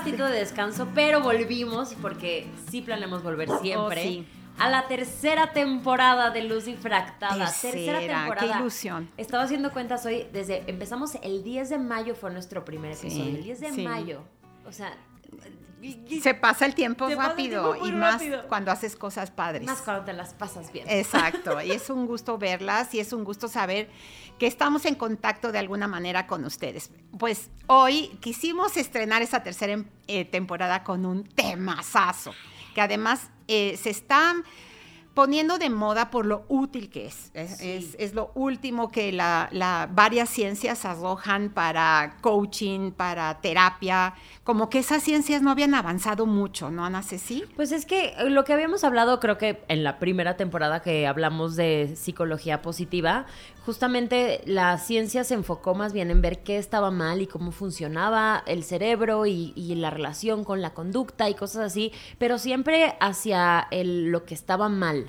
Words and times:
Ratito 0.00 0.24
de 0.26 0.38
descanso, 0.38 0.88
pero 0.94 1.20
volvimos 1.20 1.94
porque 2.00 2.46
sí 2.70 2.82
planeamos 2.82 3.22
volver 3.22 3.48
siempre. 3.60 4.00
Oh, 4.00 4.04
sí. 4.04 4.26
A 4.58 4.68
la 4.68 4.88
tercera 4.88 5.52
temporada 5.52 6.30
de 6.30 6.42
Luz 6.42 6.66
Difractada. 6.66 7.46
Tercera, 7.46 7.98
temporada. 8.00 8.52
qué 8.52 8.58
ilusión. 8.58 9.08
Estaba 9.16 9.44
haciendo 9.44 9.72
cuentas 9.72 10.04
hoy, 10.04 10.26
desde 10.32 10.64
empezamos 10.66 11.14
el 11.22 11.42
10 11.42 11.70
de 11.70 11.78
mayo 11.78 12.14
fue 12.14 12.30
nuestro 12.30 12.62
primer 12.64 12.94
Sí, 12.94 13.06
episodio. 13.06 13.36
el 13.36 13.42
10 13.42 13.60
de 13.60 13.72
sí. 13.72 13.82
mayo. 13.82 14.22
O 14.66 14.72
sea, 14.72 14.92
Se 16.22 16.34
pasa 16.34 16.66
el 16.66 16.74
tiempo 16.74 17.08
el 17.08 17.16
rápido 17.16 17.72
tiempo 17.72 17.86
y 17.86 17.92
más 17.92 18.14
rápido. 18.14 18.48
cuando 18.48 18.70
haces 18.70 18.96
cosas 18.96 19.30
padres. 19.30 19.64
más 19.64 19.80
cuando 19.82 20.04
te 20.04 20.12
las 20.12 20.34
pasas 20.34 20.72
bien. 20.72 20.86
Exacto, 20.88 21.60
y 21.62 21.70
es 21.70 21.88
un 21.90 22.06
gusto 22.06 22.38
verlas 22.38 22.94
y 22.94 23.00
es 23.00 23.12
un 23.12 23.24
gusto 23.24 23.48
saber 23.48 23.88
que 24.38 24.46
estamos 24.46 24.84
en 24.84 24.94
contacto 24.94 25.52
de 25.52 25.58
alguna 25.58 25.88
manera 25.88 26.26
con 26.26 26.44
ustedes. 26.44 26.90
Pues 27.18 27.50
hoy 27.66 28.08
quisimos 28.20 28.76
estrenar 28.76 29.22
esa 29.22 29.42
tercera 29.42 29.84
eh, 30.06 30.24
temporada 30.24 30.84
con 30.84 31.06
un 31.06 31.24
temazazo, 31.24 32.32
que 32.74 32.80
además 32.80 33.30
eh, 33.48 33.78
se 33.80 33.90
está 33.90 34.34
poniendo 35.20 35.58
de 35.58 35.68
moda 35.68 36.10
por 36.10 36.24
lo 36.24 36.44
útil 36.48 36.88
que 36.88 37.04
es. 37.06 37.30
Es, 37.34 37.58
Sí. 37.58 37.70
es- 37.72 37.96
es 37.98 38.14
lo 38.14 38.30
último 38.34 38.90
que 38.90 39.12
la, 39.12 39.50
la- 39.52 39.86
varias 39.92 40.30
ciencias 40.30 40.86
arrojan 40.86 41.50
para 41.50 42.16
coaching, 42.22 42.90
para 42.92 43.38
terapia, 43.42 44.14
como 44.44 44.70
que 44.70 44.78
esas 44.78 45.02
ciencias 45.02 45.42
no 45.42 45.50
habían 45.50 45.74
avanzado 45.74 46.24
mucho, 46.24 46.70
¿no, 46.70 46.86
Ana 46.86 47.02
Ceci? 47.02 47.44
Pues 47.54 47.70
es 47.70 47.84
que 47.84 48.14
eh, 48.16 48.30
lo 48.30 48.44
que 48.44 48.54
habíamos 48.54 48.82
hablado, 48.82 49.20
creo 49.20 49.36
que 49.36 49.62
en 49.68 49.84
la 49.84 49.98
primera 49.98 50.38
temporada 50.38 50.80
que 50.80 51.06
hablamos 51.06 51.54
de 51.54 51.94
psicología 51.96 52.62
positiva, 52.62 53.26
justamente 53.70 54.42
la 54.46 54.76
ciencia 54.78 55.22
se 55.22 55.34
enfocó 55.34 55.76
más 55.76 55.92
bien 55.92 56.10
en 56.10 56.20
ver 56.20 56.42
qué 56.42 56.58
estaba 56.58 56.90
mal 56.90 57.22
y 57.22 57.28
cómo 57.28 57.52
funcionaba 57.52 58.42
el 58.46 58.64
cerebro 58.64 59.26
y, 59.26 59.52
y 59.54 59.76
la 59.76 59.90
relación 59.90 60.42
con 60.42 60.60
la 60.60 60.74
conducta 60.74 61.30
y 61.30 61.34
cosas 61.34 61.66
así, 61.66 61.92
pero 62.18 62.38
siempre 62.38 62.96
hacia 62.98 63.68
el- 63.70 64.06
lo 64.10 64.24
que 64.24 64.34
estaba 64.34 64.68
mal. 64.68 65.06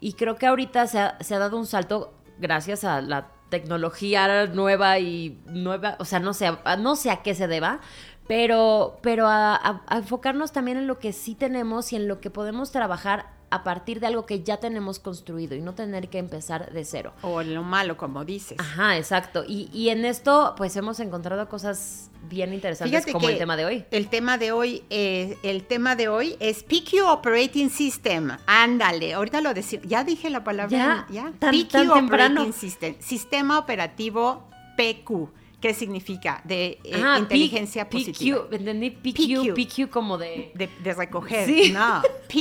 Y 0.00 0.14
creo 0.14 0.36
que 0.36 0.46
ahorita 0.46 0.86
se 0.86 0.98
ha, 0.98 1.18
se 1.20 1.34
ha 1.34 1.38
dado 1.38 1.58
un 1.58 1.66
salto 1.66 2.14
gracias 2.38 2.84
a 2.84 3.02
la 3.02 3.28
tecnología 3.50 4.46
nueva 4.46 4.98
y 4.98 5.38
nueva, 5.44 5.96
o 5.98 6.06
sea, 6.06 6.20
no 6.20 6.32
sé, 6.32 6.46
a- 6.64 6.76
no 6.76 6.96
sé 6.96 7.10
a 7.10 7.20
qué 7.22 7.34
se 7.34 7.48
deba, 7.48 7.80
pero, 8.26 8.96
pero 9.02 9.26
a, 9.26 9.54
a- 9.56 9.82
a 9.86 9.96
enfocarnos 9.98 10.52
también 10.52 10.78
en 10.78 10.86
lo 10.86 10.98
que 10.98 11.12
sí 11.12 11.34
tenemos 11.34 11.92
y 11.92 11.96
en 11.96 12.08
lo 12.08 12.18
que 12.22 12.30
podemos 12.30 12.70
trabajar 12.72 13.38
a 13.50 13.64
partir 13.64 13.98
de 14.00 14.06
algo 14.06 14.26
que 14.26 14.42
ya 14.42 14.58
tenemos 14.58 14.98
construido 15.00 15.56
y 15.56 15.60
no 15.60 15.74
tener 15.74 16.08
que 16.08 16.18
empezar 16.18 16.72
de 16.72 16.84
cero. 16.84 17.12
O 17.22 17.42
lo 17.42 17.62
malo, 17.62 17.96
como 17.96 18.24
dices. 18.24 18.58
Ajá, 18.60 18.96
exacto. 18.96 19.44
Y, 19.46 19.68
y 19.72 19.88
en 19.88 20.04
esto, 20.04 20.54
pues 20.56 20.76
hemos 20.76 21.00
encontrado 21.00 21.48
cosas 21.48 22.10
bien 22.28 22.52
interesantes 22.54 22.90
Fíjate 22.96 23.12
como 23.12 23.26
que 23.26 23.32
el 23.32 23.38
tema 23.38 23.56
de 23.56 23.64
hoy. 23.64 23.84
El 23.90 24.08
tema 24.08 24.38
de 24.38 24.52
hoy, 24.52 24.84
eh, 24.90 25.36
el 25.42 25.64
tema 25.64 25.96
de 25.96 26.08
hoy 26.08 26.36
es 26.38 26.62
PQ 26.62 27.02
Operating 27.08 27.70
System. 27.70 28.36
Ándale, 28.46 29.14
ahorita 29.14 29.40
lo 29.40 29.52
decía, 29.52 29.80
ya 29.84 30.04
dije 30.04 30.30
la 30.30 30.44
palabra, 30.44 31.06
Ya, 31.10 31.32
tan- 31.40 31.52
PQ 31.54 31.68
tan 31.68 31.92
temprano. 31.92 32.42
Operating 32.42 32.52
System, 32.52 32.94
Sistema 33.00 33.58
Operativo 33.58 34.44
PQ. 34.76 35.28
¿Qué 35.60 35.74
significa? 35.74 36.40
De 36.44 36.78
eh, 36.84 36.94
Ajá, 36.94 37.18
inteligencia 37.18 37.88
P- 37.88 37.98
positiva. 37.98 38.44
PQ, 38.48 38.54
entendí 38.54 38.90
PQ, 38.90 39.52
PQ. 39.52 39.54
PQ 39.86 39.90
como 39.90 40.16
de... 40.16 40.52
De, 40.54 40.70
de 40.82 40.94
recoger. 40.94 41.46
Sí. 41.46 41.70
No. 41.72 42.00
P. 42.28 42.38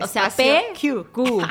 O 0.00 0.06
sea, 0.06 0.30
P, 0.30 0.72
Q. 0.80 1.06
Q. 1.12 1.42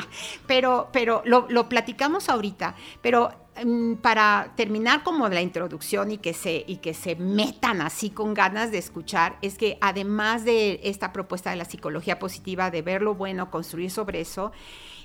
pero 0.46 0.88
pero 0.92 1.22
lo, 1.24 1.46
lo 1.48 1.68
platicamos 1.68 2.28
ahorita. 2.28 2.74
Pero 3.02 3.30
mm, 3.64 3.94
para 3.94 4.52
terminar 4.56 5.02
como 5.02 5.28
la 5.28 5.40
introducción 5.40 6.10
y 6.10 6.18
que, 6.18 6.34
se, 6.34 6.64
y 6.66 6.76
que 6.76 6.94
se 6.94 7.16
metan 7.16 7.80
así 7.80 8.10
con 8.10 8.34
ganas 8.34 8.70
de 8.70 8.78
escuchar, 8.78 9.36
es 9.42 9.58
que 9.58 9.78
además 9.80 10.44
de 10.44 10.80
esta 10.84 11.12
propuesta 11.12 11.50
de 11.50 11.56
la 11.56 11.64
psicología 11.64 12.18
positiva, 12.18 12.70
de 12.70 12.82
ver 12.82 13.02
lo 13.02 13.14
bueno, 13.14 13.50
construir 13.50 13.90
sobre 13.90 14.20
eso, 14.20 14.52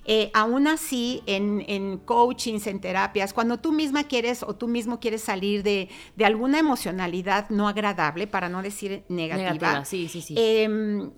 eh, 0.06 0.30
aún 0.34 0.68
así 0.68 1.24
en, 1.26 1.64
en 1.68 1.98
coachings, 1.98 2.68
en 2.68 2.80
terapias, 2.80 3.34
cuando 3.34 3.58
tú 3.58 3.72
misma 3.72 4.04
quieres 4.04 4.44
o 4.44 4.56
tú 4.56 4.68
mismo 4.68 5.00
quieres 5.00 5.24
salir 5.24 5.64
de, 5.64 5.90
de 6.16 6.26
alguna 6.26 6.60
emocionalidad 6.60 7.50
no 7.50 7.68
agradable, 7.68 8.28
para 8.28 8.50
no 8.50 8.62
decir 8.62 9.04
negativa, 9.10 9.54
Negativa, 9.54 9.86
sí, 9.86 10.08
sí, 10.08 10.22
sí. 10.22 10.36
em, 10.38 11.12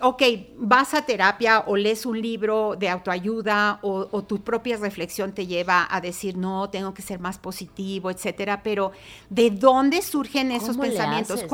ok, 0.00 0.22
vas 0.56 0.94
a 0.94 1.02
terapia 1.02 1.64
o 1.66 1.76
lees 1.76 2.06
un 2.06 2.20
libro 2.20 2.76
de 2.78 2.88
autoayuda 2.88 3.78
o, 3.82 4.08
o 4.10 4.24
tu 4.24 4.42
propia 4.42 4.76
reflexión 4.78 5.32
te 5.32 5.46
lleva 5.46 5.86
a 5.90 6.00
decir, 6.00 6.36
no, 6.36 6.70
tengo 6.70 6.94
que 6.94 7.02
ser 7.02 7.20
más 7.20 7.38
positivo, 7.38 8.10
etcétera, 8.10 8.62
pero 8.62 8.92
¿de 9.28 9.50
dónde 9.50 10.02
surgen 10.02 10.50
esos 10.50 10.70
¿Cómo 10.70 10.84
le 10.84 10.90
pensamientos? 10.90 11.44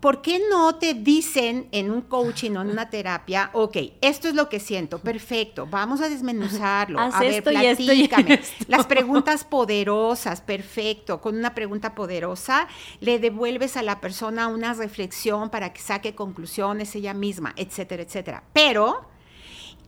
¿Por 0.00 0.22
qué 0.22 0.40
no 0.50 0.74
te 0.76 0.94
dicen 0.94 1.68
en 1.72 1.90
un 1.90 2.02
coaching 2.02 2.52
o 2.52 2.62
en 2.62 2.70
una 2.70 2.90
terapia, 2.90 3.50
ok, 3.52 3.76
esto 4.00 4.28
es 4.28 4.34
lo 4.34 4.48
que 4.48 4.60
siento, 4.60 4.98
perfecto, 4.98 5.66
vamos 5.70 5.83
a 6.00 6.08
desmenuzarlo, 6.08 6.98
Haz 6.98 7.14
a 7.14 7.20
ver, 7.20 7.32
esto 7.34 7.52
y 7.52 7.56
esto 7.56 7.82
y 7.82 8.06
platícame. 8.08 8.34
esto. 8.42 8.64
Las 8.68 8.86
preguntas 8.86 9.44
poderosas, 9.44 10.40
perfecto. 10.40 11.20
Con 11.20 11.36
una 11.36 11.54
pregunta 11.54 11.94
poderosa 11.94 12.68
le 13.00 13.18
devuelves 13.18 13.76
a 13.76 13.82
la 13.82 14.00
persona 14.00 14.48
una 14.48 14.74
reflexión 14.74 15.50
para 15.50 15.72
que 15.72 15.80
saque 15.80 16.14
conclusiones 16.14 16.94
ella 16.94 17.14
misma, 17.14 17.52
etcétera, 17.56 18.02
etcétera. 18.02 18.42
Pero 18.52 19.06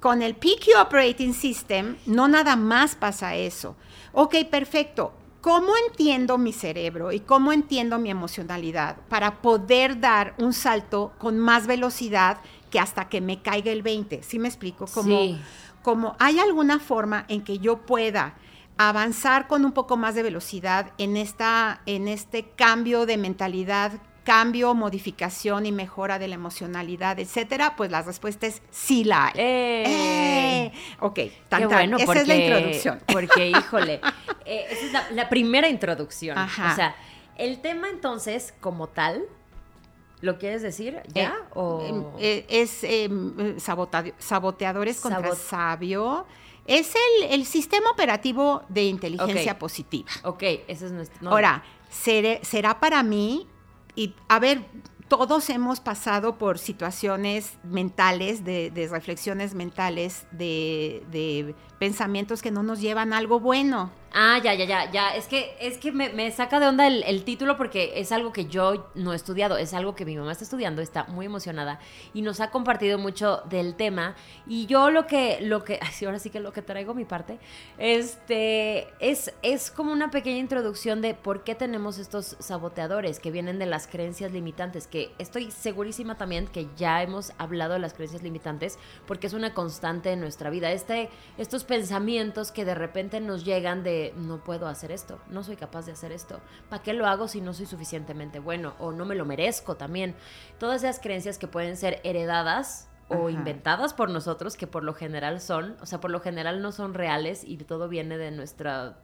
con 0.01 0.23
el 0.23 0.35
PQ 0.35 0.79
Operating 0.81 1.35
System 1.35 1.97
no 2.07 2.29
nada 2.29 2.57
más 2.57 2.95
pasa 2.95 3.35
eso. 3.35 3.77
Ok, 4.13 4.37
perfecto. 4.51 5.13
¿Cómo 5.41 5.75
entiendo 5.89 6.39
mi 6.39 6.53
cerebro 6.53 7.13
y 7.13 7.21
cómo 7.21 7.53
entiendo 7.53 8.01
mi 8.01 8.11
emocionalidad 8.11 8.97
para 9.09 9.43
poder 9.43 10.01
dar 10.01 10.35
un 10.39 10.53
salto 10.53 11.13
con 11.19 11.39
más 11.39 11.69
velocidad 11.69 12.39
que 12.69 12.81
hasta 12.81 13.09
que 13.09 13.21
me 13.21 13.43
caiga 13.43 13.71
el 13.71 13.83
20? 13.83 14.25
¿Sí 14.25 14.41
me 14.41 14.49
explico? 14.49 14.87
Como, 14.87 15.21
Sí. 15.21 15.39
Como 15.87 16.17
hay 16.19 16.41
alguna 16.41 16.81
forma 16.81 17.27
en 17.29 17.45
que 17.45 17.61
yo 17.61 17.87
pueda 17.87 18.35
avanzar 18.77 19.47
con 19.47 19.65
un 19.65 19.71
poco 19.71 19.97
más 19.97 20.17
de 20.17 20.25
velocidad 20.25 20.91
en, 20.99 21.17
esta, 21.17 21.81
en 21.87 22.09
este 22.09 22.43
cambio 22.57 23.07
de 23.07 23.17
mentalidad, 23.17 23.93
cambio, 24.25 24.75
modificación 24.75 25.65
y 25.65 25.71
mejora 25.71 26.19
de 26.19 26.27
la 26.27 26.35
emocionalidad, 26.35 27.21
etcétera, 27.21 27.77
pues 27.77 27.93
la 27.93 28.03
respuesta 28.03 28.49
es 28.49 28.63
sí 28.73 29.05
la 29.05 29.27
hay. 29.27 29.33
¡Eh! 29.37 29.85
¡Eh! 29.87 30.73
Ok, 30.99 31.21
tan, 31.49 31.61
Qué 31.63 31.69
tan. 31.69 31.69
bueno, 31.69 31.99
esa 31.99 32.21
es 32.21 32.27
la 32.27 32.35
introducción. 32.35 33.01
Porque, 33.07 33.51
híjole, 33.57 34.01
eh, 34.45 34.67
esa 34.69 34.87
es 34.87 34.93
la, 34.93 35.11
la 35.13 35.29
primera 35.29 35.69
introducción. 35.69 36.37
Ajá. 36.37 36.73
O 36.73 36.75
sea, 36.75 36.97
el 37.37 37.61
tema 37.61 37.91
entonces, 37.91 38.53
como 38.59 38.89
tal, 38.89 39.23
¿lo 40.21 40.39
quieres 40.39 40.63
decir 40.63 41.01
ya? 41.15 41.29
Eh, 41.29 41.49
o... 41.55 41.85
em, 41.87 42.05
eh, 42.19 42.47
es 42.49 42.83
em, 42.85 43.59
sabota- 43.59 44.13
saboteadores 44.19 45.01
contra 45.01 45.23
Sabot- 45.31 45.37
sabio. 45.37 46.27
Es 46.67 46.95
el, 47.21 47.31
el 47.33 47.45
sistema 47.47 47.91
operativo 47.91 48.63
de 48.69 48.85
inteligencia 48.85 49.59
positiva. 49.59 50.09
ok, 50.25 50.43
ese 50.67 50.87
es 50.87 50.93
nuestro... 50.93 51.19
no, 51.23 51.31
Ahora, 51.31 51.63
seré- 51.91 52.41
será 52.43 52.81
para 52.81 53.03
mí, 53.05 53.47
y 53.95 54.15
a 54.29 54.41
ver, 54.41 54.63
todos 55.09 55.49
hemos 55.51 55.79
pasado 55.79 56.37
por 56.39 56.59
situaciones 56.59 57.53
mentales, 57.63 58.45
de, 58.45 58.73
de 58.73 58.89
reflexiones 58.89 59.55
mentales, 59.55 60.27
de, 60.33 61.05
de 61.13 61.55
pensamientos 61.79 62.43
que 62.43 62.51
no 62.51 62.65
nos 62.65 62.81
llevan 62.81 63.13
a 63.13 63.19
algo 63.19 63.39
bueno. 63.39 63.93
Ah, 64.19 64.41
ya, 64.43 64.55
ya, 64.55 64.65
ya, 64.65 64.91
ya. 64.91 65.15
Es 65.15 65.27
que, 65.27 65.55
es 65.61 65.77
que 65.77 65.93
me, 65.93 66.09
me 66.09 66.31
saca 66.31 66.59
de 66.59 66.67
onda 66.67 66.87
el, 66.87 67.03
el 67.03 67.23
título 67.23 67.59
porque 67.59 67.93
es 67.97 68.13
algo 68.13 68.33
que 68.33 68.47
yo 68.47 68.91
no 68.95 69.13
he 69.13 69.17
estudiado, 69.17 69.59
es 69.59 69.75
algo 69.75 69.95
que 69.95 70.07
mi 70.07 70.17
mamá 70.17 70.33
está 70.33 70.43
estudiando, 70.43 70.81
está 70.81 71.05
muy 71.05 71.27
emocionada 71.27 71.81
y 72.15 72.23
nos 72.23 72.41
ha 72.41 72.51
compartido 72.51 72.99
mucho 72.99 73.43
del 73.51 73.75
tema. 73.75 74.17
Y 74.47 74.65
yo 74.65 74.91
lo 74.91 75.07
que, 75.07 75.41
lo 75.43 75.65
que, 75.65 75.79
ay, 75.83 75.93
sí, 75.93 76.07
ahora 76.07 76.19
sí 76.19 76.31
que 76.31 76.41
lo 76.41 76.55
que 76.55 76.63
traigo 76.63 76.95
mi 76.95 77.05
parte, 77.05 77.39
este, 77.77 78.89
es, 79.01 79.35
es 79.43 79.71
como 79.71 79.93
una 79.93 80.11
pequeña 80.11 80.39
introducción 80.39 81.03
de 81.03 81.13
por 81.13 81.45
qué 81.45 81.55
tenemos 81.55 81.99
estos 81.99 82.37
saboteadores 82.39 83.21
que 83.21 83.31
vienen 83.31 83.59
de 83.59 83.67
las 83.67 83.87
creencias 83.87 84.33
limitantes, 84.33 84.87
que 84.87 85.13
estoy 85.19 85.51
segurísima 85.51 86.17
también 86.17 86.47
que 86.47 86.69
ya 86.79 87.03
hemos 87.03 87.35
hablado 87.37 87.75
de 87.75 87.81
las 87.81 87.93
creencias 87.93 88.23
limitantes 88.23 88.79
porque 89.07 89.27
es 89.27 89.35
una 89.35 89.53
constante 89.53 90.13
en 90.13 90.21
nuestra 90.21 90.49
vida. 90.49 90.73
Este, 90.73 91.11
estos 91.37 91.65
pensamientos 91.65 92.51
que 92.51 92.65
de 92.65 92.75
repente 92.75 93.21
nos 93.21 93.45
llegan 93.45 93.83
de 93.83 94.06
no 94.17 94.43
puedo 94.45 94.69
hacer 94.69 94.93
esto, 94.93 95.19
no 95.29 95.43
soy 95.43 95.57
capaz 95.57 95.87
de 95.87 95.93
hacer 95.93 96.13
esto, 96.13 96.41
¿para 96.69 96.83
qué 96.83 96.93
lo 96.93 97.07
hago 97.07 97.29
si 97.29 97.41
no 97.41 97.53
soy 97.55 97.67
suficientemente 97.67 98.39
bueno 98.39 98.75
o 98.79 98.93
no 98.93 99.05
me 99.05 99.15
lo 99.15 99.25
merezco 99.25 99.77
también? 99.77 100.15
Todas 100.59 100.83
esas 100.85 101.01
creencias 101.01 101.39
que 101.39 101.49
pueden 101.49 101.77
ser 101.77 102.01
heredadas 102.05 102.89
o 103.09 103.15
Ajá. 103.29 103.31
inventadas 103.31 103.95
por 103.95 104.11
nosotros, 104.11 104.57
que 104.57 104.67
por 104.67 104.83
lo 104.85 104.93
general 104.95 105.41
son, 105.41 105.77
o 105.81 105.87
sea, 105.87 106.01
por 106.01 106.11
lo 106.11 106.21
general 106.21 106.61
no 106.63 106.73
son 106.73 106.93
reales 106.95 107.45
y 107.45 107.57
todo 107.59 107.89
viene 107.89 108.19
de 108.19 108.31
nuestro 108.33 108.95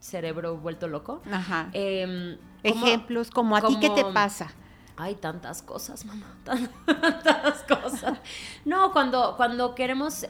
cerebro 0.00 0.56
vuelto 0.56 0.88
loco. 0.88 1.22
Ajá. 1.30 1.68
Em, 1.72 2.38
¿cómo- 2.68 2.86
Ejemplos, 2.86 3.30
como 3.30 3.56
a 3.56 3.62
ti, 3.62 3.78
¿qué 3.80 3.90
te 3.90 4.04
pasa? 4.12 4.52
Hay 4.96 5.14
tantas 5.16 5.62
cosas, 5.62 6.04
mamá, 6.04 6.26
tantas 6.44 7.62
cosas. 7.64 8.18
No, 8.64 8.92
cuando, 8.92 9.36
cuando 9.36 9.74
queremos, 9.74 10.26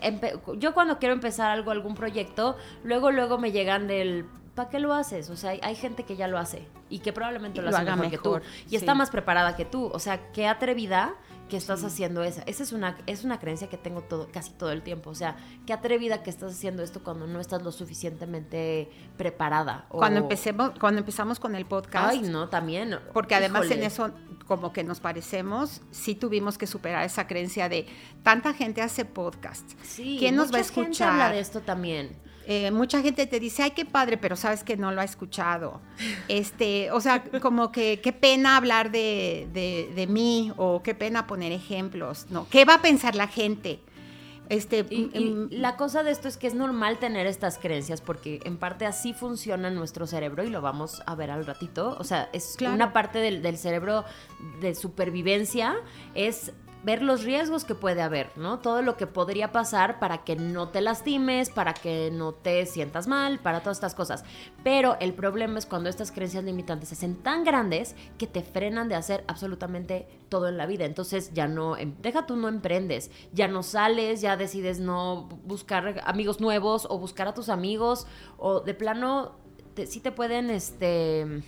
yo 0.58 0.72
cuando 0.74 0.98
quiero 0.98 1.14
empezar 1.14 1.50
algo, 1.50 1.70
algún 1.70 1.94
proyecto, 1.94 2.56
luego, 2.84 3.10
luego 3.10 3.38
me 3.38 3.50
llegan 3.52 3.88
del, 3.88 4.24
¿para 4.54 4.68
qué 4.70 4.78
lo 4.78 4.94
haces? 4.94 5.30
O 5.30 5.36
sea, 5.36 5.50
hay, 5.50 5.60
hay 5.62 5.74
gente 5.74 6.04
que 6.04 6.16
ya 6.16 6.28
lo 6.28 6.38
hace 6.38 6.66
y 6.88 7.00
que 7.00 7.12
probablemente 7.12 7.58
Y 7.58 7.62
lo, 7.62 7.70
lo 7.70 7.76
hace 7.76 7.82
haga 7.86 7.96
mejor, 7.96 8.10
que 8.10 8.18
tú 8.18 8.40
y 8.66 8.70
sí. 8.70 8.76
está 8.76 8.94
más 8.94 9.10
preparada 9.10 9.56
que 9.56 9.64
tú. 9.64 9.86
O 9.92 9.98
sea, 9.98 10.30
qué 10.32 10.46
atrevida 10.46 11.14
que 11.48 11.56
estás 11.58 11.84
haciendo 11.84 12.22
esa. 12.22 12.42
Esa 12.44 12.62
es 12.62 12.72
una, 12.72 12.96
es 13.06 13.24
una 13.24 13.38
creencia 13.38 13.68
que 13.68 13.76
tengo 13.76 14.00
todo, 14.02 14.28
casi 14.32 14.52
todo 14.52 14.72
el 14.72 14.80
tiempo. 14.82 15.10
O 15.10 15.14
sea, 15.14 15.36
qué 15.66 15.74
atrevida 15.74 16.22
que 16.22 16.30
estás 16.30 16.52
haciendo 16.52 16.82
esto 16.82 17.02
cuando 17.04 17.26
no 17.26 17.40
estás 17.40 17.62
lo 17.62 17.72
suficientemente 17.72 18.90
preparada. 19.18 19.84
o- 19.90 19.98
Cuando 19.98 20.20
empecemos, 20.20 20.72
cuando 20.80 21.00
empezamos 21.00 21.38
con 21.40 21.54
el 21.54 21.66
podcast, 21.66 22.10
Ay, 22.12 22.20
no, 22.22 22.48
también. 22.48 22.98
porque 23.12 23.34
además 23.34 23.70
en 23.70 23.82
eso 23.82 24.10
como 24.56 24.70
que 24.74 24.84
nos 24.84 25.00
parecemos, 25.00 25.80
sí 25.92 26.14
tuvimos 26.14 26.58
que 26.58 26.66
superar 26.66 27.06
esa 27.06 27.26
creencia 27.26 27.70
de 27.70 27.86
tanta 28.22 28.52
gente 28.52 28.82
hace 28.82 29.06
podcast. 29.06 29.64
Sí, 29.82 30.16
¿Quién 30.18 30.36
nos 30.36 30.52
va 30.52 30.58
a 30.58 30.62
gente 30.64 30.80
escuchar? 30.82 31.08
habla 31.12 31.30
de 31.32 31.40
esto 31.40 31.60
también. 31.62 32.10
Eh, 32.46 32.70
mucha 32.70 33.00
gente 33.00 33.26
te 33.26 33.40
dice, 33.40 33.62
ay, 33.62 33.70
qué 33.70 33.86
padre, 33.86 34.18
pero 34.18 34.36
sabes 34.36 34.62
que 34.62 34.76
no 34.76 34.92
lo 34.92 35.00
ha 35.00 35.04
escuchado. 35.04 35.80
Este, 36.28 36.90
o 36.90 37.00
sea, 37.00 37.24
como 37.40 37.72
que 37.72 38.00
qué 38.02 38.12
pena 38.12 38.56
hablar 38.58 38.90
de, 38.90 39.48
de- 39.54 39.90
de 39.94 40.06
mí 40.06 40.52
o 40.58 40.82
qué 40.82 40.94
pena 40.94 41.26
poner 41.26 41.52
ejemplos, 41.52 42.26
¿no? 42.30 42.46
¿Qué 42.50 42.64
va 42.66 42.74
a 42.74 42.82
pensar 42.82 43.14
la 43.14 43.28
gente? 43.28 43.80
Este, 44.52 44.86
Y, 44.90 45.10
y 45.14 45.24
mm, 45.30 45.48
la 45.52 45.76
cosa 45.76 46.02
de 46.02 46.10
esto 46.10 46.28
es 46.28 46.36
que 46.36 46.46
es 46.46 46.54
normal 46.54 46.98
tener 46.98 47.26
estas 47.26 47.58
creencias 47.58 48.00
porque 48.02 48.40
en 48.44 48.58
parte 48.58 48.84
así 48.84 49.14
funciona 49.14 49.70
nuestro 49.70 50.06
cerebro 50.06 50.44
y 50.44 50.50
lo 50.50 50.60
vamos 50.60 51.02
a 51.06 51.14
ver 51.14 51.30
al 51.30 51.46
ratito. 51.46 51.96
O 51.98 52.04
sea, 52.04 52.28
es 52.34 52.54
Claro. 52.58 52.74
una 52.74 52.92
parte 52.92 53.18
del, 53.18 53.40
del 53.42 53.56
cerebro 53.56 54.04
de 54.60 54.74
supervivencia, 54.74 55.74
es 56.14 56.52
ver 56.84 57.02
los 57.02 57.22
riesgos 57.22 57.64
que 57.64 57.74
puede 57.74 58.02
haber, 58.02 58.30
¿no? 58.36 58.58
Todo 58.58 58.82
lo 58.82 58.96
que 58.96 59.06
podría 59.06 59.52
pasar 59.52 59.98
para 60.00 60.24
que 60.24 60.34
no 60.36 60.68
te 60.70 60.80
lastimes, 60.80 61.48
para 61.50 61.74
que 61.74 62.10
no 62.12 62.32
te 62.32 62.66
sientas 62.66 63.06
mal, 63.06 63.38
para 63.38 63.60
todas 63.60 63.76
estas 63.78 63.94
cosas. 63.94 64.24
Pero 64.64 64.96
el 65.00 65.14
problema 65.14 65.58
es 65.58 65.66
cuando 65.66 65.88
estas 65.88 66.10
creencias 66.10 66.42
limitantes 66.44 66.88
se 66.88 66.94
hacen 66.96 67.16
tan 67.22 67.44
grandes 67.44 67.94
que 68.18 68.26
te 68.26 68.42
frenan 68.42 68.88
de 68.88 68.96
hacer 68.96 69.22
absolutamente 69.28 70.08
todo 70.28 70.48
en 70.48 70.56
la 70.56 70.66
vida. 70.66 70.84
Entonces 70.84 71.32
ya 71.32 71.46
no, 71.46 71.76
em- 71.76 71.94
deja 72.02 72.26
tú 72.26 72.34
no 72.36 72.48
emprendes, 72.48 73.10
ya 73.32 73.46
no 73.48 73.62
sales, 73.62 74.20
ya 74.20 74.36
decides 74.36 74.80
no 74.80 75.28
buscar 75.44 76.02
amigos 76.04 76.40
nuevos 76.40 76.86
o 76.90 76.98
buscar 76.98 77.28
a 77.28 77.34
tus 77.34 77.48
amigos 77.48 78.06
o 78.38 78.60
de 78.60 78.74
plano 78.74 79.32
te- 79.74 79.86
sí 79.86 80.00
te 80.00 80.10
pueden, 80.12 80.50
este, 80.50 81.42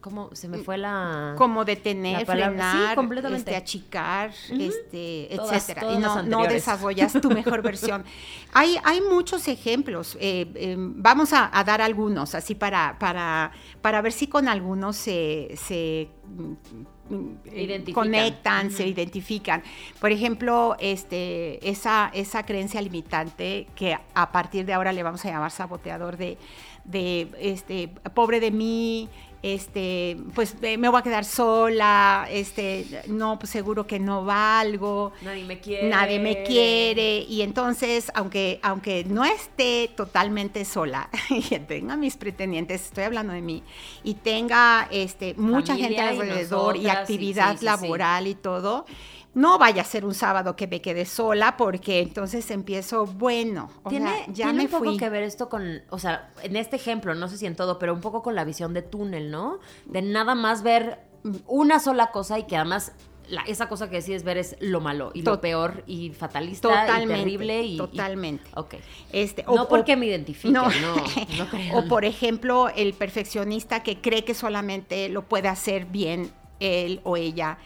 ¿cómo 0.00 0.30
se 0.34 0.48
me 0.48 0.58
fue 0.58 0.78
la... 0.78 1.34
como 1.36 1.64
detener, 1.64 2.20
La 2.20 2.24
palabra- 2.26 2.70
sí, 2.72 2.76
frenar, 2.78 2.94
completamente. 2.96 3.50
este, 3.50 3.56
achicar, 3.56 4.30
este, 4.50 5.28
Todas- 5.36 5.52
etcétera. 5.56 5.80
todas 5.82 5.98
y 5.98 6.00
no, 6.00 6.22
no 6.22 6.44
desarrollas 6.46 7.12
tu 7.20 7.30
mejor 7.30 7.62
versión. 7.62 8.04
Hay, 8.54 8.78
hay 8.84 9.00
muchos 9.02 9.46
ejemplos. 9.48 10.16
eh, 10.20 10.50
eh, 10.54 10.74
vamos 10.78 11.32
a, 11.32 11.50
a 11.52 11.64
dar 11.64 11.82
algunos, 11.82 12.34
así 12.34 12.54
para, 12.54 12.96
para, 12.98 13.52
para 13.82 14.00
ver 14.00 14.12
si 14.12 14.26
con 14.26 14.48
algunos 14.48 14.96
se, 14.96 15.50
se 15.56 16.08
mm, 16.26 17.14
mm, 17.14 17.92
conectan, 17.92 18.70
se 18.70 18.86
identifican. 18.86 19.62
Por 20.00 20.12
ejemplo, 20.12 20.76
este, 20.80 21.68
esa, 21.68 22.10
esa 22.14 22.44
creencia 22.44 22.80
limitante 22.80 23.66
que 23.74 23.98
a 24.14 24.32
partir 24.32 24.64
de 24.64 24.72
ahora 24.72 24.92
le 24.92 25.02
vamos 25.02 25.24
a 25.24 25.30
llamar 25.30 25.50
saboteador 25.50 26.16
de, 26.16 26.38
de 26.84 27.28
este, 27.38 27.88
pobre 28.14 28.40
de 28.40 28.50
mí, 28.50 29.08
este, 29.42 30.16
pues 30.34 30.56
eh, 30.62 30.76
me 30.76 30.88
voy 30.88 30.98
a 30.98 31.02
quedar 31.02 31.24
sola, 31.24 32.26
este, 32.30 33.02
no, 33.06 33.38
pues 33.38 33.50
seguro 33.50 33.86
que 33.86 34.00
no 34.00 34.24
valgo, 34.24 35.12
Nadie 35.22 35.44
me 35.44 35.60
quiere. 35.60 35.88
nadie 35.88 36.18
me 36.18 36.42
quiere, 36.42 37.20
y 37.20 37.42
entonces, 37.42 38.10
aunque, 38.14 38.58
aunque 38.62 39.04
no 39.04 39.24
esté 39.24 39.90
totalmente 39.96 40.64
sola, 40.64 41.08
y 41.30 41.42
tenga 41.60 41.96
mis 41.96 42.16
pretendientes, 42.16 42.86
estoy 42.86 43.04
hablando 43.04 43.32
de 43.32 43.42
mí, 43.42 43.62
y 44.02 44.14
tenga 44.14 44.88
este, 44.90 45.34
mucha 45.34 45.76
gente 45.76 46.00
alrededor 46.00 46.76
y, 46.76 46.88
actividad 46.88 47.52
sí, 47.52 47.58
sí, 47.58 47.58
sí. 47.60 47.64
laboral 47.64 48.26
y 48.26 48.34
todo, 48.34 48.86
no 49.34 49.58
vaya 49.58 49.82
a 49.82 49.84
ser 49.84 50.04
un 50.04 50.14
sábado 50.14 50.56
que 50.56 50.66
me 50.66 50.80
quede 50.80 51.04
sola, 51.06 51.56
porque 51.56 52.00
entonces 52.00 52.50
empiezo, 52.50 53.06
bueno, 53.06 53.70
o 53.84 53.90
Tiene, 53.90 54.10
sea, 54.10 54.26
ya 54.28 54.44
tiene 54.46 54.52
me 54.54 54.64
un 54.64 54.70
poco 54.70 54.84
fui. 54.84 54.96
que 54.96 55.08
ver 55.10 55.22
esto 55.22 55.48
con, 55.48 55.82
o 55.90 55.98
sea, 55.98 56.30
en 56.42 56.56
este 56.56 56.76
ejemplo, 56.76 57.14
no 57.14 57.28
sé 57.28 57.36
si 57.38 57.46
en 57.46 57.54
todo, 57.54 57.78
pero 57.78 57.94
un 57.94 58.00
poco 58.00 58.22
con 58.22 58.34
la 58.34 58.44
visión 58.44 58.74
de 58.74 58.82
túnel, 58.82 59.30
¿no? 59.30 59.58
De 59.84 60.02
nada 60.02 60.34
más 60.34 60.62
ver 60.62 60.98
una 61.46 61.78
sola 61.78 62.10
cosa 62.10 62.38
y 62.38 62.44
que 62.44 62.56
además 62.56 62.92
la- 63.28 63.42
esa 63.42 63.68
cosa 63.68 63.90
que 63.90 63.96
decides 63.96 64.22
ver 64.24 64.38
es 64.38 64.56
lo 64.60 64.80
malo 64.80 65.10
y 65.12 65.20
lo 65.20 65.38
peor 65.40 65.84
y 65.86 66.10
fatalista 66.10 66.68
Totalmente, 66.68 67.14
y 67.14 67.16
terrible 67.24 67.62
y... 67.62 67.74
y- 67.74 67.76
totalmente. 67.76 68.44
ok. 68.54 68.74
Este, 69.12 69.44
No 69.44 69.68
porque 69.68 69.96
me 69.96 70.06
identifique, 70.06 70.52
no, 70.52 70.64
o 71.74 71.84
por 71.84 72.04
ejemplo, 72.06 72.70
el 72.74 72.94
perfeccionista 72.94 73.82
que 73.82 74.00
cree 74.00 74.24
que 74.24 74.32
solamente 74.34 75.08
lo 75.10 75.22
puede 75.28 75.48
hacer 75.48 75.84
bien 75.84 76.30
él 76.60 77.00
o 77.04 77.16
ella. 77.16 77.58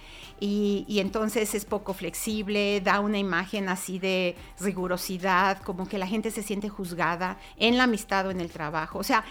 Y, 0.45 0.85
y 0.89 0.99
entonces 0.99 1.55
es 1.55 1.65
poco 1.65 1.95
flexible, 1.95 2.81
da 2.81 2.99
una 2.99 3.17
imagen 3.19 3.69
así 3.69 4.01
de 4.01 4.35
rigurosidad, 4.59 5.63
como 5.63 5.87
que 5.89 5.99
la 5.99 6.09
gente 6.09 6.33
se 6.33 6.43
siente 6.43 6.69
juzgada 6.69 7.39
en 7.57 7.77
la 7.79 7.85
amistad 7.85 8.27
o 8.27 8.31
en 8.33 8.41
el 8.41 8.51
trabajo. 8.51 8.99
O 8.99 9.05
sea, 9.05 9.25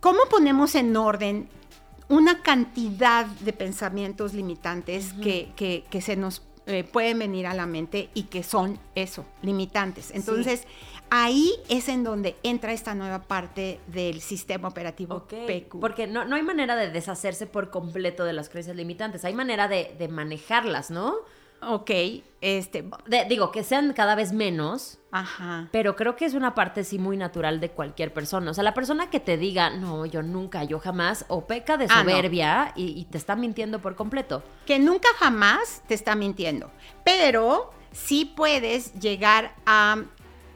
¿cómo 0.00 0.20
ponemos 0.30 0.74
en 0.74 0.96
orden 0.96 1.48
una 2.08 2.40
cantidad 2.42 3.26
de 3.26 3.52
pensamientos 3.52 4.32
limitantes 4.32 5.12
que, 5.22 5.50
que- 5.54 5.84
que 5.90 6.00
se 6.00 6.16
nos 6.16 6.40
eh, 6.66 6.84
pueden 6.84 7.18
venir 7.18 7.46
a 7.46 7.54
la 7.54 7.66
mente 7.66 8.08
y 8.14 8.22
que 8.24 8.42
son 8.42 8.78
eso, 8.94 9.26
limitantes? 9.42 10.12
Entonces, 10.14 10.64
ahí 11.14 11.52
es 11.68 11.88
en 11.90 12.04
donde 12.04 12.36
entra 12.42 12.72
esta 12.72 12.94
nueva 12.94 13.24
parte 13.24 13.80
del 13.86 14.22
sistema 14.22 14.68
operativo 14.68 15.16
Ok, 15.16 15.34
PQ. 15.46 15.78
Porque 15.78 16.06
no, 16.06 16.24
no 16.24 16.36
hay 16.36 16.42
manera 16.42 16.74
de 16.74 16.88
deshacerse 16.90 17.46
por 17.46 17.68
completo 17.68 18.24
de 18.24 18.32
las 18.32 18.48
creencias 18.48 18.74
limitantes, 18.76 19.22
hay 19.26 19.34
manera 19.34 19.68
de, 19.68 19.94
de 19.98 20.08
manejarlas, 20.08 20.90
¿no? 20.90 21.14
ok, 21.64 21.90
este, 22.40 22.84
De- 23.06 23.24
digo, 23.28 23.52
que 23.52 23.62
sean 23.62 23.92
cada 23.92 24.16
vez 24.16 24.32
menos, 24.32 24.98
ajá. 25.12 25.68
Pero 25.70 25.94
creo 25.94 26.16
que 26.16 26.24
es 26.24 26.34
una 26.34 26.54
parte 26.56 26.82
sí 26.82 26.98
muy 26.98 27.16
natural 27.16 27.60
de 27.60 27.70
cualquier 27.70 28.12
persona. 28.12 28.50
O 28.50 28.54
sea, 28.54 28.64
la 28.64 28.74
persona 28.74 29.10
que 29.10 29.20
te 29.20 29.36
diga, 29.36 29.70
no, 29.70 30.04
yo 30.06 30.22
nunca, 30.22 30.64
yo 30.64 30.80
jamás, 30.80 31.24
o 31.28 31.46
peca 31.46 31.76
de 31.76 31.86
Ah, 31.88 32.02
no. 32.02 32.10
soberbia 32.10 32.72
y, 32.74 32.98
y 32.98 33.04
te 33.04 33.16
está 33.18 33.36
mintiendo 33.36 33.78
por 33.80 33.94
completo. 33.94 34.42
que 34.66 34.80
nunca 34.80 35.06
jamás 35.18 35.82
te 35.86 35.94
está 35.94 36.16
mintiendo, 36.16 36.68
pero 37.04 37.70
sí 37.92 38.24
puedes 38.24 38.94
llegar 38.98 39.54
a, 39.64 40.02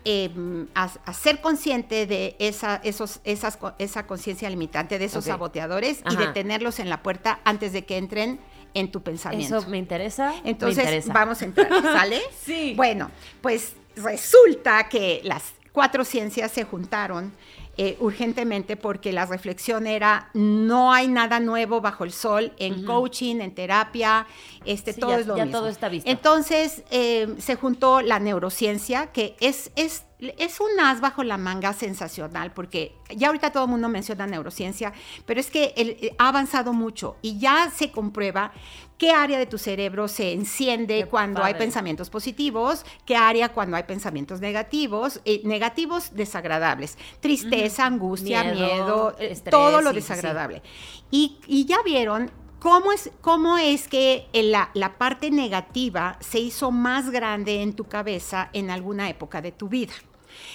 em, 0.09 0.69
a, 0.77 0.85
a 1.05 1.13
ser 1.13 1.41
consciente 1.41 2.07
de 2.07 2.37
esa, 2.39 2.81
esos, 2.85 3.19
esas, 3.25 3.59
esa 3.81 4.07
conciencia 4.07 4.49
limitante, 4.49 5.01
de 5.01 5.05
esos 5.07 5.25
saboteadores 5.25 5.99
y 6.09 6.15
Ajá. 6.15 6.27
de 6.27 6.33
tenerlos 6.33 6.79
en 6.79 6.89
la 6.89 7.03
puerta 7.03 7.41
antes 7.45 7.73
de 7.73 7.85
que 7.85 7.97
entren 7.97 8.39
en 8.75 8.93
tu 8.93 9.03
pensamiento. 9.03 9.59
Eso 9.59 9.69
me 9.69 9.79
interesa. 9.79 10.33
me 10.45 10.51
Entonces, 10.51 10.85
interesa. 10.85 11.13
vamos 11.13 11.43
a 11.43 11.45
entrar, 11.47 11.69
¿sale? 11.83 12.21
Sí. 12.45 12.75
Bueno, 12.77 13.11
pues 13.41 13.73
resulta 13.97 14.89
que 14.89 15.21
las 15.25 15.43
cuatro 15.77 16.05
ciencias 16.07 16.51
se 16.53 16.65
juntaron 16.65 17.33
eh, 17.79 17.99
urgentemente 18.01 18.79
porque 18.79 19.13
la 19.13 19.27
reflexión 19.27 19.87
era 19.87 20.31
no 20.33 20.91
hay 20.95 21.09
nada 21.09 21.39
nuevo 21.41 21.83
bajo 21.83 22.05
el 22.05 22.13
sol 22.13 22.55
en 22.59 22.87
coaching, 22.87 23.37
en 23.43 23.55
terapia, 23.55 24.27
este, 24.65 24.95
Sí, 24.95 25.01
todo 25.01 25.11
ya- 25.11 25.19
es 25.19 25.27
lo 25.27 25.37
ya 25.37 25.45
mismo. 25.45 25.59
todo 25.59 25.69
está 25.69 25.91
visto. 25.91 26.09
Entonces 26.11 26.83
eh, 26.91 27.35
se 27.39 27.55
juntó 27.57 28.01
la 28.01 28.19
neurociencia, 28.19 29.13
que 29.13 29.37
es, 29.41 29.71
es, 29.77 30.05
es 30.19 30.59
un 30.61 30.81
as 30.81 31.03
bajo 31.03 31.23
la 31.23 31.37
manga 31.37 31.75
sensacional, 31.75 32.55
porque 32.55 32.95
ya 33.15 33.27
ahorita 33.27 33.53
todo 33.53 33.65
el 33.65 33.71
mundo 33.71 33.91
menciona 33.91 34.27
neurociencia, 34.27 34.95
pero 35.27 35.39
es 35.39 35.51
que 35.51 35.75
el- 35.77 35.91
eh, 36.01 36.15
ha 36.17 36.29
avanzado 36.29 36.73
mucho 36.73 37.17
y 37.21 37.39
ya 37.39 37.71
se 37.71 37.91
comprueba 37.91 38.53
qué 38.99 39.11
área 39.11 39.39
de 39.39 39.47
tu 39.47 39.59
cerebro 39.59 40.09
se 40.09 40.33
enciende 40.33 41.01
Qué 41.01 41.07
cuando 41.07 41.43
hay 41.43 41.55
pensamientos 41.55 42.11
positivos, 42.11 42.85
qué 43.05 43.17
área 43.17 43.51
cuando 43.51 43.77
hay 43.77 43.83
pensamientos 43.85 44.41
negativos, 44.41 45.21
eh, 45.25 45.41
negativos 45.45 46.15
desagradables, 46.15 46.97
tristeza, 47.21 47.87
angustia, 47.87 48.45
Miedo, 48.45 48.55
miedo, 48.55 49.17
eh, 49.19 49.33
estrés, 49.33 49.51
todo 49.51 49.81
lo 49.81 49.91
sí, 49.91 49.97
sí, 49.97 50.03
sí. 50.03 50.09
desagradable. 50.09 50.63
Y, 51.11 51.39
y 51.47 51.65
ya 51.67 51.83
vieron 51.83 52.31
cómo 52.59 52.93
es, 52.93 53.11
cómo 53.21 53.59
es 53.59 53.89
que 53.89 54.27
la 54.33 54.99
parte 54.99 55.31
negativa 55.31 56.17
se 56.21 56.41
hizo 56.41 56.71
más 56.71 57.11
grande 57.11 57.63
en 57.63 57.75
tu 57.75 57.85
cabeza 57.85 58.51
en 58.53 58.71
alguna 58.71 59.09
época 59.09 59.43
de 59.43 59.53
tu 59.53 59.69
vida. 59.69 59.93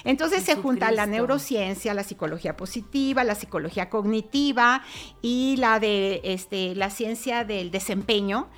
Entonces 0.04 0.44
se 0.44 0.56
junta 0.56 0.92
la 0.92 1.06
neurociencia, 1.06 1.94
la 1.94 2.04
psicología 2.04 2.58
positiva, 2.58 3.24
la 3.24 3.36
psicología 3.36 3.90
cognitiva 3.90 4.84
y 5.22 5.56
la 5.58 5.80
de 5.80 6.22
este, 6.24 6.76
la 6.76 6.90
ciencia 6.90 7.44
del 7.44 7.72
desempeño. 7.72 8.50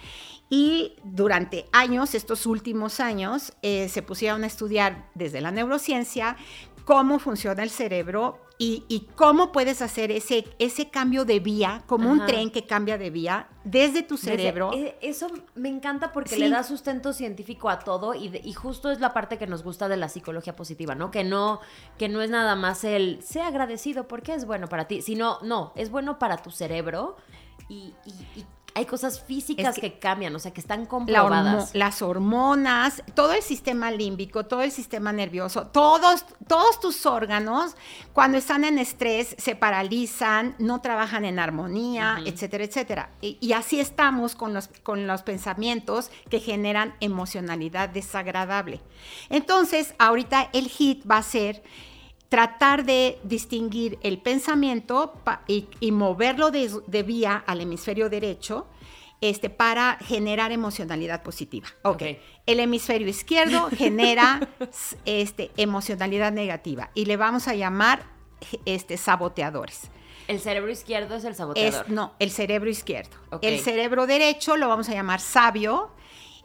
Y 0.50 0.94
durante 1.04 1.66
años, 1.72 2.13
estos 2.13 2.46
últimos 2.46 3.00
años, 3.00 3.54
eh, 3.62 3.90
se 3.90 4.04
pusieron 4.04 4.44
a 4.44 4.48
estudiar 4.48 5.10
desde 5.16 5.42
la 5.42 5.52
neurociencia 5.52 6.38
cómo 6.86 7.20
funciona 7.20 7.63
el 7.63 7.70
cerebro 7.70 8.40
y, 8.57 9.07
cómo 9.15 9.51
puedes 9.51 9.81
hacer 9.81 10.12
ese, 10.12 10.45
ese 10.60 10.89
cambio 10.89 11.25
de 11.25 11.39
vía, 11.39 11.83
como 11.86 12.10
un 12.10 12.25
tren 12.25 12.50
que 12.50 12.65
cambia 12.65 12.98
de 12.98 13.10
vía 13.10 13.50
desde 13.63 14.03
tu 14.03 14.15
cerebro. 14.15 14.72
Eh, 14.74 14.95
eso 15.01 15.27
me 15.55 15.69
encanta 15.69 16.12
porque 16.13 16.38
le 16.38 16.50
da 16.50 16.63
sustento 16.63 17.13
científico 17.13 17.69
a 17.69 17.79
todo 17.79 18.13
y, 18.13 18.39
y, 18.43 18.53
justo 18.53 18.91
es 18.91 19.00
la 19.00 19.13
parte 19.13 19.38
que 19.38 19.48
nos 19.48 19.63
gusta 19.63 19.89
de 19.89 19.98
la 19.98 20.07
psicología 20.07 20.55
positiva, 20.55 20.95
¿no? 20.95 21.12
Que 21.12 21.24
no, 21.24 21.60
que 21.98 22.07
no 22.07 22.22
es 22.22 22.29
nada 22.29 22.55
más 22.55 22.83
el 22.83 23.22
sea 23.22 23.48
agradecido 23.48 24.07
porque 24.07 24.33
es 24.33 24.45
bueno 24.45 24.67
para 24.67 24.88
ti, 24.88 25.01
sino, 25.01 25.39
no, 25.41 25.74
es 25.75 25.89
bueno 25.89 26.17
para 26.19 26.38
tu 26.38 26.51
cerebro 26.51 27.17
y, 27.67 27.93
y 28.05 28.45
hay 28.75 28.86
cosas 28.86 29.22
físicas 29.22 29.77
que, 29.77 30.00
cambian, 30.00 30.36
o 30.36 30.39
sea, 30.39 30.51
que 30.51 30.62
están 30.62 30.86
comprobadas. 30.86 31.74
las 31.75 32.01
hormonas, 32.01 33.03
todo 33.13 33.34
el 33.34 33.42
sistema 33.42 33.92
límbico, 33.92 34.46
todo 34.46 34.62
el 34.62 34.72
sistema 34.72 35.13
nervioso, 35.13 35.68
todos, 35.68 36.25
todos 36.48 36.80
tus 36.80 37.06
órganos, 37.06 37.75
cuando 38.13 38.38
están 38.38 38.63
en 38.63 38.80
estrés, 38.80 39.36
se 39.38 39.56
paralizan, 39.56 40.56
no 40.58 40.82
trabajan 40.82 41.25
en 41.25 41.39
armonía, 41.39 42.20
etcétera, 42.25 42.63
etcétera. 42.63 43.10
Y, 43.22 43.53
así 43.53 43.80
estamos 43.80 44.36
con 44.36 44.53
los, 44.53 44.70
con 44.82 45.06
los 45.06 45.22
pensamientos 45.22 46.10
que 46.30 46.39
generan 46.39 46.96
emocionalidad 47.00 47.89
desagradable. 47.89 48.82
Entonces, 49.30 49.94
ahorita 50.00 50.50
el 50.53 50.68
hit 50.68 51.03
va 51.10 51.18
a 51.18 51.24
ser 51.24 51.63
tratar 52.34 52.84
de 52.84 53.20
distinguir 53.22 54.00
el 54.02 54.18
pensamiento 54.18 55.13
y, 55.46 55.92
moverlo 55.92 56.50
de, 56.50 57.04
vía 57.04 57.44
al 57.46 57.62
hemisferio 57.62 58.10
derecho 58.10 58.66
este, 59.22 59.52
para 59.52 60.00
generar 60.02 60.52
emocionalidad 60.52 61.22
positiva. 61.22 61.68
Okay. 61.84 62.20
El 62.48 62.60
hemisferio 62.60 63.08
izquierdo 63.08 63.70
genera 63.78 64.50
este, 65.06 65.52
emocionalidad 65.58 66.32
negativa 66.32 66.90
y 66.96 67.06
le 67.06 67.18
vamos 67.18 67.48
a 67.48 67.54
llamar 67.54 68.02
este, 68.66 68.98
saboteadores. 68.98 69.92
El 70.28 70.40
cerebro 70.40 70.72
izquierdo 70.72 71.16
es 71.18 71.25
el 71.25 71.36
saboteador. 71.36 71.88
no, 71.92 72.16
el 72.18 72.32
cerebro 72.32 72.68
izquierdo. 72.68 73.16
El 73.44 73.60
cerebro 73.60 74.08
derecho 74.08 74.58
lo 74.58 74.68
vamos 74.68 74.90
a 74.90 74.94
llamar 74.94 75.20
sabio 75.20 75.92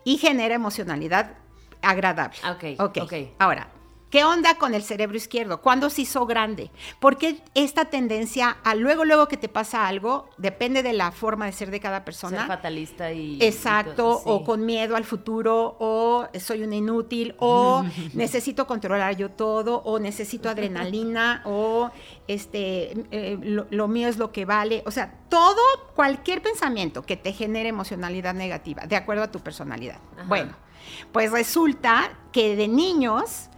y 0.04 0.18
genera 0.18 0.54
emocionalidad 0.54 1.38
agradable. 1.80 2.36
Ok, 2.46 2.78
ok. 2.78 2.98
okay. 3.04 3.32
Ahora, 3.38 3.70
¿Qué 4.10 4.24
onda 4.24 4.54
con 4.54 4.74
el 4.74 4.82
cerebro 4.82 5.16
izquierdo? 5.16 5.60
¿Cuándo 5.60 5.90
se 5.90 6.02
hizo 6.02 6.24
grande? 6.24 6.70
Porque 6.98 7.42
esta 7.54 7.86
tendencia 7.86 8.56
a 8.64 8.74
luego, 8.74 9.04
luego 9.04 9.28
que 9.28 9.36
te 9.36 9.48
pasa 9.48 9.86
algo, 9.86 10.30
depende 10.38 10.82
de 10.82 10.94
la 10.94 11.12
forma 11.12 11.44
de 11.44 11.52
ser 11.52 11.70
de 11.70 11.78
cada 11.78 12.06
persona. 12.06 12.38
Ser 12.38 12.46
fatalista 12.46 13.12
y... 13.12 13.38
Exacto, 13.42 14.22
o 14.24 14.44
con 14.44 14.64
miedo 14.64 14.96
al 14.96 15.04
futuro, 15.04 15.76
o 15.78 16.26
soy 16.40 16.62
un 16.62 16.72
inútil, 16.72 17.34
o 17.38 17.84
necesito 18.14 18.66
controlar 18.66 19.16
yo 19.16 19.30
todo, 19.30 19.82
o 19.84 19.98
necesito 19.98 20.48
adrenalina, 20.48 21.42
o 21.44 21.90
este, 22.26 22.92
eh, 23.10 23.38
lo, 23.42 23.88
mío 23.88 24.08
es 24.08 24.16
lo 24.16 24.32
que 24.32 24.46
vale. 24.46 24.82
O 24.86 24.90
sea, 24.90 25.12
todo, 25.28 25.60
cualquier 25.94 26.40
pensamiento 26.40 27.02
que 27.02 27.18
te 27.18 27.34
genere 27.34 27.68
emocionalidad 27.68 28.32
negativa, 28.32 28.86
de 28.86 28.96
acuerdo 28.96 29.24
a 29.24 29.30
tu 29.30 29.40
personalidad. 29.40 29.98
Bueno, 30.26 30.54
pues 31.12 31.30
resulta 31.30 32.10
que 32.32 32.56
de 32.56 32.68
niños 32.68 33.50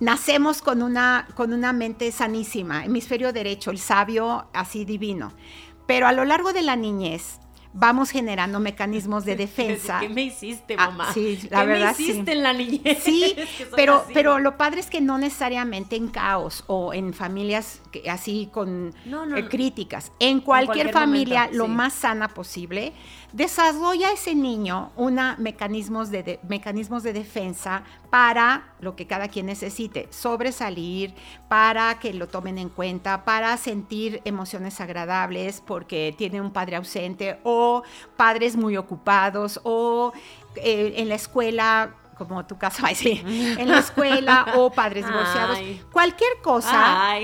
nacemos 0.00 0.62
con 0.62 0.82
una, 0.82 1.28
con 1.34 1.52
una 1.52 1.72
mente 1.72 2.10
sanísima, 2.10 2.84
hemisferio 2.84 3.32
derecho, 3.32 3.70
el 3.70 3.78
sabio 3.78 4.48
así 4.52 4.84
divino. 4.84 5.32
Pero 5.86 6.06
a 6.06 6.12
lo 6.12 6.24
largo 6.24 6.52
de 6.52 6.62
la 6.62 6.76
niñez 6.76 7.40
vamos 7.72 8.10
generando 8.10 8.60
mecanismos 8.60 9.24
de 9.24 9.36
defensa. 9.36 10.00
¿Qué 10.00 10.08
me 10.08 10.22
hiciste, 10.22 10.74
ah, 10.78 10.90
mamá? 10.90 11.12
sí, 11.12 11.38
la 11.50 11.64
verdad. 11.64 11.94
¿Qué 11.96 12.02
me 12.02 12.08
hiciste 12.10 12.32
en 12.32 12.42
la 12.42 12.52
niñez? 12.52 12.98
Sí, 13.02 13.36
pero, 13.76 14.04
pero 14.12 14.38
lo 14.38 14.56
padre 14.56 14.80
es 14.80 14.90
que 14.90 15.00
no 15.00 15.18
necesariamente 15.18 15.96
en 15.96 16.08
caos 16.08 16.64
o 16.66 16.92
en 16.94 17.12
familias 17.12 17.80
así 18.08 18.48
con 18.52 18.94
eh, 19.04 19.48
críticas. 19.48 20.12
En 20.18 20.40
cualquier, 20.40 20.90
familia, 20.92 21.48
lo 21.52 21.68
más 21.68 21.92
sana 21.92 22.28
posible, 22.28 22.92
desarrolla 23.32 24.12
ese 24.12 24.34
niño 24.34 24.92
una 24.96 25.36
mecanismos 25.38 26.10
de, 26.10 26.40
mecanismos 26.48 27.02
de 27.02 27.12
defensa 27.12 27.82
para 28.10 28.74
lo 28.80 28.96
que 28.96 29.06
cada 29.06 29.28
quien 29.28 29.46
necesite, 29.46 30.08
sobresalir, 30.10 31.14
para 31.48 31.98
que 31.98 32.12
lo 32.12 32.28
tomen 32.28 32.58
en 32.58 32.68
cuenta, 32.68 33.24
para 33.24 33.56
sentir 33.56 34.20
emociones 34.24 34.80
agradables 34.80 35.62
porque 35.64 36.14
tiene 36.16 36.40
un 36.40 36.50
padre 36.50 36.76
ausente 36.76 37.38
o 37.44 37.82
padres 38.16 38.56
muy 38.56 38.76
ocupados 38.76 39.60
o 39.62 40.12
eh, 40.56 40.94
en 40.96 41.08
la 41.08 41.14
escuela 41.14 41.94
como 42.26 42.44
tu 42.44 42.58
caso, 42.58 42.84
sí, 42.94 43.22
en 43.24 43.68
la 43.68 43.78
escuela 43.78 44.46
o 44.56 44.70
padres 44.70 45.06
divorciados, 45.06 45.58
cualquier 45.90 46.30
cosa, 46.42 47.14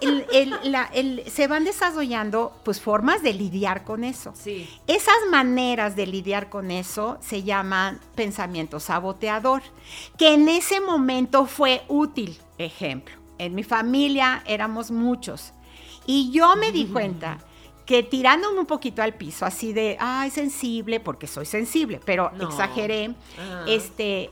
se 1.26 1.46
van 1.48 1.64
desarrollando 1.64 2.52
pues 2.64 2.80
formas 2.80 3.22
de 3.22 3.34
lidiar 3.34 3.84
con 3.84 4.04
eso. 4.04 4.32
Sí. 4.34 4.68
Esas 4.86 5.16
maneras 5.30 5.96
de 5.96 6.06
lidiar 6.06 6.48
con 6.48 6.70
eso 6.70 7.18
se 7.20 7.42
llaman 7.42 8.00
pensamiento 8.14 8.78
saboteador, 8.78 9.62
que 10.16 10.34
en 10.34 10.48
ese 10.48 10.80
momento 10.80 11.46
fue 11.46 11.82
útil. 11.88 12.38
Ejemplo, 12.58 13.14
en 13.38 13.54
mi 13.54 13.64
familia 13.64 14.42
éramos 14.46 14.90
muchos 14.90 15.52
y 16.06 16.30
yo 16.30 16.54
me 16.56 16.72
di 16.72 16.86
cuenta 16.86 17.38
que 17.90 18.04
tirándome 18.04 18.60
un 18.60 18.66
poquito 18.66 19.02
al 19.02 19.14
piso, 19.14 19.44
así 19.44 19.72
de, 19.72 19.96
ay, 19.98 20.30
sensible, 20.30 21.00
porque 21.00 21.26
soy 21.26 21.44
sensible, 21.44 22.00
pero 22.04 22.30
exageré, 22.40 23.16
este, 23.66 24.30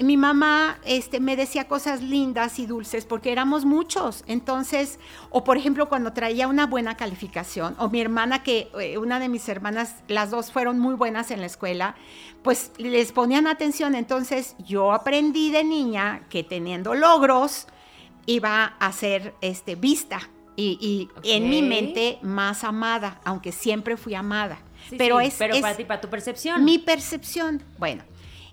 mi 0.00 0.16
mamá 0.16 0.80
este, 0.84 1.20
me 1.20 1.36
decía 1.36 1.68
cosas 1.68 2.02
lindas 2.02 2.58
y 2.58 2.66
dulces 2.66 3.04
porque 3.04 3.30
éramos 3.30 3.64
muchos. 3.64 4.24
Entonces, 4.26 4.98
o 5.30 5.44
por 5.44 5.56
ejemplo, 5.56 5.88
cuando 5.88 6.12
traía 6.12 6.48
una 6.48 6.66
buena 6.66 6.96
calificación, 6.96 7.76
o 7.78 7.88
mi 7.88 8.00
hermana, 8.00 8.42
que 8.42 8.68
eh, 8.80 8.98
una 8.98 9.20
de 9.20 9.28
mis 9.28 9.48
hermanas, 9.48 9.94
las 10.08 10.32
dos 10.32 10.50
fueron 10.50 10.80
muy 10.80 10.96
buenas 10.96 11.30
en 11.30 11.38
la 11.38 11.46
escuela, 11.46 11.94
pues 12.42 12.72
les 12.78 13.12
ponían 13.12 13.46
atención. 13.46 13.94
Entonces, 13.94 14.56
yo 14.66 14.92
aprendí 14.92 15.52
de 15.52 15.62
niña 15.62 16.26
que 16.30 16.42
teniendo 16.42 16.94
logros 16.94 17.68
iba 18.26 18.74
a 18.80 18.90
ser 18.90 19.36
este, 19.40 19.76
vista 19.76 20.18
y, 20.60 21.08
en 21.22 21.48
mi 21.48 21.62
mente 21.62 22.18
más 22.22 22.64
amada, 22.64 23.20
aunque 23.24 23.52
siempre 23.52 23.96
fui 23.96 24.14
amada. 24.14 24.58
pero 24.96 25.20
es, 25.20 25.36
pero 25.38 25.58
para 25.60 25.76
ti, 25.76 25.84
para 25.84 26.00
tu 26.00 26.08
percepción. 26.08 26.64
Mi 26.64 26.78
percepción. 26.78 27.62
Bueno, 27.78 28.02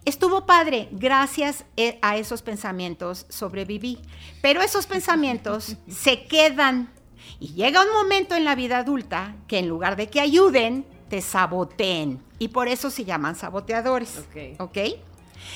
estuvo 0.06 0.46
padre. 0.46 0.88
Gracias 0.92 1.66
eh, 1.78 1.98
a 2.04 2.18
esos 2.18 2.44
pensamientos 2.44 3.26
sobreviví. 3.30 4.00
Pero 4.44 4.62
esos 4.62 4.86
pensamientos 4.86 5.78
se 5.88 6.26
quedan. 6.26 6.92
Y 7.40 7.54
llega 7.54 7.82
un 7.82 7.92
momento 7.92 8.36
en 8.36 8.46
la 8.46 8.54
vida 8.54 8.78
adulta 8.78 9.36
que 9.48 9.58
en 9.58 9.68
lugar 9.68 9.96
de 9.96 10.08
que 10.08 10.22
ayuden, 10.22 10.86
te 11.10 11.22
saboteen. 11.22 12.22
Y 12.38 12.50
por 12.50 12.68
eso 12.68 12.92
se 12.92 13.04
llaman 13.04 13.36
saboteadores. 13.36 14.20
Ok. 14.20 14.60
¿Ok? 14.60 14.78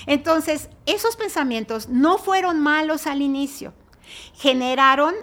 Entonces, 0.08 0.70
esos 0.88 1.16
pensamientos 1.16 1.90
no 1.90 2.18
fueron 2.18 2.60
malos 2.60 3.06
al 3.06 3.22
inicio. 3.22 3.74
Generaron 4.34 5.14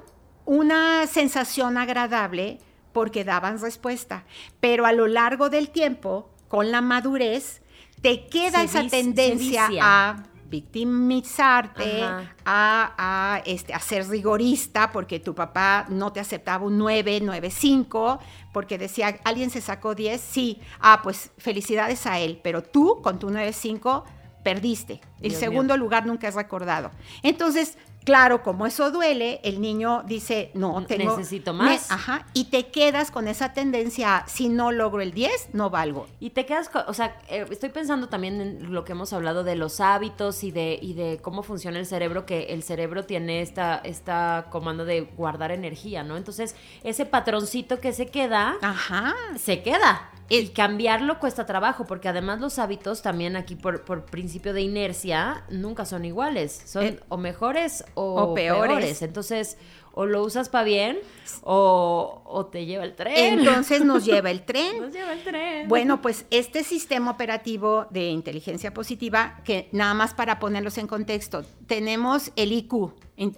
una 0.46 1.06
sensación 1.06 1.76
agradable 1.76 2.58
porque 2.92 3.24
daban 3.24 3.60
respuesta, 3.60 4.24
pero 4.60 4.86
a 4.86 4.92
lo 4.92 5.06
largo 5.06 5.50
del 5.50 5.68
tiempo, 5.68 6.30
con 6.48 6.70
la 6.70 6.80
madurez, 6.80 7.60
te 8.00 8.26
queda 8.28 8.62
esa 8.62 8.86
tendencia 8.86 9.68
a 9.80 10.22
victimizarte, 10.48 12.04
a, 12.44 13.42
este, 13.44 13.74
a, 13.74 13.80
ser 13.80 14.08
rigorista, 14.08 14.92
porque 14.92 15.20
tu 15.20 15.34
papá 15.34 15.86
no 15.88 16.12
te 16.12 16.20
aceptaba 16.20 16.64
un 16.64 16.78
9, 16.78 17.20
9, 17.22 17.50
5, 17.50 18.20
porque 18.52 18.78
decía, 18.78 19.18
alguien 19.24 19.50
se 19.50 19.60
sacó 19.60 19.94
10, 19.94 20.20
sí, 20.20 20.60
ah, 20.80 21.00
pues 21.02 21.32
felicidades 21.36 22.06
a 22.06 22.20
él, 22.20 22.40
pero 22.42 22.62
tú 22.62 23.00
con 23.02 23.18
tu 23.18 23.30
9, 23.30 23.52
5 23.52 24.04
perdiste. 24.44 25.00
El 25.20 25.34
segundo 25.34 25.76
lugar 25.76 26.06
nunca 26.06 26.28
es 26.28 26.36
recordado. 26.36 26.92
Entonces, 27.24 27.76
Claro, 28.06 28.44
como 28.44 28.66
eso 28.66 28.92
duele, 28.92 29.40
el 29.42 29.60
niño 29.60 30.04
dice, 30.06 30.52
no, 30.54 30.80
tengo... 30.86 31.16
Necesito 31.16 31.52
más. 31.52 31.90
ajá, 31.90 32.24
y 32.34 32.44
te 32.44 32.68
quedas 32.68 33.10
con 33.10 33.26
esa 33.26 33.52
tendencia, 33.52 34.22
si 34.28 34.48
no 34.48 34.70
logro 34.70 35.02
el 35.02 35.10
10, 35.10 35.48
no 35.54 35.70
valgo. 35.70 36.06
Y 36.20 36.30
te 36.30 36.46
quedas, 36.46 36.68
con, 36.68 36.84
o 36.86 36.94
sea, 36.94 37.18
eh, 37.28 37.44
estoy 37.50 37.70
pensando 37.70 38.08
también 38.08 38.40
en 38.40 38.72
lo 38.72 38.84
que 38.84 38.92
hemos 38.92 39.12
hablado 39.12 39.42
de 39.42 39.56
los 39.56 39.80
hábitos 39.80 40.44
y 40.44 40.52
de, 40.52 40.78
y 40.80 40.94
de 40.94 41.18
cómo 41.20 41.42
funciona 41.42 41.80
el 41.80 41.86
cerebro, 41.86 42.26
que 42.26 42.44
el 42.44 42.62
cerebro 42.62 43.04
tiene 43.06 43.42
esta, 43.42 43.78
esta 43.78 44.46
comando 44.50 44.84
de 44.84 45.00
guardar 45.00 45.50
energía, 45.50 46.04
¿no? 46.04 46.16
Entonces, 46.16 46.54
ese 46.84 47.06
patroncito 47.06 47.80
que 47.80 47.92
se 47.92 48.06
queda, 48.06 48.54
ajá. 48.62 49.16
se 49.36 49.64
queda. 49.64 50.12
Y 50.28 50.48
cambiarlo 50.48 51.18
cuesta 51.20 51.46
trabajo, 51.46 51.84
porque 51.86 52.08
además 52.08 52.40
los 52.40 52.58
hábitos 52.58 53.00
también 53.02 53.36
aquí 53.36 53.54
por, 53.54 53.84
por 53.84 54.04
principio 54.06 54.52
de 54.52 54.62
inercia 54.62 55.44
nunca 55.50 55.84
son 55.84 56.04
iguales. 56.04 56.62
Son 56.66 56.84
Eh, 56.84 57.00
o 57.08 57.16
mejores 57.16 57.84
o, 57.94 58.14
o 58.22 58.34
peores. 58.34 58.68
peores. 58.68 59.02
Entonces, 59.02 59.56
o 59.98 60.04
lo 60.04 60.22
usas 60.24 60.48
para 60.50 60.64
bien 60.64 60.98
o, 61.42 62.22
o 62.26 62.46
te 62.46 62.66
lleva 62.66 62.84
el 62.84 62.94
tren. 62.94 63.38
Entonces 63.40 63.84
nos 63.84 64.04
lleva 64.04 64.30
el 64.30 64.44
tren. 64.44 64.80
Nos 64.80 64.92
lleva 64.92 65.12
el 65.12 65.22
tren. 65.22 65.68
Bueno, 65.68 66.02
pues 66.02 66.26
este 66.30 66.64
sistema 66.64 67.10
operativo 67.12 67.86
de 67.90 68.08
inteligencia 68.10 68.74
positiva, 68.74 69.40
que 69.44 69.68
nada 69.72 69.94
más 69.94 70.12
para 70.12 70.38
ponerlos 70.38 70.76
en 70.78 70.86
contexto, 70.86 71.44
tenemos 71.66 72.30
el 72.36 72.52
IQ, 72.52 72.92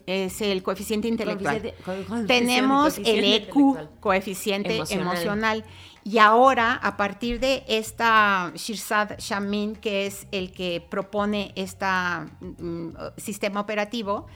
es 0.07 0.41
el 0.41 0.63
coeficiente 0.65 1.07
intelectual. 1.07 1.61
Coeficiente- 1.63 1.83
co- 1.85 1.93
coeficiente- 1.93 2.27
tenemos 2.27 2.99
el 2.99 3.25
EQ, 3.35 3.77
coeficiente 4.01 4.75
Emocional. 4.77 5.07
emocional. 5.07 5.65
Y 6.11 6.17
ahora, 6.17 6.73
a 6.73 6.97
partir 6.97 7.39
de 7.39 7.65
esta 7.69 8.51
Shirzad 8.55 9.19
Shamin, 9.19 9.77
que 9.77 10.07
es 10.07 10.27
el 10.33 10.53
que 10.53 10.81
propone 10.89 11.53
este 11.55 11.85
sistema 13.19 13.61
operativo, 13.61 14.27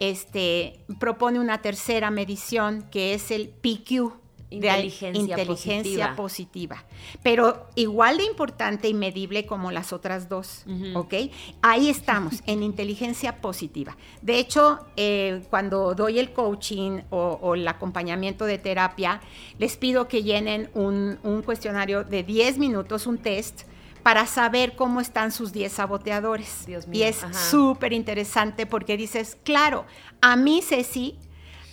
este, 0.00 0.84
propone 1.00 1.40
una 1.40 1.62
tercera 1.62 2.10
medición 2.10 2.82
que 2.90 3.14
es 3.14 3.30
el 3.30 3.48
PQ. 3.48 4.23
Inteligencia 4.50 5.20
inteligencia 5.20 6.14
positiva. 6.14 6.16
positiva. 6.16 6.84
Pero 7.22 7.66
igual 7.74 8.18
de 8.18 8.24
importante 8.24 8.88
y 8.88 8.94
medible 8.94 9.46
como 9.46 9.70
las 9.72 9.92
otras 9.92 10.28
dos, 10.28 10.64
¿ok? 10.94 11.14
Ahí 11.62 11.88
estamos, 11.88 12.42
en 12.46 12.62
inteligencia 12.62 13.40
positiva. 13.40 13.96
De 14.22 14.38
hecho, 14.38 14.78
eh, 14.96 15.42
cuando 15.50 15.94
doy 15.94 16.18
el 16.18 16.32
coaching 16.32 17.00
o, 17.10 17.38
o 17.42 17.54
el 17.54 17.66
acompañamiento 17.66 18.44
de 18.44 18.58
terapia, 18.58 19.20
les 19.58 19.76
pido 19.76 20.06
que 20.08 20.22
llenen 20.22 20.70
un, 20.74 21.18
un 21.22 21.42
cuestionario 21.42 22.04
de 22.04 22.22
10 22.22 22.58
minutos, 22.58 23.06
un 23.06 23.18
test, 23.18 23.62
para 24.04 24.26
saber 24.26 24.76
cómo 24.76 25.00
están 25.00 25.32
sus 25.32 25.52
10 25.52 25.72
saboteadores. 25.72 26.66
Dios 26.66 26.84
y 26.86 26.90
mío, 26.90 27.06
es 27.06 27.24
ajá. 27.24 27.32
súper 27.32 27.94
interesante 27.94 28.66
porque 28.66 28.98
dices, 28.98 29.38
claro, 29.42 29.86
a 30.20 30.36
mí, 30.36 30.60
Ceci, 30.60 31.18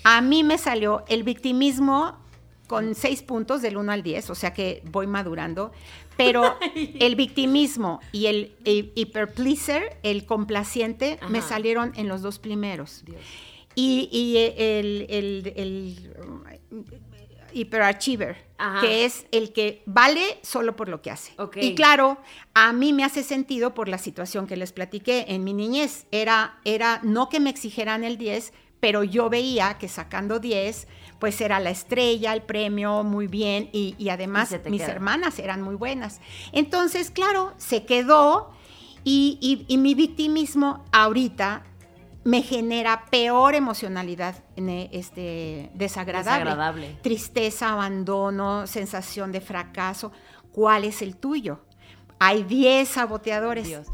a 0.05 0.21
mí 0.21 0.43
me 0.43 0.57
salió 0.57 1.03
el 1.09 1.23
victimismo 1.23 2.20
con 2.71 2.95
seis 2.95 3.21
puntos 3.21 3.61
del 3.61 3.75
1 3.77 3.91
al 3.91 4.01
10, 4.01 4.29
o 4.29 4.35
sea 4.35 4.53
que 4.53 4.81
voy 4.85 5.05
madurando, 5.05 5.71
pero 6.17 6.57
el 6.73 7.15
victimismo 7.15 7.99
y 8.11 8.27
el, 8.27 8.55
hi- 8.63 8.91
hyperpleaser, 8.95 9.97
el 10.03 10.25
complaciente, 10.25 11.19
me 11.29 11.41
salieron 11.41 11.91
en 11.95 12.07
los 12.07 12.21
dos 12.21 12.39
primeros. 12.39 13.03
Dios. 13.05 13.19
Y, 13.75 14.09
y 14.11 14.37
el, 14.37 15.05
el, 15.09 15.53
el, 15.55 16.13
hyperachiever, 17.53 18.37
Ajá. 18.57 18.81
que 18.81 19.05
es 19.05 19.25
el 19.31 19.51
que 19.53 19.83
vale 19.85 20.39
solo 20.41 20.75
por 20.75 20.87
lo 20.87 21.01
que 21.01 21.11
hace. 21.11 21.33
Y 21.55 21.75
claro, 21.75 22.17
a 22.53 22.71
mí 22.73 22.93
me 22.93 23.03
hace 23.03 23.23
sentido 23.23 23.73
por 23.73 23.89
la 23.89 23.97
situación 23.97 24.47
que 24.47 24.55
les 24.55 24.71
platiqué 24.71 25.25
en 25.27 25.43
mi 25.43 25.53
niñez. 25.53 26.05
Era, 26.11 26.59
era 26.63 27.01
no 27.03 27.27
que 27.29 27.39
me 27.39 27.49
exigieran 27.49 28.03
el 28.03 28.17
10, 28.17 28.53
pero 28.79 29.03
yo 29.03 29.29
veía 29.29 29.77
que 29.77 29.87
sacando 29.87 30.39
10, 30.39 30.87
pues 31.21 31.39
era 31.39 31.61
la 31.61 31.69
estrella, 31.69 32.33
el 32.33 32.41
premio, 32.41 33.03
muy 33.03 33.27
bien, 33.27 33.69
y, 33.71 33.95
y 33.97 34.09
además 34.09 34.51
Y 34.65 34.69
mis 34.69 34.81
queda. 34.81 34.91
hermanas 34.91 35.39
eran 35.39 35.61
muy 35.61 35.75
buenas. 35.75 36.19
Entonces, 36.51 37.11
claro, 37.11 37.53
se 37.57 37.85
quedó 37.85 38.51
y, 39.05 39.37
y- 39.39 39.65
y 39.73 39.77
mi 39.77 39.93
victimismo 39.95 40.83
ahorita 40.91 41.63
me 42.23 42.41
genera 42.41 43.05
peor 43.09 43.55
emocionalidad 43.55 44.43
ne- 44.55 44.89
este, 44.91 45.69
desagradable. 45.75 46.43
Desagradable. 46.43 46.97
Tristeza, 47.01 47.71
abandono, 47.71 48.67
sensación 48.67 49.31
de 49.31 49.41
fracaso. 49.41 50.11
¿Cuál 50.51 50.83
es 50.83 51.01
el 51.01 51.15
tuyo? 51.15 51.61
Hay 52.19 52.43
10 52.43 52.89
saboteadores. 52.89 53.67
Dios. 53.67 53.87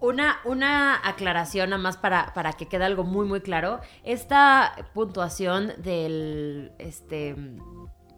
Una, 0.00 0.40
una 0.44 1.06
aclaración 1.06 1.70
nada 1.70 1.82
más 1.82 1.96
para, 1.96 2.32
para 2.34 2.52
que 2.54 2.66
quede 2.66 2.84
algo 2.84 3.04
muy, 3.04 3.26
muy 3.26 3.40
claro. 3.42 3.80
Esta 4.02 4.74
puntuación 4.94 5.72
del 5.78 6.72
este 6.78 7.36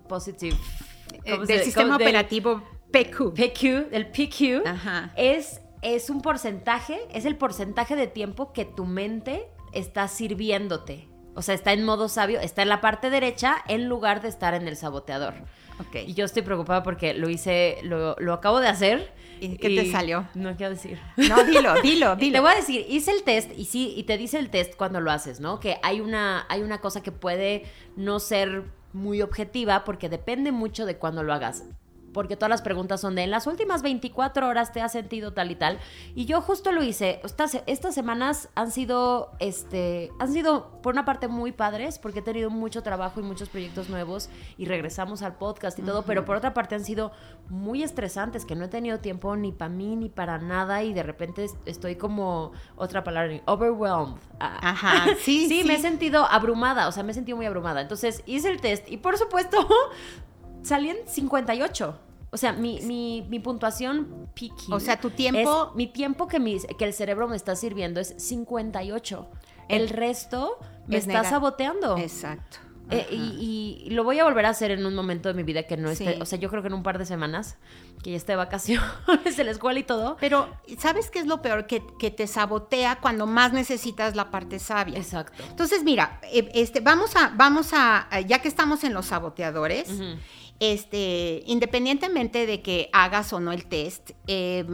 positive 0.08 0.56
Eh, 1.24 1.32
¿cómo 1.32 1.46
del 1.46 1.58
se- 1.58 1.64
sistema 1.64 1.86
cómo- 1.86 1.98
del 1.98 2.06
operativo 2.08 2.62
PQ. 2.92 3.34
PQ, 3.34 3.90
del 3.90 4.06
PQ, 4.10 4.66
Ajá. 4.66 5.12
es, 5.16 5.60
es 5.82 6.08
un 6.10 6.20
porcentaje, 6.22 7.00
es 7.12 7.24
el 7.24 7.36
porcentaje 7.36 7.96
de 7.96 8.06
tiempo 8.06 8.52
que 8.52 8.64
tu 8.64 8.84
mente 8.86 9.46
está 9.72 10.08
sirviéndote. 10.08 11.08
O 11.34 11.42
sea, 11.42 11.54
está 11.54 11.72
en 11.72 11.84
modo 11.84 12.08
sabio, 12.08 12.40
está 12.40 12.62
en 12.62 12.68
la 12.68 12.80
parte 12.80 13.08
derecha 13.10 13.56
en 13.68 13.88
lugar 13.88 14.20
de 14.22 14.28
estar 14.28 14.54
en 14.54 14.68
el 14.68 14.76
saboteador. 14.76 15.34
Ok. 15.80 15.96
Y 16.06 16.14
yo 16.14 16.24
estoy 16.26 16.42
preocupada 16.42 16.82
porque 16.82 17.14
lo 17.14 17.28
hice, 17.30 17.78
lo, 17.82 18.14
lo 18.18 18.34
acabo 18.34 18.60
de 18.60 18.68
hacer. 18.68 19.12
¿Y 19.40 19.56
qué 19.56 19.70
te 19.70 19.90
salió? 19.90 20.28
No 20.34 20.54
quiero 20.56 20.70
decir. 20.74 21.00
No, 21.16 21.42
dilo, 21.44 21.74
dilo, 21.82 22.12
Y 22.16 22.18
Te 22.18 22.24
dilo. 22.26 22.42
voy 22.42 22.52
a 22.52 22.56
decir, 22.56 22.86
hice 22.88 23.10
el 23.10 23.22
test 23.24 23.50
y 23.56 23.64
sí, 23.64 23.92
y 23.96 24.04
te 24.04 24.16
dice 24.18 24.38
el 24.38 24.50
test 24.50 24.76
cuando 24.76 25.00
lo 25.00 25.10
haces, 25.10 25.40
¿no? 25.40 25.58
Que 25.58 25.78
hay 25.82 26.00
una, 26.00 26.46
hay 26.48 26.62
una 26.62 26.80
cosa 26.80 27.02
que 27.02 27.10
puede 27.10 27.64
no 27.96 28.20
ser 28.20 28.64
muy 28.92 29.22
objetiva 29.22 29.84
porque 29.84 30.08
depende 30.08 30.52
mucho 30.52 30.86
de 30.86 30.96
cuándo 30.96 31.22
lo 31.22 31.32
hagas. 31.32 31.64
Porque 32.12 32.36
todas 32.36 32.50
las 32.50 32.62
preguntas 32.62 33.00
son 33.00 33.14
de 33.14 33.22
en 33.24 33.30
las 33.30 33.46
últimas 33.46 33.82
24 33.82 34.46
horas 34.48 34.72
te 34.72 34.80
has 34.80 34.92
sentido 34.92 35.32
tal 35.32 35.50
y 35.50 35.54
tal. 35.56 35.78
Y 36.14 36.26
yo 36.26 36.40
justo 36.40 36.72
lo 36.72 36.82
hice. 36.82 37.20
Estas, 37.24 37.62
estas 37.66 37.94
semanas 37.94 38.48
han 38.54 38.70
sido, 38.70 39.30
este, 39.38 40.10
han 40.18 40.32
sido 40.32 40.80
por 40.82 40.92
una 40.94 41.04
parte 41.04 41.28
muy 41.28 41.52
padres 41.52 41.98
porque 41.98 42.18
he 42.18 42.22
tenido 42.22 42.50
mucho 42.50 42.82
trabajo 42.82 43.20
y 43.20 43.22
muchos 43.22 43.48
proyectos 43.48 43.88
nuevos 43.88 44.28
y 44.58 44.66
regresamos 44.66 45.22
al 45.22 45.36
podcast 45.36 45.78
y 45.78 45.82
todo. 45.82 46.02
Pero 46.02 46.24
por 46.24 46.36
otra 46.36 46.52
parte 46.54 46.74
han 46.74 46.84
sido 46.84 47.12
muy 47.48 47.82
estresantes 47.82 48.44
que 48.44 48.54
no 48.56 48.64
he 48.64 48.68
tenido 48.68 48.98
tiempo 48.98 49.34
ni 49.36 49.52
para 49.52 49.68
mí 49.70 49.96
ni 49.96 50.08
para 50.08 50.38
nada 50.38 50.82
y 50.82 50.92
de 50.92 51.02
repente 51.02 51.44
es- 51.44 51.56
estoy 51.66 51.96
como 51.96 52.52
otra 52.76 53.04
palabra, 53.04 53.40
overwhelmed. 53.46 54.18
Ah, 54.40 54.58
Ajá, 54.70 55.06
sí, 55.22 55.46
sí, 55.48 55.62
sí. 55.62 55.64
me 55.68 55.74
he 55.74 55.78
sentido 55.80 56.26
abrumada, 56.26 56.88
o 56.88 56.92
sea, 56.92 57.02
me 57.02 57.12
he 57.12 57.14
sentido 57.14 57.36
muy 57.36 57.46
abrumada. 57.46 57.80
Entonces 57.80 58.22
hice 58.26 58.50
el 58.50 58.60
test 58.60 58.88
y 58.90 58.96
por 58.98 59.16
supuesto 59.16 59.66
salí 60.62 60.90
en 60.90 60.96
58. 61.06 61.98
O 62.30 62.36
sea, 62.38 62.52
mi, 62.52 62.80
mi, 62.82 63.26
mi 63.28 63.40
puntuación 63.40 64.28
PQ. 64.34 64.72
O 64.72 64.80
sea, 64.80 64.98
tu 64.98 65.10
tiempo- 65.10 65.68
es- 65.70 65.76
mi 65.76 65.86
tiempo 65.86 66.28
que, 66.28 66.40
mis- 66.40 66.66
que 66.78 66.84
el 66.84 66.94
cerebro 66.94 67.28
me 67.28 67.36
está 67.36 67.54
sirviendo 67.56 68.00
es 68.00 68.14
58. 68.16 69.28
El 69.68 69.82
El- 69.82 69.88
resto 69.90 70.58
me 70.86 70.96
es 70.96 71.06
está 71.06 71.24
saboteando. 71.24 71.96
Exacto. 71.98 72.58
Eh, 72.90 73.06
y, 73.10 73.84
y 73.86 73.90
lo 73.90 74.02
voy 74.04 74.18
a 74.18 74.24
volver 74.24 74.44
a 74.44 74.50
hacer 74.50 74.70
en 74.70 74.84
un 74.84 74.94
momento 74.94 75.28
de 75.28 75.34
mi 75.34 75.44
vida 75.44 75.62
que 75.62 75.76
no 75.78 75.88
esté, 75.88 76.14
Sí. 76.14 76.20
o 76.20 76.26
sea, 76.26 76.38
yo 76.38 76.50
creo 76.50 76.60
que 76.62 76.68
en 76.68 76.74
un 76.74 76.82
par 76.82 76.98
de 76.98 77.06
semanas, 77.06 77.56
que 78.02 78.10
ya 78.10 78.16
esté 78.16 78.32
de 78.32 78.36
vacaciones 78.36 78.82
de 79.36 79.44
la 79.44 79.50
escuela 79.52 79.78
y 79.78 79.84
todo. 79.84 80.16
Pero, 80.20 80.48
¿sabes 80.78 81.08
qué 81.10 81.20
es 81.20 81.26
lo 81.26 81.40
peor? 81.40 81.66
Que, 81.66 81.82
que 81.98 82.10
te 82.10 82.26
sabotea 82.26 82.98
cuando 83.00 83.26
más 83.26 83.52
necesitas 83.54 84.14
la 84.16 84.30
parte 84.30 84.58
sabia. 84.58 84.98
Exacto. 84.98 85.42
Entonces, 85.48 85.84
mira, 85.84 86.18
eh, 86.32 86.50
este, 86.54 86.80
vamos 86.80 87.14
a, 87.16 87.32
vamos 87.34 87.70
a, 87.72 88.08
ya 88.26 88.40
que 88.40 88.48
estamos 88.48 88.84
en 88.84 88.92
los 88.94 89.06
saboteadores. 89.06 89.88
Este, 90.64 91.42
independientemente 91.46 92.46
de 92.46 92.62
que 92.62 92.88
hagas 92.92 93.32
o 93.32 93.40
no 93.40 93.50
el 93.50 93.66
test, 93.66 94.12
eh, 94.28 94.64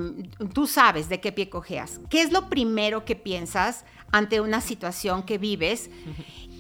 tú 0.53 0.67
sabes 0.67 1.09
de 1.09 1.19
qué 1.19 1.33
pie 1.33 1.49
cojeas. 1.49 1.99
¿Qué 2.11 2.21
es 2.21 2.31
lo 2.31 2.51
primero 2.51 3.07
que 3.07 3.17
piensas 3.17 3.87
ante 4.13 4.43
una 4.43 4.61
situación 4.61 5.23
que 5.23 5.39
vives? 5.39 5.89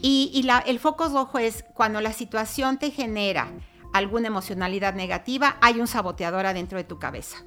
Y, 0.00 0.30
y 0.32 0.44
la- 0.44 0.60
el 0.60 0.78
foco 0.78 1.08
rojo 1.10 1.38
es 1.38 1.62
cuando 1.74 2.00
la 2.00 2.14
situación 2.14 2.78
te 2.78 2.90
genera 2.90 3.52
alguna 3.92 4.28
emocionalidad 4.28 4.94
negativa, 4.94 5.58
hay 5.60 5.78
un 5.78 5.86
saboteador 5.86 6.46
adentro 6.46 6.78
de 6.78 6.84
tu 6.84 6.98
cabeza. 6.98 7.44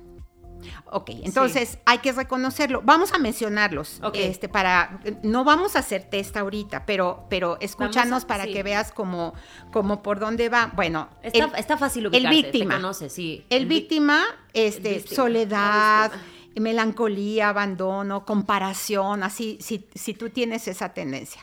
Ok, 0.85 1.09
entonces 1.23 1.77
hay 1.85 1.99
que 1.99 2.11
reconocerlo. 2.11 2.81
Vamos 2.83 3.13
a 3.13 3.17
mencionarlos. 3.17 3.99
Este, 4.13 4.49
para, 4.49 4.99
no 5.23 5.43
vamos 5.43 5.75
a 5.75 5.79
hacer 5.79 6.03
test 6.03 6.35
ahorita, 6.37 6.85
pero, 6.85 7.25
pero 7.29 7.57
escúchanos 7.61 8.25
para 8.25 8.43
sí. 8.45 8.53
que 8.53 8.63
veas 8.63 8.91
como, 8.91 9.33
como 9.71 10.01
por 10.03 10.19
dónde 10.19 10.49
va. 10.49 10.71
Bueno, 10.75 11.09
Está, 11.23 11.45
el- 11.45 11.55
está 11.55 11.77
fácil 11.77 12.05
el 12.05 12.09
ubicarse. 12.11 12.35
víctima. 12.41 12.75
Te 12.75 12.81
conoce, 12.81 13.09
sí. 13.09 13.45
el 13.49 13.65
víctima, 13.65 14.23
este, 14.53 14.95
víctima, 14.95 15.15
soledad, 15.15 16.11
melancolía, 16.55 17.49
abandono, 17.49 18.25
comparación, 18.25 19.23
así, 19.23 19.57
si, 19.61 19.87
si 19.95 20.13
tú 20.13 20.29
tienes 20.29 20.67
esa 20.67 20.89
tendencia. 20.93 21.41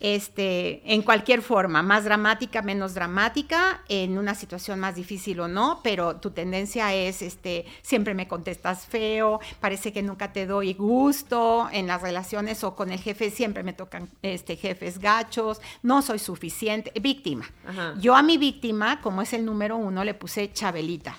Este, 0.00 0.80
en 0.84 1.02
cualquier 1.02 1.42
forma, 1.42 1.82
más 1.82 2.04
dramática, 2.04 2.62
menos 2.62 2.94
dramática, 2.94 3.82
en 3.88 4.16
una 4.16 4.34
situación 4.34 4.78
más 4.78 4.94
difícil 4.94 5.40
o 5.40 5.48
no, 5.48 5.80
pero 5.82 6.16
tu 6.16 6.30
tendencia 6.30 6.94
es, 6.94 7.20
este, 7.20 7.66
siempre 7.82 8.14
me 8.14 8.28
contestas 8.28 8.86
feo, 8.86 9.40
parece 9.60 9.92
que 9.92 10.02
nunca 10.02 10.32
te 10.32 10.46
doy 10.46 10.74
gusto 10.74 11.68
en 11.72 11.88
las 11.88 12.02
relaciones 12.02 12.62
o 12.62 12.76
con 12.76 12.92
el 12.92 13.00
jefe, 13.00 13.30
siempre 13.30 13.64
me 13.64 13.72
tocan, 13.72 14.08
este, 14.22 14.56
jefes 14.56 14.98
gachos, 14.98 15.60
no 15.82 16.00
soy 16.02 16.20
suficiente, 16.20 16.92
víctima. 17.00 17.50
Ajá. 17.66 17.94
Yo 17.98 18.14
a 18.14 18.22
mi 18.22 18.38
víctima, 18.38 19.00
como 19.00 19.22
es 19.22 19.32
el 19.32 19.44
número 19.44 19.76
uno, 19.76 20.04
le 20.04 20.14
puse 20.14 20.52
Chabelita. 20.52 21.16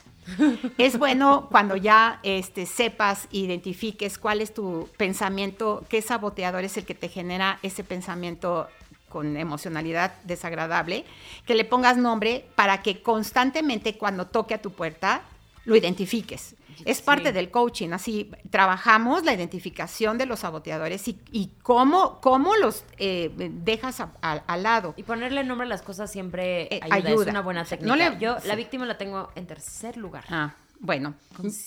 Es 0.78 0.98
bueno 0.98 1.48
cuando 1.52 1.76
ya 1.76 2.20
este, 2.24 2.66
sepas, 2.66 3.28
identifiques 3.32 4.18
cuál 4.18 4.42
es 4.42 4.54
tu 4.54 4.90
pensamiento, 4.98 5.84
qué 5.90 6.02
saboteador 6.02 6.64
es 6.64 6.78
el 6.78 6.86
que 6.86 6.96
te 6.96 7.10
genera 7.10 7.60
ese 7.64 7.84
pensamiento 7.84 8.68
con 9.10 9.38
emocionalidad 9.38 10.14
desagradable, 10.24 11.04
que 11.46 11.56
le 11.56 11.66
pongas 11.66 11.98
nombre 11.98 12.46
para 12.56 12.82
que 12.82 13.02
constantemente 13.02 13.98
cuando 13.98 14.28
toque 14.28 14.54
a 14.54 14.62
tu 14.62 14.72
puerta 14.72 15.24
lo 15.66 15.76
identifiques. 15.76 16.56
Es 16.86 17.02
parte 17.02 17.34
del 17.34 17.52
coaching, 17.52 17.90
así 17.92 18.32
trabajamos 18.50 19.26
la 19.26 19.34
identificación 19.34 20.18
de 20.18 20.26
los 20.26 20.40
saboteadores 20.40 21.06
y, 21.10 21.20
y 21.32 21.52
cómo, 21.62 22.22
cómo 22.22 22.56
los 22.56 22.86
eh, 22.98 23.32
dejas 23.38 24.00
a- 24.00 24.14
a- 24.22 24.44
al 24.48 24.64
lado. 24.64 24.94
Y 24.96 25.04
ponerle 25.04 25.44
nombre 25.44 25.66
a 25.66 25.70
las 25.70 25.82
cosas 25.82 26.10
siempre 26.10 26.74
Eh, 26.74 26.80
ayuda, 26.82 27.10
ayuda. 27.10 27.24
es 27.26 27.30
una 27.32 27.42
buena 27.42 27.66
técnica. 27.66 27.88
no 27.88 27.96
le- 27.98 28.18
Yo, 28.18 28.40
sí. 28.40 28.48
la 28.48 28.56
víctima 28.56 28.86
la 28.86 28.98
tengo 28.98 29.30
en 29.36 29.46
tercer 29.46 29.98
lugar. 29.98 30.24
Ah, 30.30 30.56
bueno, 30.80 31.16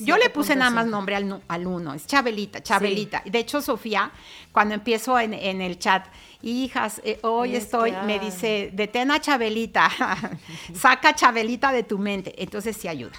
yo 0.01 0.17
le 0.17 0.31
puse 0.31 0.57
nada 0.57 0.71
más 0.71 0.87
7.5. 0.87 0.91
nombre 0.91 1.17
al, 1.17 1.43
al 1.47 1.67
uno, 1.67 1.93
es 1.93 2.07
Chabelita, 2.07 2.63
Chabelita. 2.63 3.23
De 3.27 3.39
hecho, 3.41 3.61
Sofía, 3.61 4.11
cuando 4.51 4.73
empiezo 4.75 5.21
en, 5.21 5.35
en 5.35 5.61
el 5.61 5.79
chat, 5.79 6.07
hijas, 6.41 7.03
eh, 7.05 7.19
hoy 7.23 7.55
Es 7.55 7.65
estoy, 7.65 7.93
me 8.07 8.19
dice, 8.19 8.71
detén 8.73 9.11
a 9.11 9.21
Chabelita, 9.21 9.91
saca 10.75 11.15
Chabelita 11.15 11.71
de 11.73 11.83
tu 11.83 11.99
mente. 11.99 12.35
Entonces 12.43 12.75
sí 12.79 12.89
ayuda. 12.89 13.13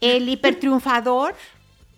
El 0.00 0.28
hipertriunfador 0.28 1.34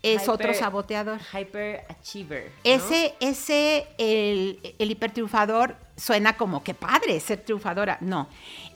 es 0.03 0.23
Hyper- 0.23 0.29
otro 0.31 0.55
saboteador. 0.55 1.19
Hyper 1.33 1.85
achiever. 1.89 2.45
¿no? 2.47 2.51
Ese, 2.65 3.15
ese, 3.21 3.87
el, 3.99 4.75
el 4.79 4.91
hipertriunfador 4.91 5.77
suena 5.97 6.37
como 6.37 6.65
que 6.65 6.73
padre 6.75 7.21
ser 7.21 7.43
triunfadora. 7.45 7.99
No, 8.01 8.29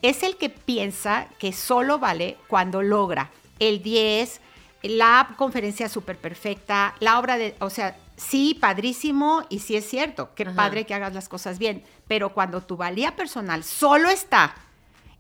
es 0.02 0.22
el 0.22 0.36
que 0.36 0.50
piensa 0.50 1.28
que 1.38 1.52
solo 1.52 1.98
vale 1.98 2.36
cuando 2.48 2.82
logra 2.82 3.30
el 3.58 3.82
10, 3.82 4.40
la 4.82 5.30
conferencia 5.38 5.88
súper 5.88 6.18
perfecta, 6.18 6.94
la 7.00 7.18
obra 7.18 7.38
de, 7.38 7.54
o 7.60 7.70
sea, 7.70 7.96
sí, 8.18 8.52
padrísimo 8.60 9.44
y 9.48 9.60
sí 9.60 9.76
es 9.76 9.88
cierto, 9.88 10.30
qué 10.34 10.42
Ajá. 10.42 10.54
padre 10.54 10.84
que 10.84 10.92
hagas 10.92 11.14
las 11.14 11.30
cosas 11.30 11.58
bien, 11.58 11.82
pero 12.06 12.34
cuando 12.34 12.60
tu 12.60 12.76
valía 12.76 13.16
personal 13.16 13.64
solo 13.64 14.10
está 14.10 14.54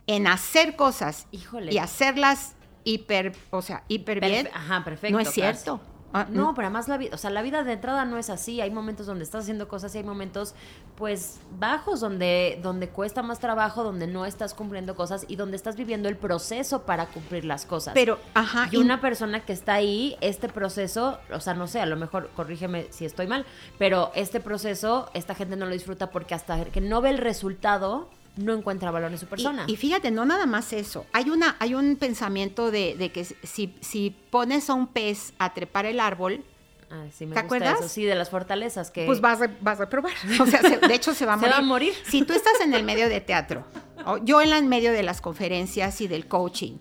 en 0.06 0.26
hacer 0.26 0.76
cosas 0.76 1.26
Híjole. 1.32 1.72
y 1.72 1.78
hacerlas 1.78 2.52
hiper, 2.84 3.32
o 3.50 3.62
sea, 3.62 3.82
hiper 3.88 4.18
Perfe- 4.20 4.28
bien, 4.30 4.48
Ajá, 4.54 4.84
perfecto. 4.84 5.16
no 5.16 5.20
es 5.20 5.30
cierto. 5.30 5.80
Ah, 6.16 6.28
No, 6.30 6.54
pero 6.54 6.68
además 6.68 6.86
la 6.86 6.96
vida, 6.96 7.10
o 7.12 7.18
sea, 7.18 7.30
la 7.30 7.42
vida 7.42 7.64
de 7.64 7.72
entrada 7.72 8.04
no 8.04 8.18
es 8.18 8.30
así. 8.30 8.60
Hay 8.60 8.70
momentos 8.70 9.04
donde 9.06 9.24
estás 9.24 9.42
haciendo 9.42 9.66
cosas 9.66 9.92
y 9.96 9.98
hay 9.98 10.04
momentos, 10.04 10.54
pues, 10.94 11.40
bajos, 11.58 11.98
donde, 11.98 12.60
donde 12.62 12.88
cuesta 12.88 13.24
más 13.24 13.40
trabajo, 13.40 13.82
donde 13.82 14.06
no 14.06 14.24
estás 14.24 14.54
cumpliendo 14.54 14.94
cosas 14.94 15.24
y 15.26 15.34
donde 15.34 15.56
estás 15.56 15.74
viviendo 15.74 16.08
el 16.08 16.16
proceso 16.16 16.82
para 16.82 17.06
cumplir 17.06 17.44
las 17.44 17.66
cosas. 17.66 17.94
Pero, 17.94 18.20
ajá, 18.34 18.68
Y 18.70 18.76
una 18.76 19.00
persona 19.00 19.44
que 19.44 19.52
está 19.52 19.74
ahí, 19.74 20.16
este 20.20 20.48
proceso, 20.48 21.18
o 21.32 21.40
sea, 21.40 21.54
no 21.54 21.66
sé, 21.66 21.80
a 21.80 21.86
lo 21.86 21.96
mejor 21.96 22.30
corrígeme 22.36 22.86
si 22.90 23.04
estoy 23.04 23.26
mal, 23.26 23.44
pero 23.76 24.12
este 24.14 24.38
proceso, 24.38 25.10
esta 25.14 25.34
gente 25.34 25.56
no 25.56 25.66
lo 25.66 25.72
disfruta 25.72 26.10
porque 26.12 26.34
hasta 26.36 26.64
que 26.66 26.80
no 26.80 27.00
ve 27.00 27.10
el 27.10 27.18
resultado, 27.18 28.08
no 28.36 28.52
encuentra 28.54 28.90
valor 28.90 29.12
en 29.12 29.18
su 29.18 29.26
persona. 29.26 29.64
Y, 29.68 29.72
y 29.74 29.76
fíjate, 29.76 30.10
no 30.10 30.24
nada 30.24 30.46
más 30.46 30.72
eso. 30.72 31.06
Hay, 31.12 31.30
una, 31.30 31.56
hay 31.60 31.74
un 31.74 31.96
pensamiento 31.96 32.70
de, 32.70 32.94
de 32.96 33.10
que 33.12 33.24
si, 33.24 33.74
si 33.80 34.10
pones 34.30 34.68
a 34.70 34.74
un 34.74 34.86
pez 34.88 35.32
a 35.38 35.54
trepar 35.54 35.86
el 35.86 36.00
árbol, 36.00 36.42
Ah, 36.90 37.06
sí, 37.12 37.24
me 37.26 37.34
¿Te 37.34 37.40
gusta 37.40 37.56
acuerdas? 37.56 37.80
eso, 37.80 37.88
sí, 37.88 38.04
de 38.04 38.14
las 38.14 38.28
fortalezas 38.30 38.90
que... 38.92 39.06
pues 39.06 39.20
vas, 39.20 39.40
re- 39.40 39.56
vas 39.62 39.78
a 39.80 39.84
reprobar. 39.86 40.12
O 40.40 40.46
sea, 40.46 40.60
se- 40.60 40.76
de 40.78 40.94
hecho 40.94 41.12
se 41.14 41.26
va 41.26 41.32
a 41.34 41.36
Se 41.40 41.40
morir. 41.46 41.52
va 41.52 41.58
a 41.58 41.62
morir. 41.62 41.94
Si 42.06 42.22
tú 42.22 42.34
estás 42.34 42.60
en 42.62 42.72
el 42.74 42.84
medio 42.84 43.08
de 43.08 43.20
teatro, 43.20 43.64
o 44.06 44.18
yo 44.18 44.40
en 44.42 44.52
en 44.52 44.68
medio 44.68 44.92
de 44.92 45.02
las 45.02 45.20
conferencias 45.20 46.00
y 46.02 46.06
del 46.08 46.28
coaching, 46.28 46.76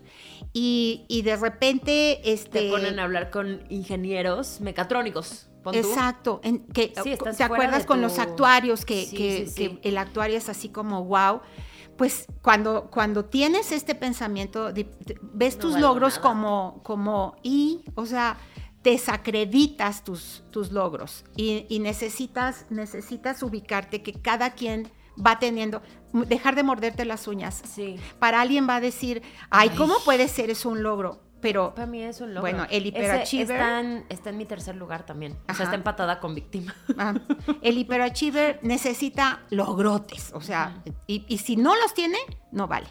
y, 0.51 1.05
y 1.07 1.21
de 1.23 1.35
repente... 1.37 2.31
Este, 2.31 2.59
te 2.63 2.69
ponen 2.69 2.99
a 2.99 3.05
hablar 3.05 3.31
con 3.31 3.63
ingenieros 3.69 4.59
mecatrónicos. 4.61 5.47
Pon. 5.63 5.73
Exacto. 5.75 6.39
en- 6.43 6.59
que, 6.67 6.93
Sí, 7.03 7.15
¿Te 7.37 7.43
acuerdas 7.43 7.85
con 7.85 7.97
tu- 7.97 8.03
los 8.03 8.19
actuarios 8.19 8.85
que, 8.85 9.05
Sí, 9.05 9.15
que- 9.17 9.47
sí, 9.47 9.53
que 9.55 9.69
sí. 9.69 9.79
el 9.83 9.97
actuario 9.97 10.37
es 10.37 10.49
así 10.49 10.69
como 10.69 11.03
wow? 11.05 11.41
Pues 11.97 12.25
cuando, 12.41 12.89
cuando 12.91 13.25
tienes 13.25 13.71
este 13.71 13.95
pensamiento, 13.95 14.73
de- 14.73 14.83
de- 15.05 15.17
ves 15.21 15.55
No 15.55 15.61
tus 15.61 15.79
logros 15.79 16.15
nada. 16.17 16.21
como, 16.29 16.81
como 16.83 17.35
y, 17.43 17.83
o 17.95 18.05
sea, 18.05 18.37
desacreditas 19.07 20.03
tus, 20.03 20.43
tus 20.51 20.71
logros 20.71 21.23
y, 21.35 21.65
y 21.69 21.79
necesitas, 21.79 22.65
necesitas 22.69 23.43
ubicarte 23.43 24.01
que 24.01 24.13
cada 24.13 24.51
quien 24.51 24.89
va 25.15 25.37
teniendo, 25.39 25.81
dejar 26.13 26.55
de 26.55 26.63
morderte 26.63 27.05
las 27.05 27.27
uñas. 27.27 27.61
Sí. 27.65 27.97
Para 28.19 28.41
alguien 28.41 28.67
va 28.67 28.77
a 28.77 28.81
decir, 28.81 29.21
ay, 29.51 29.69
¿cómo 29.77 29.93
puede 30.05 30.27
ser 30.27 30.49
eso 30.49 30.69
un 30.69 30.81
logro? 30.83 31.21
Pero 31.43 31.75
Para 31.75 31.85
mí 31.85 32.01
es 32.01 32.19
un 32.21 32.33
logro. 32.33 32.41
Bueno, 32.49 32.65
el 32.71 32.85
hiperachiever- 32.91 33.51
Está 33.51 33.79
en, 33.81 34.05
está 34.09 34.29
en 34.31 34.37
mi 34.37 34.45
tercer 34.45 34.75
lugar 34.75 35.05
también. 35.05 35.37
O 35.47 35.53
sea, 35.53 35.65
está 35.65 35.75
empatada 35.75 36.19
con 36.19 36.33
víctima. 36.33 36.73
Ah, 36.97 37.13
el 37.61 37.77
hiperachiever 37.77 38.59
necesita 38.63 39.41
logrotes, 39.51 40.31
o 40.33 40.41
sea, 40.41 40.81
y, 41.05 41.23
y 41.27 41.37
si 41.37 41.55
no 41.57 41.75
los 41.75 41.93
tiene, 41.93 42.17
no 42.51 42.67
vale. 42.67 42.87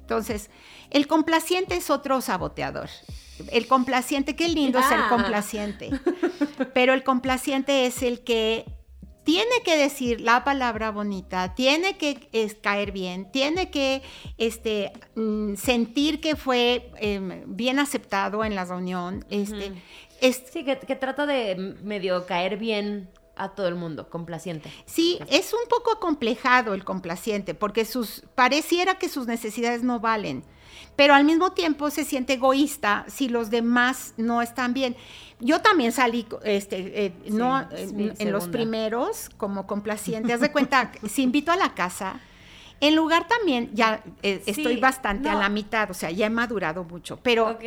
Entonces, 0.00 0.50
el 0.90 1.06
complaciente 1.08 1.76
es 1.76 1.90
otro 1.90 2.20
saboteador. 2.20 2.90
El 3.50 3.66
complaciente, 3.66 4.36
qué 4.36 4.48
lindo 4.48 4.80
ser 4.82 4.98
Ah. 5.00 5.06
complaciente. 5.08 5.90
Pero 6.74 6.92
el 6.92 7.02
complaciente 7.02 7.86
es 7.86 8.02
el 8.02 8.22
que 8.22 8.66
tiene 9.24 9.62
que 9.64 9.76
decir 9.76 10.20
la 10.20 10.44
palabra 10.44 10.90
bonita, 10.90 11.54
tiene 11.54 11.96
que 11.96 12.28
es, 12.32 12.54
caer 12.54 12.92
bien, 12.92 13.30
tiene 13.32 13.70
que 13.70 14.02
este, 14.38 14.92
mm, 15.16 15.54
sentir 15.56 16.20
que 16.20 16.36
fue 16.36 16.90
em, 16.98 17.42
bien 17.46 17.78
aceptado 17.78 18.44
en 18.44 18.54
la 18.54 18.64
reunión. 18.64 19.24
Este, 19.30 19.72
es- 20.20 20.42
Sí, 20.52 20.64
que, 20.64 20.78
que 20.78 20.94
trata 20.96 21.26
de 21.26 21.56
medio 21.82 22.26
caer 22.26 22.56
bien 22.58 23.08
a 23.36 23.48
todo 23.54 23.66
el 23.66 23.74
mundo, 23.74 24.08
complaciente. 24.10 24.70
Sí, 24.86 25.18
es 25.28 25.52
un 25.52 25.68
poco 25.68 25.90
acomplejado 25.92 26.72
el 26.74 26.84
complaciente, 26.84 27.52
porque 27.54 27.84
sus 27.84 28.22
pareciera 28.36 28.96
que 28.98 29.08
sus 29.08 29.26
necesidades 29.26 29.82
no 29.82 29.98
valen, 30.00 30.44
pero 30.96 31.14
al 31.14 31.24
mismo 31.24 31.52
tiempo 31.52 31.90
se 31.90 32.04
siente 32.04 32.34
egoísta 32.34 33.04
si 33.08 33.28
los 33.28 33.50
demás 33.50 34.14
no 34.16 34.42
están 34.42 34.74
bien. 34.74 34.96
Yo 35.40 35.60
también 35.60 35.92
salí, 35.92 36.26
este, 36.44 37.06
eh, 37.06 37.12
Sí, 37.24 37.30
no, 37.30 37.68
en, 37.72 38.14
en 38.18 38.32
los 38.32 38.48
primeros 38.48 39.30
como 39.36 39.66
complaciente. 39.66 40.32
Haz 40.32 40.40
de 40.40 40.52
cuenta, 40.52 40.92
si 41.08 41.22
invito 41.22 41.52
a 41.52 41.56
la 41.56 41.74
casa, 41.74 42.20
en 42.80 42.94
lugar 42.96 43.26
también 43.28 43.70
ya 43.74 44.02
eh, 44.22 44.40
Sí, 44.44 44.50
estoy 44.50 44.76
bastante 44.78 45.28
a 45.28 45.34
la 45.34 45.48
mitad, 45.48 45.90
o 45.90 45.94
sea, 45.94 46.10
ya 46.10 46.26
he 46.26 46.30
madurado 46.30 46.84
mucho, 46.84 47.18
pero 47.22 47.58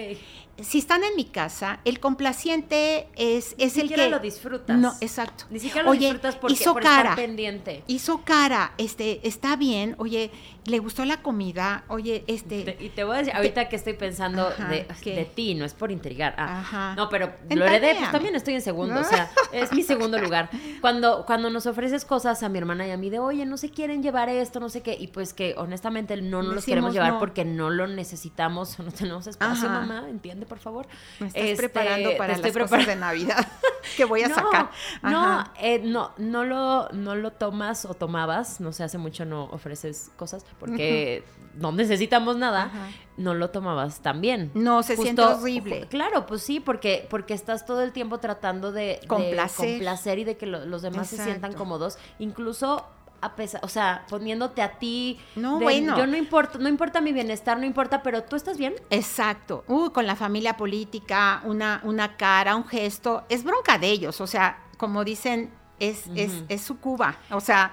si 0.60 0.80
están 0.80 1.04
en 1.04 1.16
mi 1.16 1.26
casa, 1.26 1.80
el 1.86 2.00
complaciente 2.00 3.08
es, 3.16 3.54
es 3.60 3.76
Ni 3.76 3.82
el 3.84 3.88
siquiera 3.90 4.04
que 4.06 4.10
lo 4.10 4.20
disfrutas. 4.20 4.76
No, 4.78 4.94
exacto. 5.02 5.46
Ni 5.52 5.60
siquiera 5.60 5.84
lo 5.84 5.92
Oye, 5.92 6.00
disfrutas 6.08 6.36
porque 6.36 6.54
hizo 6.56 6.74
por 6.74 6.82
cara. 6.82 7.10
estar 7.12 7.16
pendiente. 7.16 7.84
hizo 7.88 8.22
cara, 8.24 8.74
este, 8.80 9.28
está 9.28 9.56
bien, 9.56 9.96
oye, 10.00 10.32
le 10.66 10.80
gustó 10.80 11.06
la 11.06 11.22
comida, 11.22 11.84
oye, 11.90 12.24
este, 12.28 12.64
Te- 12.64 12.84
y 12.84 12.90
te 12.90 13.04
voy 13.04 13.16
a 13.16 13.20
decir, 13.20 13.36
ahorita 13.36 13.70
que 13.70 13.76
estoy 13.76 13.94
pensando 13.94 14.48
Ajá, 14.48 14.68
de, 14.70 14.86
de 15.06 15.26
ti, 15.26 15.54
no 15.56 15.64
es 15.64 15.74
por 15.76 15.92
intrigar. 15.92 16.34
Ah, 16.38 16.60
Ajá. 16.60 16.96
No, 16.96 17.08
pero 17.10 17.34
lo 17.52 17.64
heredé, 17.66 17.96
pues 17.96 18.12
también 18.12 18.36
estoy 18.36 18.56
en 18.56 18.62
segundo, 18.62 19.00
o 19.00 19.04
sea, 19.04 19.30
es 19.52 19.72
mi 19.74 19.84
segundo 19.84 20.18
lugar. 20.18 20.50
Cuando, 20.82 21.24
cuando 21.28 21.50
nos 21.52 21.68
ofreces 21.68 22.04
cosas 22.04 22.42
a 22.44 22.50
mi 22.50 22.58
hermana 22.58 22.88
y 22.88 22.92
a 22.92 22.98
mí 22.98 23.10
de, 23.12 23.20
oye, 23.20 23.46
no 23.46 23.58
se 23.58 23.70
quieren 23.70 24.02
llevar 24.02 24.28
esto, 24.30 24.60
no 24.60 24.70
sé 24.70 24.82
qué, 24.82 24.97
y 25.00 25.08
pues 25.08 25.34
que 25.34 25.54
honestamente 25.58 26.16
no 26.22 26.42
nos 26.44 26.56
los 26.56 26.66
queremos 26.66 26.94
llevar 26.94 27.14
no. 27.14 27.20
porque 27.20 27.46
no 27.46 27.70
lo 27.70 27.88
necesitamos 27.88 28.80
o 28.80 28.84
no 28.84 28.92
tenemos 28.92 29.28
espacio, 29.28 29.70
Ajá. 29.70 29.82
mamá, 29.82 30.10
entiende, 30.10 30.46
por 30.46 30.60
favor. 30.60 30.88
me 31.20 31.28
estás 31.28 31.44
Este, 31.44 31.56
preparando 31.58 32.16
para 32.18 32.38
las 32.38 32.46
estoy 32.46 32.62
cosas 32.62 32.86
de 32.88 32.96
Navidad 32.96 33.48
que 33.98 34.06
voy 34.06 34.24
a 34.24 34.28
no, 34.28 34.36
sacar. 34.36 34.72
No, 35.04 35.44
eh, 35.60 35.80
no, 35.84 36.12
no 36.18 36.44
lo, 36.44 36.90
no 36.90 37.16
lo 37.16 37.32
tomas 37.32 37.86
o 37.86 37.94
tomabas, 37.94 38.60
no 38.60 38.72
sé, 38.72 38.84
hace 38.84 38.98
mucho 38.98 39.26
no 39.26 39.46
ofreces 39.46 40.12
cosas 40.16 40.46
porque 40.60 41.24
no 41.56 41.72
necesitamos 41.72 42.38
nada, 42.38 42.66
Ajá. 42.66 42.88
no 43.18 43.34
lo 43.34 43.50
tomabas 43.50 44.02
tan 44.02 44.22
bien. 44.22 44.52
No, 44.54 44.84
se 44.84 44.96
siente 44.96 45.22
horrible. 45.24 45.88
Claro, 45.90 46.26
pues 46.28 46.44
sí, 46.44 46.60
porque, 46.60 47.08
porque 47.10 47.34
estás 47.34 47.66
todo 47.66 47.82
el 47.82 47.92
tiempo 47.94 48.20
tratando 48.20 48.72
de, 48.72 49.00
de 49.02 49.08
Complacer. 49.08 49.70
complacer 49.72 50.20
y 50.20 50.24
de 50.24 50.38
que 50.38 50.46
lo- 50.46 50.66
los 50.66 50.82
demás 50.84 51.08
se 51.08 51.18
sientan 51.24 51.54
cómodos, 51.54 51.98
incluso 52.20 52.86
a 53.22 53.36
pesar, 53.36 53.62
o 53.64 53.68
sea, 53.68 54.06
poniéndote 54.10 54.62
a 54.62 54.80
ti. 54.80 55.20
No, 55.36 55.60
de, 55.60 55.64
bueno. 55.64 55.98
Yo 55.98 56.08
no 56.08 56.18
importa, 56.18 56.58
no 56.60 56.70
importa 56.70 57.02
mi 57.02 57.14
bienestar, 57.14 57.58
no 57.58 57.66
importa, 57.66 58.04
pero 58.04 58.24
tú 58.24 58.36
estás 58.36 58.58
bien. 58.58 58.76
Exacto. 58.90 59.64
Uh, 59.68 59.90
con 59.92 60.06
la 60.06 60.16
familia 60.16 60.58
política, 60.58 61.42
una, 61.46 61.82
una 61.84 62.18
cara, 62.18 62.56
un 62.56 62.66
gesto, 62.66 63.26
es 63.30 63.44
bronca 63.44 63.78
de 63.78 63.88
ellos, 63.88 64.22
o 64.22 64.28
sea, 64.28 64.64
como 64.78 65.04
dicen, 65.04 65.52
es, 65.80 66.08
es, 66.16 66.44
es 66.50 66.62
su 66.62 66.80
Cuba, 66.80 67.18
o 67.32 67.40
sea, 67.40 67.72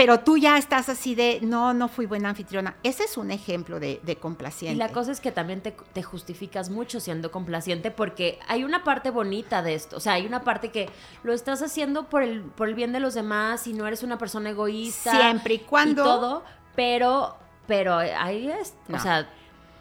pero 0.00 0.20
tú 0.20 0.38
ya 0.38 0.56
estás 0.56 0.88
así 0.88 1.14
de, 1.14 1.40
no, 1.42 1.74
no 1.74 1.88
fui 1.88 2.06
buena 2.06 2.30
anfitriona. 2.30 2.74
Ese 2.82 3.04
es 3.04 3.18
un 3.18 3.30
ejemplo 3.30 3.78
de, 3.78 4.00
de 4.02 4.16
complaciente. 4.16 4.74
Y 4.74 4.78
la 4.78 4.88
cosa 4.88 5.12
es 5.12 5.20
que 5.20 5.30
también 5.30 5.60
te, 5.60 5.72
te 5.92 6.02
justificas 6.02 6.70
mucho 6.70 7.00
siendo 7.00 7.30
complaciente 7.30 7.90
porque 7.90 8.38
hay 8.48 8.64
una 8.64 8.82
parte 8.82 9.10
bonita 9.10 9.62
de 9.62 9.74
esto. 9.74 9.98
O 9.98 10.00
sea, 10.00 10.14
hay 10.14 10.24
una 10.26 10.40
parte 10.42 10.70
que 10.70 10.88
lo 11.22 11.34
estás 11.34 11.60
haciendo 11.62 12.08
por 12.08 12.22
el, 12.22 12.40
por 12.42 12.68
el 12.68 12.74
bien 12.74 12.92
de 12.92 13.00
los 13.00 13.12
demás 13.12 13.66
y 13.66 13.74
no 13.74 13.86
eres 13.86 14.02
una 14.02 14.16
persona 14.16 14.48
egoísta. 14.50 15.10
Siempre 15.10 15.54
y 15.54 15.58
cuando- 15.58 16.02
todo, 16.04 16.44
pero, 16.74 17.36
pero 17.66 17.96
ahí 17.96 18.50
es. 18.50 18.72
No. 18.88 18.96
O 18.96 19.00
sea, 19.00 19.28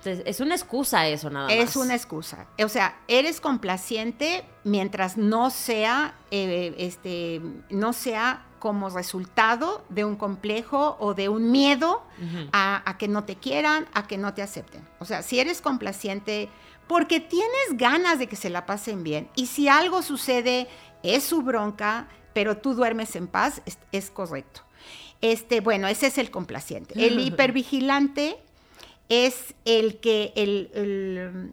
es 0.04 0.22
es 0.26 0.40
una 0.42 0.56
excusa 0.56 1.08
eso 1.08 1.30
nada 1.30 1.46
más. 1.48 1.56
Es 1.56 1.76
una 1.76 1.96
excusa. 1.96 2.46
O 2.64 2.68
sea, 2.70 2.98
eres 3.08 3.40
complaciente 3.42 4.44
mientras 4.64 5.16
no 5.18 5.50
sea, 5.50 6.16
eh, 6.32 6.74
este, 6.78 7.42
no 7.70 7.94
sea 7.94 8.46
como 8.60 8.90
resultado 8.90 9.84
de 9.90 10.06
un 10.06 10.16
complejo 10.16 10.98
o 11.00 11.14
de 11.14 11.30
un 11.30 11.52
miedo 11.52 12.04
a, 12.52 12.88
a 12.90 12.98
que 12.98 13.08
no 13.08 13.24
te 13.24 13.36
quieran, 13.36 13.88
a 13.94 14.08
que 14.08 14.18
no 14.18 14.34
te 14.34 14.42
acepten. 14.42 14.88
O 15.00 15.06
sea, 15.06 15.24
si 15.24 15.40
eres 15.40 15.62
complaciente 15.62 16.50
porque 16.90 17.20
tienes 17.20 17.78
ganas 17.78 18.18
de 18.18 18.26
que 18.26 18.36
se 18.36 18.50
la 18.50 18.66
pasen 18.66 19.04
bien. 19.04 19.30
Y 19.36 19.46
si 19.46 19.68
algo 19.68 20.02
sucede, 20.02 20.68
es 21.04 21.24
su 21.24 21.44
bronca, 21.44 22.08
pero 22.34 22.58
tú 22.58 22.74
duermes 22.74 23.16
en 23.16 23.28
paz, 23.28 23.62
es, 23.68 23.78
es 23.92 24.10
correcto. 24.10 24.62
Este, 25.22 25.62
bueno, 25.62 25.88
ese 25.88 26.08
es 26.08 26.18
el 26.18 26.32
complaciente. 26.32 26.96
El 27.06 27.20
hipervigilante 27.28 28.38
es 29.08 29.54
el 29.66 30.00
que, 30.00 30.34
el, 30.36 30.72
el 30.74 31.52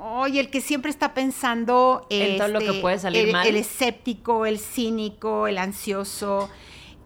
Oye, 0.00 0.40
el 0.40 0.50
que 0.50 0.60
siempre 0.60 0.90
está 0.90 1.14
pensando 1.14 2.06
en 2.10 2.38
todo 2.38 2.48
lo 2.48 2.58
que 2.60 2.66
este, 2.68 2.80
puede 2.80 2.98
salir 2.98 3.26
el, 3.26 3.32
mal. 3.32 3.46
El 3.46 3.56
escéptico, 3.56 4.46
el 4.46 4.58
cínico, 4.58 5.46
el 5.46 5.58
ansioso, 5.58 6.50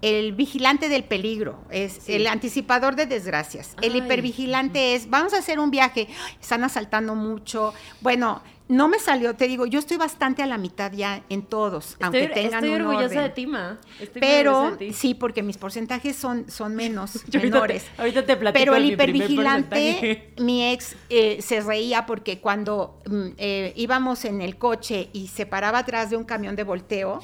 el 0.03 0.33
vigilante 0.33 0.89
del 0.89 1.05
peligro, 1.05 1.59
es 1.71 1.99
Sí. 2.03 2.15
el 2.15 2.27
anticipador 2.27 2.97
de 2.97 3.07
desgracias. 3.07 3.77
El 3.83 3.97
hipervigilante 3.97 4.95
es, 4.95 5.11
vamos 5.11 5.35
a 5.35 5.39
hacer 5.39 5.59
un 5.59 5.71
viaje, 5.71 6.09
están 6.41 6.65
asaltando 6.65 7.15
mucho. 7.15 7.75
Bueno, 8.01 8.43
no 8.71 8.89
me 8.89 8.99
salió, 8.99 9.35
te 9.35 9.49
digo, 9.49 9.67
yo 9.67 9.79
estoy 9.81 9.97
bastante 9.97 10.43
a 10.43 10.47
la 10.47 10.57
mitad 10.57 10.93
ya 10.93 11.23
en 11.29 11.43
todos, 11.43 11.97
aunque 12.01 12.25
Estoy, 12.25 12.43
tengan 12.45 12.65
estoy 12.65 12.77
un 12.81 12.83
orgullosa 12.87 13.07
orden. 13.07 13.23
de 13.25 13.29
ti, 13.31 13.47
Ma. 13.47 13.79
Estoy 14.01 14.21
Pero 14.21 14.71
de 14.71 14.77
ti. 14.77 14.93
sí, 14.93 15.15
porque 15.15 15.43
mis 15.43 15.59
porcentajes 15.59 16.15
son, 16.17 16.49
son 16.51 16.75
menos, 16.77 17.13
Yo 17.29 17.41
ahorita 17.41 17.41
te- 17.41 17.51
menores. 17.51 17.85
ahorita 17.99 18.25
te 18.27 18.37
platico 18.37 18.59
Pero 18.61 18.77
el 18.77 18.85
mi 18.85 18.89
hipervigilante, 18.93 20.33
mi 20.39 20.71
ex 20.73 20.97
eh, 21.09 21.43
se 21.43 21.61
reía 21.61 22.07
porque 22.07 22.39
cuando 22.41 23.01
mm, 23.07 23.27
eh, 23.39 23.73
íbamos 23.77 24.25
en 24.25 24.41
el 24.41 24.57
coche 24.57 25.11
y 25.13 25.27
se 25.29 25.47
paraba 25.47 25.79
atrás 25.81 26.11
de 26.11 26.17
un 26.17 26.25
camión 26.25 26.55
de 26.57 26.63
volteo, 26.65 27.21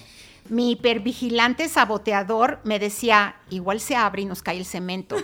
mi 0.48 0.72
hipervigilante 0.72 1.68
saboteador 1.68 2.61
me 2.64 2.78
decía, 2.78 3.37
igual 3.50 3.80
se 3.80 3.96
abre 3.96 4.22
y 4.22 4.24
nos 4.26 4.42
cae 4.42 4.59
el 4.59 4.64
cemento. 4.64 5.16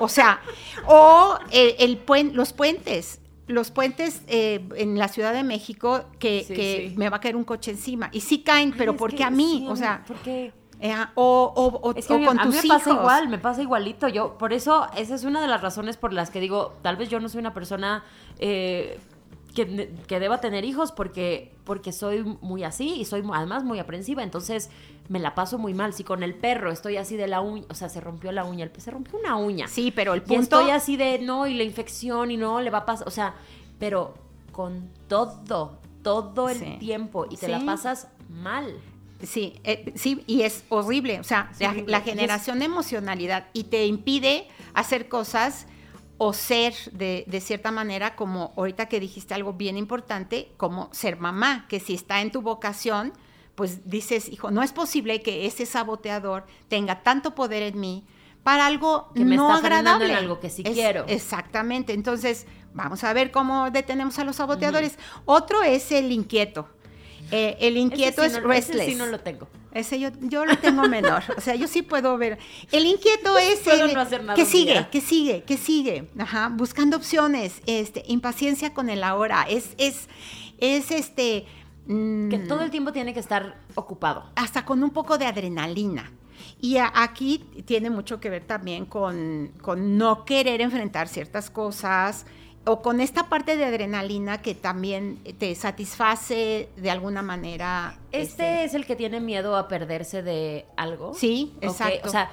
O 0.00 0.08
sea, 0.08 0.40
o 0.86 1.38
eh, 1.50 1.76
el 1.78 2.04
puen- 2.04 2.32
los 2.32 2.52
puentes. 2.52 3.20
Los 3.48 3.70
puentes 3.70 4.22
eh, 4.28 4.66
en 4.76 4.98
la 4.98 5.08
Ciudad 5.08 5.32
de 5.32 5.42
México 5.42 6.04
que, 6.18 6.44
Sí, 6.46 6.54
que 6.54 6.88
sí. 6.90 6.96
me 6.96 7.08
va 7.10 7.16
a 7.16 7.20
caer 7.20 7.36
un 7.36 7.44
coche 7.44 7.72
encima. 7.72 8.08
Y 8.12 8.20
sí 8.20 8.42
caen, 8.42 8.72
pero 8.76 8.92
Ay, 8.92 8.98
¿por 8.98 9.14
qué 9.14 9.24
a 9.24 9.30
mí? 9.30 9.58
sí, 9.62 9.66
o 9.68 9.76
sea, 9.76 10.04
¿por 10.06 10.16
qué? 10.18 10.52
eh, 10.80 10.94
o, 11.14 11.52
o- 11.54 11.88
o- 11.90 11.94
Es 11.94 12.06
que 12.06 12.14
o 12.14 12.24
con 12.24 12.38
a 12.40 12.44
mí 12.44 12.52
tus 12.52 12.62
me 12.64 12.68
pasa 12.68 12.90
igual, 12.92 13.28
me 13.28 13.38
pasa 13.38 13.62
igualito. 13.62 14.08
Yo, 14.08 14.36
por 14.38 14.52
eso, 14.52 14.86
esa 14.96 15.14
es 15.14 15.24
una 15.24 15.40
de 15.40 15.48
las 15.48 15.60
razones 15.60 15.96
por 15.96 16.12
las 16.12 16.30
que 16.30 16.40
digo, 16.40 16.74
tal 16.82 16.96
vez 16.96 17.08
yo 17.08 17.20
no 17.20 17.28
soy 17.28 17.40
una 17.40 17.52
persona 17.54 18.04
eh, 18.38 18.98
que, 19.54 19.92
que 20.06 20.20
deba 20.20 20.40
tener 20.40 20.64
hijos 20.64 20.92
porque, 20.92 21.54
porque 21.64 21.92
soy 21.92 22.22
muy 22.40 22.64
así 22.64 22.94
y 22.94 23.04
soy 23.04 23.22
además 23.32 23.64
muy 23.64 23.78
aprensiva. 23.78 24.22
Entonces 24.22 24.70
me 25.08 25.18
la 25.18 25.34
paso 25.34 25.58
muy 25.58 25.74
mal. 25.74 25.92
Si 25.94 26.04
con 26.04 26.22
el 26.22 26.34
perro 26.34 26.70
estoy 26.72 26.96
así 26.96 27.16
de 27.16 27.26
la 27.28 27.40
uña, 27.40 27.64
o 27.68 27.74
sea, 27.74 27.88
se 27.88 28.00
rompió 28.00 28.32
la 28.32 28.44
uña, 28.44 28.64
el 28.64 28.80
se 28.80 28.90
rompió 28.90 29.18
una 29.18 29.36
uña. 29.36 29.68
Sí, 29.68 29.90
pero 29.90 30.14
el 30.14 30.18
Y 30.18 30.24
punto. 30.24 30.42
estoy 30.42 30.70
así 30.70 30.96
de 30.96 31.18
no, 31.18 31.46
y 31.46 31.54
la 31.54 31.64
infección, 31.64 32.30
y 32.30 32.36
no, 32.36 32.60
le 32.60 32.70
va 32.70 32.78
a 32.78 32.86
pasar. 32.86 33.06
O 33.06 33.10
sea, 33.10 33.34
pero 33.78 34.14
con 34.52 34.88
todo, 35.08 35.78
todo 36.02 36.48
el 36.48 36.58
Sí. 36.58 36.76
tiempo, 36.78 37.26
y 37.30 37.36
te 37.36 37.46
Sí. 37.46 37.52
la 37.52 37.60
pasas 37.60 38.08
mal. 38.28 38.74
Sí, 39.22 39.54
eh, 39.64 39.92
sí, 39.94 40.24
y 40.26 40.42
es 40.42 40.64
horrible. 40.68 41.20
O 41.20 41.24
sea, 41.24 41.52
la, 41.60 41.70
horrible. 41.70 41.92
la 41.92 41.98
Y 41.98 42.00
es- 42.00 42.06
generación 42.06 42.58
de 42.58 42.64
emocionalidad 42.64 43.46
y 43.52 43.64
te 43.64 43.86
impide 43.86 44.48
hacer 44.74 45.08
cosas 45.08 45.66
o 46.24 46.32
ser 46.32 46.72
de, 46.92 47.24
de 47.26 47.40
cierta 47.40 47.72
manera, 47.72 48.14
como 48.14 48.52
ahorita 48.56 48.86
que 48.86 49.00
dijiste 49.00 49.34
algo 49.34 49.54
bien 49.54 49.76
importante, 49.76 50.52
como 50.56 50.88
ser 50.92 51.16
mamá, 51.16 51.66
que 51.68 51.80
si 51.80 51.94
está 51.94 52.20
en 52.20 52.30
tu 52.30 52.42
vocación, 52.42 53.12
pues 53.56 53.88
dices, 53.90 54.28
hijo, 54.28 54.50
no 54.52 54.62
es 54.62 54.72
posible 54.72 55.20
que 55.20 55.46
ese 55.46 55.66
saboteador 55.66 56.46
tenga 56.68 57.02
tanto 57.02 57.34
poder 57.34 57.62
en 57.64 57.80
mí 57.80 58.04
para 58.44 58.66
algo 58.66 59.10
Que 59.14 59.24
me 59.24 59.34
no 59.36 59.46
está 59.52 59.58
en 59.58 59.64
agradable. 59.74 60.14
algo 60.14 60.38
que 60.38 60.48
sí 60.48 60.62
quiero. 60.62 61.04
Exactamente. 61.08 61.92
Entonces, 61.92 62.46
vamos 62.72 63.02
a 63.02 63.12
ver 63.12 63.32
cómo 63.32 63.70
detenemos 63.72 64.18
a 64.20 64.24
los 64.24 64.36
saboteadores. 64.36 64.98
Otro 65.24 65.62
es 65.64 65.90
el 65.90 66.12
inquieto. 66.12 66.68
Eh, 67.32 67.56
el 67.60 67.76
inquieto 67.78 68.22
Ese 68.22 68.30
sí 68.30 68.36
es 68.36 68.42
no- 68.42 68.48
restless. 68.48 68.80
Ese 68.82 68.90
sí 68.92 68.96
no 68.96 69.06
lo 69.06 69.18
tengo. 69.20 69.48
Ese 69.74 69.98
yo, 69.98 70.10
yo 70.20 70.44
lo 70.44 70.56
tengo 70.58 70.86
menor. 70.88 71.22
O 71.36 71.40
sea, 71.40 71.54
yo 71.54 71.66
sí 71.66 71.82
puedo 71.82 72.16
ver. 72.18 72.38
El 72.72 72.86
inquieto 72.86 73.36
es 73.38 73.66
el 73.66 73.94
no 73.94 74.00
hacer 74.00 74.22
nada 74.22 74.34
que 74.34 74.44
sigue, 74.44 74.72
día. 74.72 74.90
que 74.90 75.00
sigue, 75.00 75.42
que 75.44 75.56
sigue. 75.56 76.08
Ajá, 76.18 76.48
buscando 76.52 76.96
opciones, 76.96 77.60
este, 77.66 78.02
impaciencia 78.06 78.74
con 78.74 78.90
el 78.90 79.02
ahora. 79.02 79.46
Es, 79.48 79.70
es, 79.78 80.08
es 80.58 80.90
este. 80.90 81.46
mm, 81.86 82.28
Que 82.28 82.38
todo 82.38 82.60
el 82.62 82.70
tiempo 82.70 82.92
tiene 82.92 83.14
que 83.14 83.20
estar 83.20 83.56
ocupado. 83.74 84.30
hasta 84.36 84.64
con 84.64 84.82
un 84.84 84.90
poco 84.90 85.16
de 85.18 85.26
adrenalina. 85.26 86.12
Y 86.60 86.76
a- 86.76 86.92
aquí 86.94 87.44
tiene 87.66 87.88
mucho 87.90 88.20
que 88.20 88.28
ver 88.30 88.44
también 88.44 88.84
con, 88.86 89.52
con 89.62 89.96
no 89.96 90.24
querer 90.24 90.60
enfrentar 90.60 91.08
ciertas 91.08 91.50
cosas 91.50 92.26
o 92.64 92.80
con 92.82 93.00
esta 93.00 93.28
parte 93.28 93.56
de 93.56 93.64
adrenalina 93.64 94.40
que 94.40 94.54
también 94.54 95.18
te 95.38 95.54
satisface 95.54 96.68
de 96.76 96.90
alguna 96.90 97.22
manera. 97.22 97.98
Este 98.12 98.64
es 98.64 98.74
el 98.74 98.86
que 98.86 98.94
tiene 98.96 99.20
miedo 99.20 99.56
a 99.56 99.66
perderse 99.68 100.22
de 100.22 100.66
algo. 100.76 101.12
Sí, 101.14 101.54
exacto. 101.60 102.08
O 102.08 102.10
sea, 102.10 102.30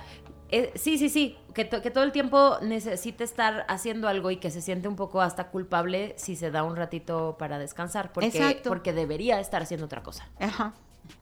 eh, 0.52 0.72
sí, 0.76 0.98
sí, 0.98 1.10
sí. 1.10 1.36
Que, 1.54 1.66
to- 1.66 1.82
que 1.82 1.90
todo 1.92 2.04
el 2.04 2.12
tiempo 2.12 2.58
necesita 2.62 3.24
estar 3.24 3.66
haciendo 3.68 4.08
algo 4.08 4.30
y 4.32 4.38
que 4.38 4.52
se 4.52 4.62
siente 4.62 4.88
un 4.88 4.96
poco 4.96 5.20
hasta 5.22 5.48
culpable 5.48 6.14
si 6.18 6.36
se 6.36 6.52
da 6.52 6.64
un 6.64 6.76
ratito 6.76 7.36
para 7.40 7.58
descansar. 7.58 8.12
Porque, 8.14 8.28
Exacto. 8.28 8.70
porque 8.70 8.94
debería 8.94 9.40
estar 9.40 9.64
haciendo 9.64 9.88
otra 9.88 10.04
cosa. 10.04 10.28
Ajá. 10.40 10.74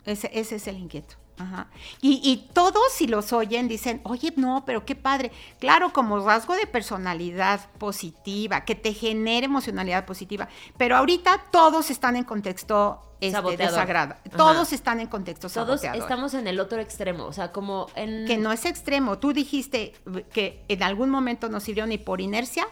Ese, 0.05 0.29
ese 0.33 0.55
es 0.57 0.67
el 0.67 0.77
inquieto. 0.77 1.15
Ajá. 1.37 1.67
Y, 2.01 2.19
y 2.23 2.49
todos, 2.53 2.91
si 2.91 3.07
los 3.07 3.31
oyen, 3.33 3.67
dicen, 3.67 4.01
oye, 4.03 4.33
no, 4.35 4.63
pero 4.65 4.85
qué 4.85 4.95
padre. 4.95 5.31
Claro, 5.59 5.93
como 5.93 6.19
rasgo 6.25 6.55
de 6.55 6.65
personalidad 6.67 7.69
positiva, 7.77 8.65
que 8.65 8.75
te 8.75 8.93
genere 8.93 9.45
emocionalidad 9.45 10.05
positiva. 10.05 10.47
Pero 10.77 10.95
ahorita 10.97 11.45
todos 11.51 11.91
están 11.91 12.15
en 12.15 12.23
contexto 12.23 13.01
este, 13.19 13.57
desagrado. 13.57 14.15
Todos 14.35 14.73
están 14.73 14.99
en 14.99 15.07
contexto 15.07 15.49
Todos 15.49 15.81
saboteador. 15.81 16.01
estamos 16.01 16.33
en 16.33 16.47
el 16.47 16.59
otro 16.59 16.79
extremo. 16.79 17.25
O 17.25 17.33
sea, 17.33 17.51
como 17.51 17.87
en. 17.95 18.25
Que 18.25 18.37
no 18.37 18.51
es 18.51 18.65
extremo. 18.65 19.17
Tú 19.17 19.33
dijiste 19.33 19.93
que 20.31 20.63
en 20.67 20.83
algún 20.83 21.09
momento 21.09 21.49
nos 21.49 21.63
sirvió 21.63 21.85
ni 21.87 21.97
por 21.97 22.21
inercia, 22.21 22.67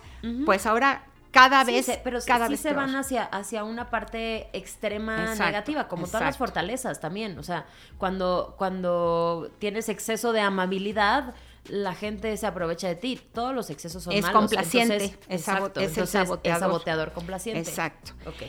pues 0.46 0.66
ahora 0.66 1.06
cada 1.36 1.66
Sí, 1.66 1.74
vez, 1.74 1.86
se- 1.86 2.02
pero 2.02 2.20
cada 2.26 2.46
sí 2.48 2.54
vez 2.54 2.62
se 2.62 2.70
peor. 2.70 2.78
van 2.86 2.96
hacia, 2.96 3.26
hacia 3.26 3.66
una 3.66 3.90
parte 3.90 4.48
extrema 4.54 5.22
Exacto, 5.24 5.44
negativa, 5.44 5.88
como 5.90 6.08
todas 6.08 6.22
las 6.24 6.38
fortalezas 6.38 7.02
también. 7.02 7.38
O 7.38 7.44
sea, 7.44 7.66
cuando, 7.98 8.56
cuando 8.58 9.52
tienes 9.60 9.90
exceso 9.90 10.32
de 10.32 10.40
amabilidad, 10.40 11.34
la 11.68 11.94
gente 11.94 12.38
se 12.38 12.48
aprovecha 12.48 12.88
de 12.88 12.96
ti. 12.96 13.20
Todos 13.34 13.54
los 13.54 13.70
excesos 13.70 14.02
son 14.04 14.14
Es 14.14 14.22
malos. 14.22 14.40
complaciente, 14.40 14.94
Entonces, 14.96 15.20
es 15.28 15.40
exacto, 15.42 15.80
es 15.82 15.84
el 15.88 15.90
entonces, 15.90 16.10
saboteador. 16.12 16.60
saboteador 16.62 17.12
complaciente. 17.12 17.70
Exacto. 17.70 18.14
Ok. 18.28 18.44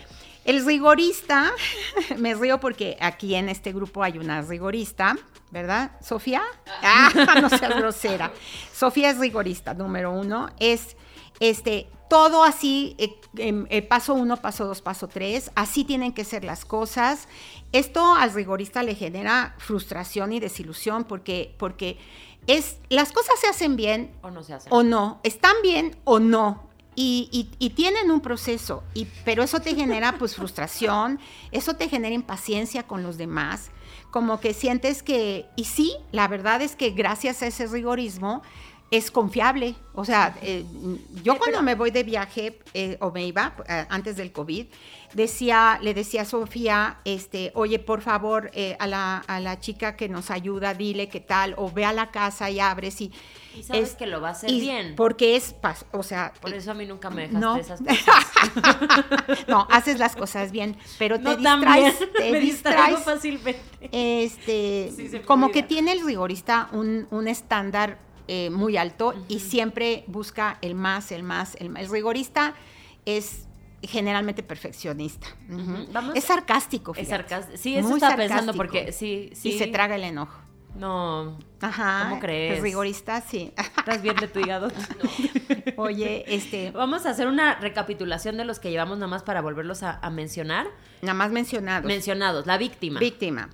El 0.44 0.64
rigorista, 0.64 1.50
me 2.18 2.34
río 2.34 2.60
porque 2.60 2.96
aquí 3.00 3.34
en 3.34 3.48
este 3.48 3.72
grupo 3.72 4.04
hay 4.04 4.16
una 4.18 4.42
rigorista, 4.42 5.16
¿verdad? 5.50 5.90
¿Sofía? 6.00 6.42
Ah, 6.84 7.10
no 7.42 7.48
seas 7.48 7.74
grosera. 7.74 8.30
Sofía 8.72 9.10
es 9.10 9.18
rigorista, 9.18 9.74
número 9.74 10.12
uno. 10.12 10.50
Es 10.60 10.96
este, 11.40 11.88
todo 12.08 12.44
así, 12.44 12.94
eh, 12.98 13.18
em, 13.36 13.66
eh, 13.70 13.82
paso 13.82 14.14
uno, 14.14 14.36
paso 14.36 14.64
dos, 14.66 14.82
paso 14.82 15.08
tres. 15.08 15.50
Así 15.54 15.84
tienen 15.84 16.12
que 16.12 16.24
ser 16.24 16.44
las 16.44 16.64
cosas. 16.64 17.28
Esto 17.72 18.14
al 18.14 18.32
rigorista 18.32 18.82
le 18.82 18.94
genera 18.94 19.54
frustración 19.58 20.32
y 20.32 20.40
desilusión 20.40 21.04
porque, 21.04 21.54
porque 21.58 21.98
es, 22.46 22.78
las 22.88 23.12
cosas 23.12 23.38
se 23.40 23.48
hacen 23.48 23.76
bien 23.76 24.12
O 24.22 24.30
no 24.30 24.42
se 24.42 24.54
hace. 24.54 24.68
o 24.70 24.82
no, 24.82 25.20
están 25.24 25.54
bien 25.62 25.96
o 26.04 26.18
no. 26.20 26.64
Y, 26.98 27.28
y- 27.30 27.50
y 27.58 27.70
tienen 27.70 28.10
un 28.10 28.20
proceso, 28.22 28.82
y, 28.94 29.06
pero 29.26 29.42
eso 29.42 29.60
te 29.60 29.74
genera 29.74 30.16
pues 30.16 30.34
frustración, 30.34 31.20
eso 31.52 31.74
te 31.74 31.90
genera 31.90 32.14
impaciencia 32.14 32.86
con 32.86 33.02
los 33.02 33.18
demás, 33.18 33.70
como 34.10 34.40
que 34.40 34.54
sientes 34.54 35.02
que, 35.02 35.44
y 35.56 35.64
sí, 35.64 35.92
la 36.10 36.26
verdad 36.26 36.62
es 36.62 36.74
que 36.74 36.90
gracias 36.92 37.42
a 37.42 37.48
ese 37.48 37.66
rigorismo 37.66 38.40
es 38.90 39.10
confiable. 39.10 39.74
O 39.94 40.04
sea, 40.04 40.36
eh, 40.42 40.64
yo 41.24 41.32
Sí, 41.32 41.38
cuando 41.38 41.44
pero- 41.46 41.62
me 41.62 41.74
voy 41.74 41.90
de 41.90 42.04
viaje 42.04 42.58
eh, 42.74 42.96
o 43.00 43.10
me 43.10 43.26
iba 43.26 43.54
eh, 43.68 43.86
antes 43.88 44.16
del 44.16 44.30
COVID, 44.32 44.66
decía, 45.14 45.78
le 45.82 45.94
decía 45.94 46.22
a 46.22 46.24
Sofía, 46.26 46.98
este, 47.04 47.50
oye, 47.54 47.78
por 47.78 48.02
favor, 48.02 48.50
eh, 48.52 48.76
a, 48.78 48.86
la, 48.86 49.18
a 49.26 49.40
la 49.40 49.58
chica 49.58 49.96
que 49.96 50.08
nos 50.10 50.30
ayuda, 50.30 50.74
dile 50.74 51.08
qué 51.08 51.20
tal, 51.20 51.54
o 51.56 51.70
ve 51.72 51.84
a 51.86 51.92
la 51.92 52.10
casa 52.10 52.50
y 52.50 52.60
abres 52.60 53.00
y... 53.00 53.10
Y 53.56 53.62
sabes 53.62 53.90
es- 53.90 53.94
que 53.96 54.06
lo 54.06 54.20
va 54.20 54.28
a 54.28 54.32
hacer 54.32 54.50
y 54.50 54.60
bien. 54.60 54.94
Porque 54.96 55.34
es, 55.34 55.54
o 55.92 56.02
sea, 56.02 56.34
Por 56.42 56.52
eso 56.52 56.70
a 56.72 56.74
mí 56.74 56.84
nunca 56.84 57.08
me 57.08 57.22
dejaste 57.28 57.40
no, 57.40 57.56
esas 57.56 57.80
cosas. 57.80 59.46
no, 59.48 59.66
haces 59.70 59.98
las 59.98 60.14
cosas 60.14 60.52
bien, 60.52 60.76
pero 60.98 61.16
te 61.16 61.22
no 61.24 61.36
distraes, 61.36 61.98
te 62.18 62.30
me 62.32 62.40
distraigo 62.40 62.96
distraes. 62.96 63.04
fácilmente. 63.04 63.60
Este, 63.90 64.92
Sí, 64.94 65.18
como 65.26 65.50
que 65.50 65.62
tiene 65.62 65.92
el 65.92 66.04
rigorista 66.04 66.68
un, 66.72 67.06
un 67.10 67.28
estándar 67.28 67.98
eh, 68.28 68.50
muy 68.50 68.76
alto 68.76 69.14
y 69.28 69.40
siempre 69.40 70.04
busca 70.06 70.58
el 70.62 70.74
más, 70.74 71.12
el 71.12 71.22
más, 71.22 71.54
el 71.60 71.70
más. 71.70 71.82
El 71.82 71.90
rigorista 71.90 72.54
es 73.04 73.46
generalmente 73.82 74.42
perfeccionista. 74.42 75.26
Vamos- 75.92 76.16
es 76.16 76.24
sarcástico. 76.24 76.92
Es 76.92 77.06
fíjate. 77.06 77.28
sarcástico. 77.28 77.58
Sí, 77.58 77.76
eso 77.76 77.88
Muy 77.88 77.96
estaba 77.98 78.16
pensando 78.16 78.52
sarcástico. 78.52 78.56
porque 78.80 78.92
sí, 78.92 79.30
sí. 79.34 79.50
Y 79.50 79.58
se 79.58 79.66
traga 79.68 79.94
el 79.96 80.04
enojo. 80.04 80.40
No. 80.74 81.38
Ajá. 81.60 82.06
¿Cómo 82.08 82.20
crees? 82.20 82.56
El 82.58 82.62
rigorista, 82.62 83.20
sí. 83.22 83.52
¿Estás 83.56 84.02
bien 84.02 84.16
de 84.16 84.28
tu 84.28 84.40
hígado? 84.40 84.68
Oye, 85.76 86.24
este, 86.34 86.70
Vamos 86.72 87.06
a 87.06 87.10
hacer 87.10 87.28
una 87.28 87.54
recapitulación 87.56 88.36
de 88.36 88.44
los 88.44 88.58
que 88.58 88.70
llevamos 88.70 88.98
nada 88.98 89.08
más 89.08 89.22
para 89.22 89.40
volverlos 89.40 89.82
a, 89.82 89.98
a 90.02 90.10
mencionar. 90.10 90.66
nada 91.02 91.14
más 91.14 91.30
mencionados. 91.30 91.86
Mencionados. 91.86 92.46
La 92.46 92.58
víctima. 92.58 93.00
Víctima. 93.00 93.48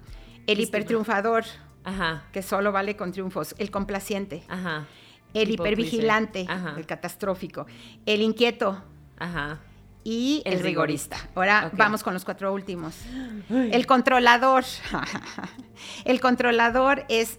El 0.47 0.57
Víctima. 0.59 0.63
hipertriunfador, 0.63 1.45
Ajá. 1.85 2.25
que 2.33 2.43
solo 2.43 2.73
vale 2.73 2.97
con 2.97 3.13
triunfos. 3.13 3.55
El 3.59 3.71
complaciente. 3.71 4.45
Ajá. 4.49 4.87
El 5.35 5.51
hipervigilante. 5.51 6.47
Ajá. 6.49 6.75
el 6.77 6.87
catastrófico. 6.87 7.67
El 8.07 8.21
inquieto 8.23 8.83
Ajá. 9.19 9.61
y 10.05 10.43
el, 10.45 10.55
El 10.55 10.61
rigorista. 10.61 11.17
rigorista. 11.17 11.31
Ahora 11.35 11.71
vamos 11.75 12.03
con 12.03 12.13
los 12.15 12.25
cuatro 12.25 12.53
últimos. 12.53 12.95
El 13.51 13.87
controlador. 13.87 14.65
el 16.05 16.21
controlador 16.21 17.05
es 17.09 17.39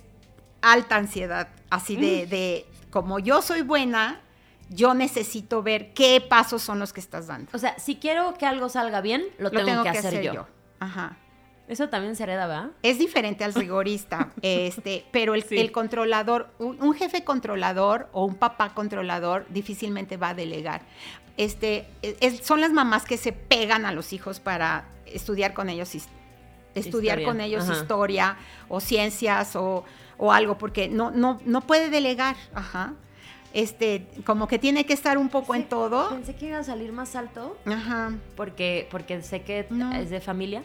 alta 0.62 0.96
ansiedad. 0.96 1.50
Así 1.70 1.98
Mm. 1.98 2.02
de, 2.02 2.26
de, 2.28 2.66
como 2.90 3.20
yo 3.20 3.42
soy 3.42 3.62
buena, 3.62 4.22
yo 4.70 4.94
necesito 4.94 5.62
ver 5.62 5.94
qué 5.94 6.22
pasos 6.22 6.62
son 6.62 6.80
los 6.80 6.94
que 6.94 7.00
estás 7.00 7.28
dando. 7.28 7.50
O 7.54 7.58
sea, 7.58 7.78
si 7.80 7.98
quiero 7.98 8.34
que 8.38 8.46
algo 8.46 8.70
salga 8.70 9.02
bien, 9.02 9.24
lo, 9.38 9.52
tengo, 9.52 9.84
que, 9.84 9.90
hacer, 9.90 10.22
yo. 10.22 10.48
Ajá. 10.80 11.18
Eso 11.68 11.88
también 11.90 12.16
se 12.16 12.24
hereda, 12.24 12.46
¿verdad? 12.48 12.72
Es 12.82 13.00
diferente 13.00 13.44
al 13.44 13.54
rigorista, 13.56 14.32
este, 14.42 15.06
pero 15.12 15.34
el, 15.34 15.44
Sí. 15.44 15.58
el 15.58 15.72
controlador, 15.72 16.50
un, 16.60 16.82
un 16.82 16.94
jefe 16.94 17.24
controlador 17.24 18.10
o 18.12 18.26
un 18.26 18.36
papá 18.36 18.74
controlador 18.74 19.46
difícilmente 19.50 20.18
va 20.18 20.30
a 20.30 20.34
delegar. 20.34 20.82
Este, 21.38 21.88
es- 22.02 22.46
son 22.46 22.60
las 22.62 22.72
mamás 22.72 23.06
que 23.06 23.18
se 23.18 23.32
pegan 23.32 23.86
a 23.86 23.92
los 23.92 24.14
hijos 24.14 24.40
para 24.40 24.86
estudiar 25.06 25.54
con 25.54 25.70
ellos, 25.70 25.96
estudiar 26.76 27.20
Historia, 27.20 27.24
con 27.26 27.40
ellos 27.42 27.64
ajá. 27.70 27.82
historia 27.82 28.38
o 28.68 28.80
ciencias 28.80 29.56
o, 29.56 29.86
o 30.18 30.32
algo, 30.32 30.58
porque 30.58 30.90
no, 30.90 31.12
no, 31.12 31.40
no 31.46 31.62
puede 31.62 31.90
delegar, 31.90 32.36
ajá. 32.54 32.94
Este, 33.54 34.08
como 34.26 34.48
que 34.48 34.58
tiene 34.58 34.84
que 34.86 34.94
estar 34.94 35.18
un 35.20 35.30
poco 35.30 35.54
en 35.54 35.70
todo. 35.70 36.10
Pensé 36.10 36.36
que 36.36 36.48
iba 36.48 36.58
a 36.58 36.64
salir 36.64 36.92
más 36.92 37.16
alto 37.16 37.56
Ajá, 37.66 38.12
porque, 38.36 38.88
porque 38.90 39.22
sé 39.22 39.44
que 39.44 39.68
No. 39.70 39.94
es 39.94 40.10
de 40.10 40.20
familia. 40.22 40.64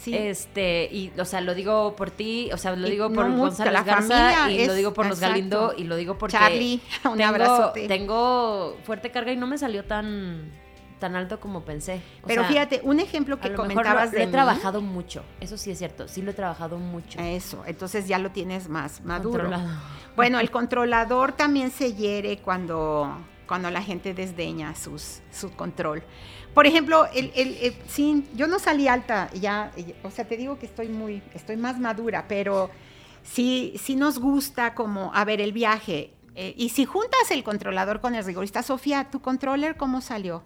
Sí. 0.00 0.14
Este, 0.16 0.88
y, 0.92 1.12
o 1.18 1.24
sea, 1.24 1.40
lo 1.40 1.54
digo 1.54 1.94
por 1.96 2.10
ti, 2.10 2.50
o 2.52 2.56
sea, 2.56 2.74
lo 2.76 2.88
digo 2.88 3.08
no 3.08 3.14
por 3.14 3.28
mucho, 3.28 3.42
González 3.42 3.72
la 3.72 3.82
Garza 3.82 4.32
familia 4.32 4.50
y 4.62 4.66
lo 4.66 4.74
digo 4.74 4.92
por 4.94 5.06
los 5.06 5.18
exacto. 5.18 5.32
Galindo 5.34 5.74
y 5.76 5.84
lo 5.84 5.96
digo 5.96 6.16
porque 6.18 6.36
Charlie, 6.36 6.80
un 7.04 7.16
tengo, 7.18 7.72
tengo 7.72 8.76
fuerte 8.84 9.10
carga 9.10 9.32
y 9.32 9.36
no 9.36 9.46
me 9.46 9.58
salió 9.58 9.84
tan, 9.84 10.50
tan 10.98 11.16
alto 11.16 11.40
como 11.40 11.64
pensé. 11.64 12.00
O 12.22 12.26
Pero 12.26 12.42
sea, 12.42 12.48
fíjate, 12.50 12.80
un 12.84 13.00
ejemplo 13.00 13.36
a 13.36 13.40
que 13.40 13.48
lo 13.50 13.58
mejor 13.64 13.68
comentabas 13.84 14.06
lo, 14.06 14.10
de 14.12 14.16
lo 14.18 14.22
he 14.22 14.26
mí- 14.26 14.32
trabajado 14.32 14.80
mucho, 14.80 15.22
eso 15.40 15.56
sí 15.56 15.70
es 15.70 15.78
cierto, 15.78 16.08
sí 16.08 16.22
lo 16.22 16.30
he 16.30 16.34
trabajado 16.34 16.78
mucho. 16.78 17.18
Eso, 17.20 17.62
entonces 17.66 18.06
ya 18.08 18.18
lo 18.18 18.30
tienes 18.30 18.68
más 18.68 19.02
maduro. 19.04 19.50
Bueno, 20.16 20.40
el 20.40 20.50
controlador 20.50 21.30
también 21.30 21.70
se 21.70 21.94
hiere 21.94 22.38
cuando, 22.38 23.16
cuando 23.46 23.70
la 23.70 23.82
gente 23.82 24.14
desdeña 24.14 24.74
sus, 24.74 25.20
su 25.30 25.52
control. 25.52 26.02
Por 26.58 26.66
ejemplo, 26.66 27.06
el, 27.14 27.30
el- 27.36 27.56
el- 27.62 27.76
sí, 27.86 28.26
yo 28.34 28.48
no 28.48 28.58
salí 28.58 28.88
alta, 28.88 29.30
ya, 29.32 29.70
o 30.02 30.10
sea, 30.10 30.26
te 30.26 30.36
digo 30.36 30.58
que 30.58 30.66
estoy 30.66 30.88
muy, 30.88 31.22
estoy 31.32 31.56
más 31.56 31.78
madura, 31.78 32.24
pero 32.26 32.68
sí, 33.22 33.74
sí 33.80 33.94
nos 33.94 34.18
gusta 34.18 34.74
como, 34.74 35.12
a 35.14 35.24
ver, 35.24 35.40
el 35.40 35.52
viaje. 35.52 36.14
eh, 36.34 36.54
y 36.56 36.70
si 36.70 36.84
juntas 36.84 37.30
el 37.30 37.44
controlador 37.44 38.00
con 38.00 38.16
el 38.16 38.24
rigorista, 38.24 38.64
Sofía, 38.64 39.08
¿tu 39.08 39.20
controller 39.20 39.76
cómo 39.76 40.00
salió? 40.00 40.42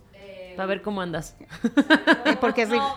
Para 0.55 0.67
ver 0.67 0.83
cómo 0.83 1.01
andas. 1.01 1.35
Eh, 2.27 2.37
porque 2.39 2.63
es 2.63 2.69
rig- 2.69 2.95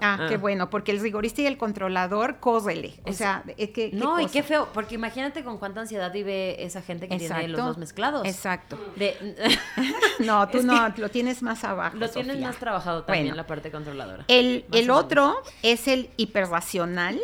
Ah, 0.00 0.18
Ah. 0.20 0.26
qué 0.28 0.36
bueno, 0.36 0.68
porque 0.70 0.92
el 0.92 1.00
rigorista 1.00 1.42
y 1.42 1.46
el 1.46 1.56
controlador, 1.58 2.38
córrele. 2.38 2.94
O 3.04 3.10
Es- 3.10 3.16
sea, 3.16 3.42
eh, 3.56 3.70
¿qué, 3.72 3.90
No, 3.92 4.20
y 4.20 4.26
qué 4.26 4.42
feo, 4.42 4.68
porque 4.74 4.94
imagínate 4.94 5.42
con 5.44 5.58
cuánta 5.58 5.80
ansiedad 5.80 6.12
vive 6.12 6.62
esa 6.64 6.82
gente 6.82 7.08
que 7.08 7.16
tiene 7.18 7.48
los 7.48 7.60
dos 7.60 7.78
mezclados. 7.78 8.26
Exacto. 8.26 8.78
De- 8.96 9.16
No, 10.20 10.48
tú 10.50 10.58
Es 10.58 10.64
no, 10.64 10.88
lo 10.96 11.08
tienes 11.10 11.42
más 11.42 11.64
abajo. 11.64 11.96
lo 11.96 12.08
tienes 12.10 12.32
Sofía. 12.34 12.46
más 12.48 12.56
trabajado 12.58 13.04
también 13.04 13.26
Bueno. 13.26 13.36
la 13.36 13.46
parte 13.46 13.70
controladora. 13.70 14.24
El, 14.28 14.64
el 14.72 14.90
otro 14.90 15.36
es 15.62 15.88
el 15.88 16.10
hiperracional, 16.16 17.20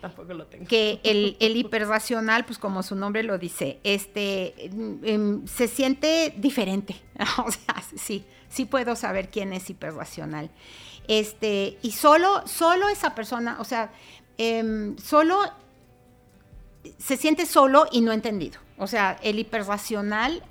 Tampoco 0.00 0.32
lo 0.34 0.46
tengo. 0.46 0.66
que 0.66 1.00
el, 1.04 1.36
el 1.40 1.56
hiperracional, 1.56 2.44
pues 2.44 2.58
como 2.58 2.82
su 2.82 2.94
nombre 2.94 3.22
lo 3.22 3.36
dice, 3.38 3.80
este, 3.84 4.66
em, 4.66 4.98
em, 5.02 5.46
se 5.46 5.66
siente 5.68 6.32
diferente. 6.36 6.96
o 7.44 7.50
sea, 7.50 7.82
sí, 7.96 8.24
sí 8.48 8.64
puedo 8.64 8.96
saber 8.96 9.28
quién 9.28 9.52
es 9.52 9.70
hiperracional. 9.70 10.50
Este, 11.06 11.78
y 11.82 11.92
solo, 11.92 12.46
solo 12.46 12.88
esa 12.88 13.14
persona, 13.14 13.56
o 13.60 13.64
sea, 13.64 13.90
em, 14.36 14.96
solo 14.98 15.40
se 16.98 17.16
siente 17.16 17.46
solo 17.46 17.86
y 17.90 18.00
no 18.00 18.12
entendido. 18.12 18.60
O 18.76 18.86
sea, 18.86 19.18
el 19.22 19.38
hiperracional, 19.38 20.42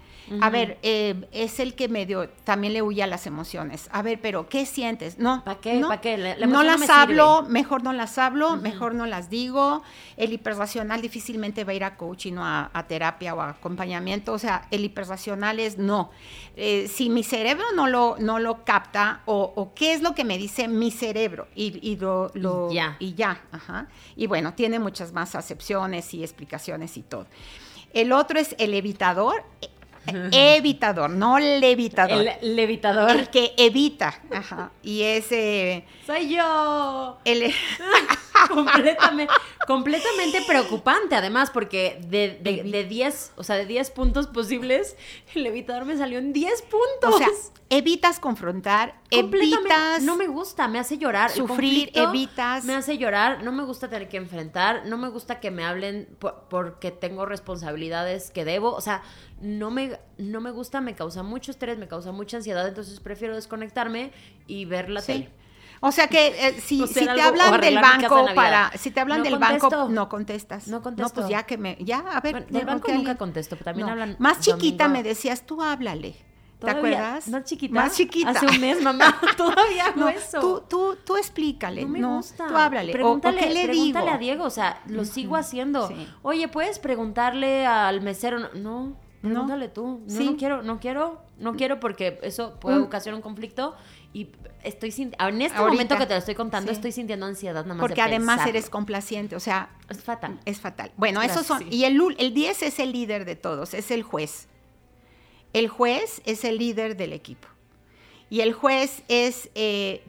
a 0.41 0.49
ver, 0.49 0.77
eh, 0.83 1.27
es 1.31 1.59
el 1.59 1.73
que 1.75 1.87
medio 1.87 2.29
también 2.43 2.73
le 2.73 2.81
huye 2.81 3.01
a 3.03 3.07
las 3.07 3.27
emociones. 3.27 3.87
A 3.91 4.01
ver, 4.01 4.19
pero 4.21 4.49
¿qué 4.49 4.65
sientes? 4.65 5.17
No. 5.19 5.43
¿Pa' 5.43 5.59
qué? 5.61 5.75
No, 5.75 5.87
¿Pa' 5.89 6.01
qué? 6.01 6.17
La- 6.17 6.35
la 6.37 6.47
no 6.47 6.63
las 6.63 6.89
hablo, 6.89 7.37
sirve. 7.39 7.51
mejor 7.53 7.83
no 7.83 7.93
las 7.93 8.17
hablo, 8.17 8.57
mejor 8.57 8.93
no 8.95 9.05
las 9.05 9.29
digo. 9.29 9.83
El 10.17 10.33
hiperracional 10.33 11.01
difícilmente 11.01 11.63
va 11.63 11.71
a 11.71 11.75
ir 11.75 11.83
a 11.83 11.95
coaching 11.95 12.33
o 12.37 12.43
a, 12.43 12.69
a 12.73 12.87
terapia 12.87 13.33
o 13.35 13.41
a 13.41 13.49
acompañamiento. 13.49 14.33
O 14.33 14.39
sea, 14.39 14.67
el 14.71 14.83
hiperracional 14.85 15.59
es 15.59 15.77
no. 15.77 16.11
Eh, 16.55 16.87
si 16.87 17.09
mi 17.09 17.23
cerebro 17.23 17.65
no 17.75 17.87
lo, 17.87 18.15
no 18.19 18.39
lo 18.39 18.63
capta, 18.65 19.21
o, 19.25 19.53
o 19.55 19.73
qué 19.73 19.93
es 19.93 20.01
lo 20.01 20.13
que 20.15 20.23
me 20.25 20.37
dice 20.37 20.67
mi 20.67 20.91
cerebro, 20.91 21.47
y, 21.55 21.79
y 21.87 21.95
lo, 21.97 22.31
ya. 22.71 22.97
y 22.99 23.13
ya, 23.13 23.41
ajá. 23.51 23.87
Y 24.15 24.27
bueno, 24.27 24.53
tiene 24.55 24.79
muchas 24.79 25.13
más 25.13 25.35
acepciones 25.35 26.13
y 26.13 26.23
explicaciones 26.23 26.97
y 26.97 27.03
todo. 27.03 27.27
El 27.93 28.11
otro 28.11 28.39
es 28.39 28.55
el 28.59 28.73
evitador. 28.73 29.43
Evitador, 30.31 31.09
no 31.09 31.37
levitador. 31.39 32.25
El 32.41 32.55
levitador. 32.55 33.11
El 33.11 33.29
que 33.29 33.53
evita. 33.57 34.19
Ajá. 34.31 34.71
Y 34.83 35.03
ese. 35.03 35.85
Soy 36.05 36.35
yo. 36.35 37.17
El, 37.25 37.53
completamente, 38.49 39.33
completamente 39.65 40.41
preocupante, 40.47 41.15
además, 41.15 41.49
porque 41.51 41.99
de, 42.07 42.37
de, 42.41 42.63
de 42.63 42.83
10, 42.83 43.33
o 43.35 43.43
sea, 43.43 43.55
de 43.55 43.65
10 43.65 43.91
puntos 43.91 44.27
posibles, 44.27 44.95
el 45.35 45.45
evitador 45.45 45.85
me 45.85 45.97
salió 45.97 46.19
en 46.19 46.33
10 46.33 46.61
puntos. 46.63 47.15
o 47.15 47.17
sea, 47.17 47.27
evitas 47.69 48.19
confrontar, 48.19 48.95
evitas. 49.11 50.01
no 50.03 50.15
me 50.15 50.27
gusta, 50.27 50.67
me 50.67 50.79
hace 50.79 50.97
llorar. 50.97 51.31
Sufrir, 51.31 51.91
evitas- 51.93 52.63
Me 52.63 52.75
hace 52.75 52.97
llorar, 52.97 53.43
no 53.43 53.51
me 53.51 53.63
gusta 53.63 53.89
tener 53.89 54.07
que 54.07 54.17
enfrentar, 54.17 54.85
no 54.85 54.97
me 54.97 55.09
gusta 55.09 55.39
que 55.39 55.51
me 55.51 55.65
hablen 55.65 56.07
por- 56.19 56.45
porque 56.49 56.91
tengo 56.91 57.25
responsabilidades 57.25 58.31
que 58.31 58.45
debo. 58.45 58.71
O 58.73 58.81
sea, 58.81 59.01
no 59.41 59.69
me, 59.71 59.99
no 60.17 60.41
me 60.41 60.51
gusta, 60.51 60.81
me 60.81 60.95
causa 60.95 61.23
mucho 61.23 61.51
estrés, 61.51 61.77
me 61.77 61.87
causa 61.87 62.11
mucha 62.11 62.37
ansiedad, 62.37 62.67
entonces 62.67 62.99
prefiero 62.99 63.35
desconectarme 63.35 64.11
y 64.47 64.65
ver 64.65 64.89
la 64.89 65.01
Sí. 65.01 65.13
tele. 65.13 65.29
O 65.79 65.91
sea 65.91 66.07
que 66.07 66.27
eh, 66.47 66.59
si, 66.59 66.87
si 66.87 66.93
te 67.05 67.09
algo, 67.11 67.21
hablan 67.21 67.61
del 67.61 67.75
de 67.75 67.81
banco 67.81 68.25
para, 68.33 68.71
si 68.79 68.89
te 68.89 68.99
hablan 68.99 69.19
No 69.19 69.23
del 69.25 69.33
contesto. 69.39 69.69
banco, 69.69 69.89
no 69.93 70.09
contestas. 70.09 70.67
No 70.67 70.81
contesto. 70.81 71.13
pues 71.13 71.27
ya 71.29 71.43
que 71.43 71.57
me, 71.59 71.77
ya, 71.81 71.99
a 71.99 72.19
ver. 72.21 72.31
Bueno, 72.33 72.47
del 72.49 72.65
banco 72.65 72.87
nunca 72.87 72.97
alguien- 73.11 73.17
contesto, 73.17 73.55
pero 73.57 73.65
también 73.65 73.85
No. 73.85 73.91
hablan 73.93 74.15
Más 74.17 74.39
chiquita 74.39 74.85
domingo. 74.85 75.03
me 75.03 75.09
decías, 75.09 75.45
tú 75.45 75.61
háblale. 75.61 76.15
¿Te 76.57 76.71
acuerdas? 76.71 77.27
Más 77.27 77.43
chiquita. 77.43 77.75
Más 77.75 77.95
chiquita. 77.95 78.31
Hace 78.31 78.47
un 78.47 78.59
mes, 78.59 78.81
mamá. 78.81 79.21
Todavía 79.37 79.93
No, 79.95 80.09
eso. 80.09 80.39
tú, 80.39 80.63
tú, 80.67 80.97
tú 81.05 81.15
explícale. 81.15 81.83
no 81.83 81.87
me 81.89 82.03
gusta. 82.03 82.47
Tú 82.47 82.55
háblale. 82.57 82.91
Pregúntale, 82.91 83.37
o, 83.37 83.39
qué 83.41 83.49
le 83.53 83.63
pregúntale 83.67 84.03
digo? 84.05 84.15
a 84.15 84.17
Diego, 84.17 84.43
o 84.45 84.49
sea, 84.49 84.81
lo 84.87 85.05
sigo 85.05 85.35
haciendo. 85.35 85.87
sí. 85.89 86.07
Oye, 86.23 86.47
¿puedes 86.47 86.79
preguntarle 86.79 87.67
al 87.67 88.01
mesero? 88.01 88.49
No, 88.55 88.97
no 89.21 89.29
pregúntale 89.29 89.67
tú. 89.69 90.01
No, 90.05 90.09
Sí. 90.15 90.25
no 90.25 90.37
quiero, 90.37 90.63
no 90.63 90.79
quiero, 90.79 91.21
no 91.37 91.55
quiero 91.55 91.79
porque 91.79 92.19
eso 92.23 92.59
puede 92.59 92.77
ocasionar 92.79 93.15
un 93.15 93.21
conflicto 93.21 93.75
y 94.13 94.29
estoy 94.63 94.91
sin, 94.91 95.13
en 95.19 95.41
este 95.41 95.57
Ahorita. 95.57 95.73
momento 95.73 95.97
que 95.97 96.05
te 96.05 96.13
lo 96.13 96.19
estoy 96.19 96.35
contando, 96.35 96.71
Sí. 96.71 96.75
estoy 96.75 96.91
sintiendo 96.91 97.25
ansiedad 97.25 97.63
nada 97.63 97.75
más 97.75 97.81
Porque 97.81 97.95
de 97.95 98.01
además 98.01 98.45
eres 98.47 98.69
complaciente, 98.69 99.35
o 99.35 99.39
sea, 99.39 99.69
Es 99.89 100.01
fatal. 100.03 100.39
es 100.45 100.59
fatal. 100.59 100.91
Bueno, 100.97 101.21
esos 101.21 101.45
son. 101.45 101.59
Sí. 101.59 101.67
Y 101.71 101.83
el, 101.85 101.99
el 102.17 102.33
10 102.33 102.63
es 102.63 102.79
el 102.79 102.91
líder 102.91 103.25
de 103.25 103.35
todos, 103.35 103.73
es 103.73 103.91
el 103.91 104.03
juez. 104.03 104.47
El 105.53 105.67
juez 105.67 106.21
es 106.25 106.43
el 106.43 106.57
líder 106.57 106.97
del 106.97 107.13
equipo. 107.13 107.47
Y 108.29 108.41
el 108.41 108.53
juez 108.53 109.03
es 109.07 109.49
eh, 109.55 110.03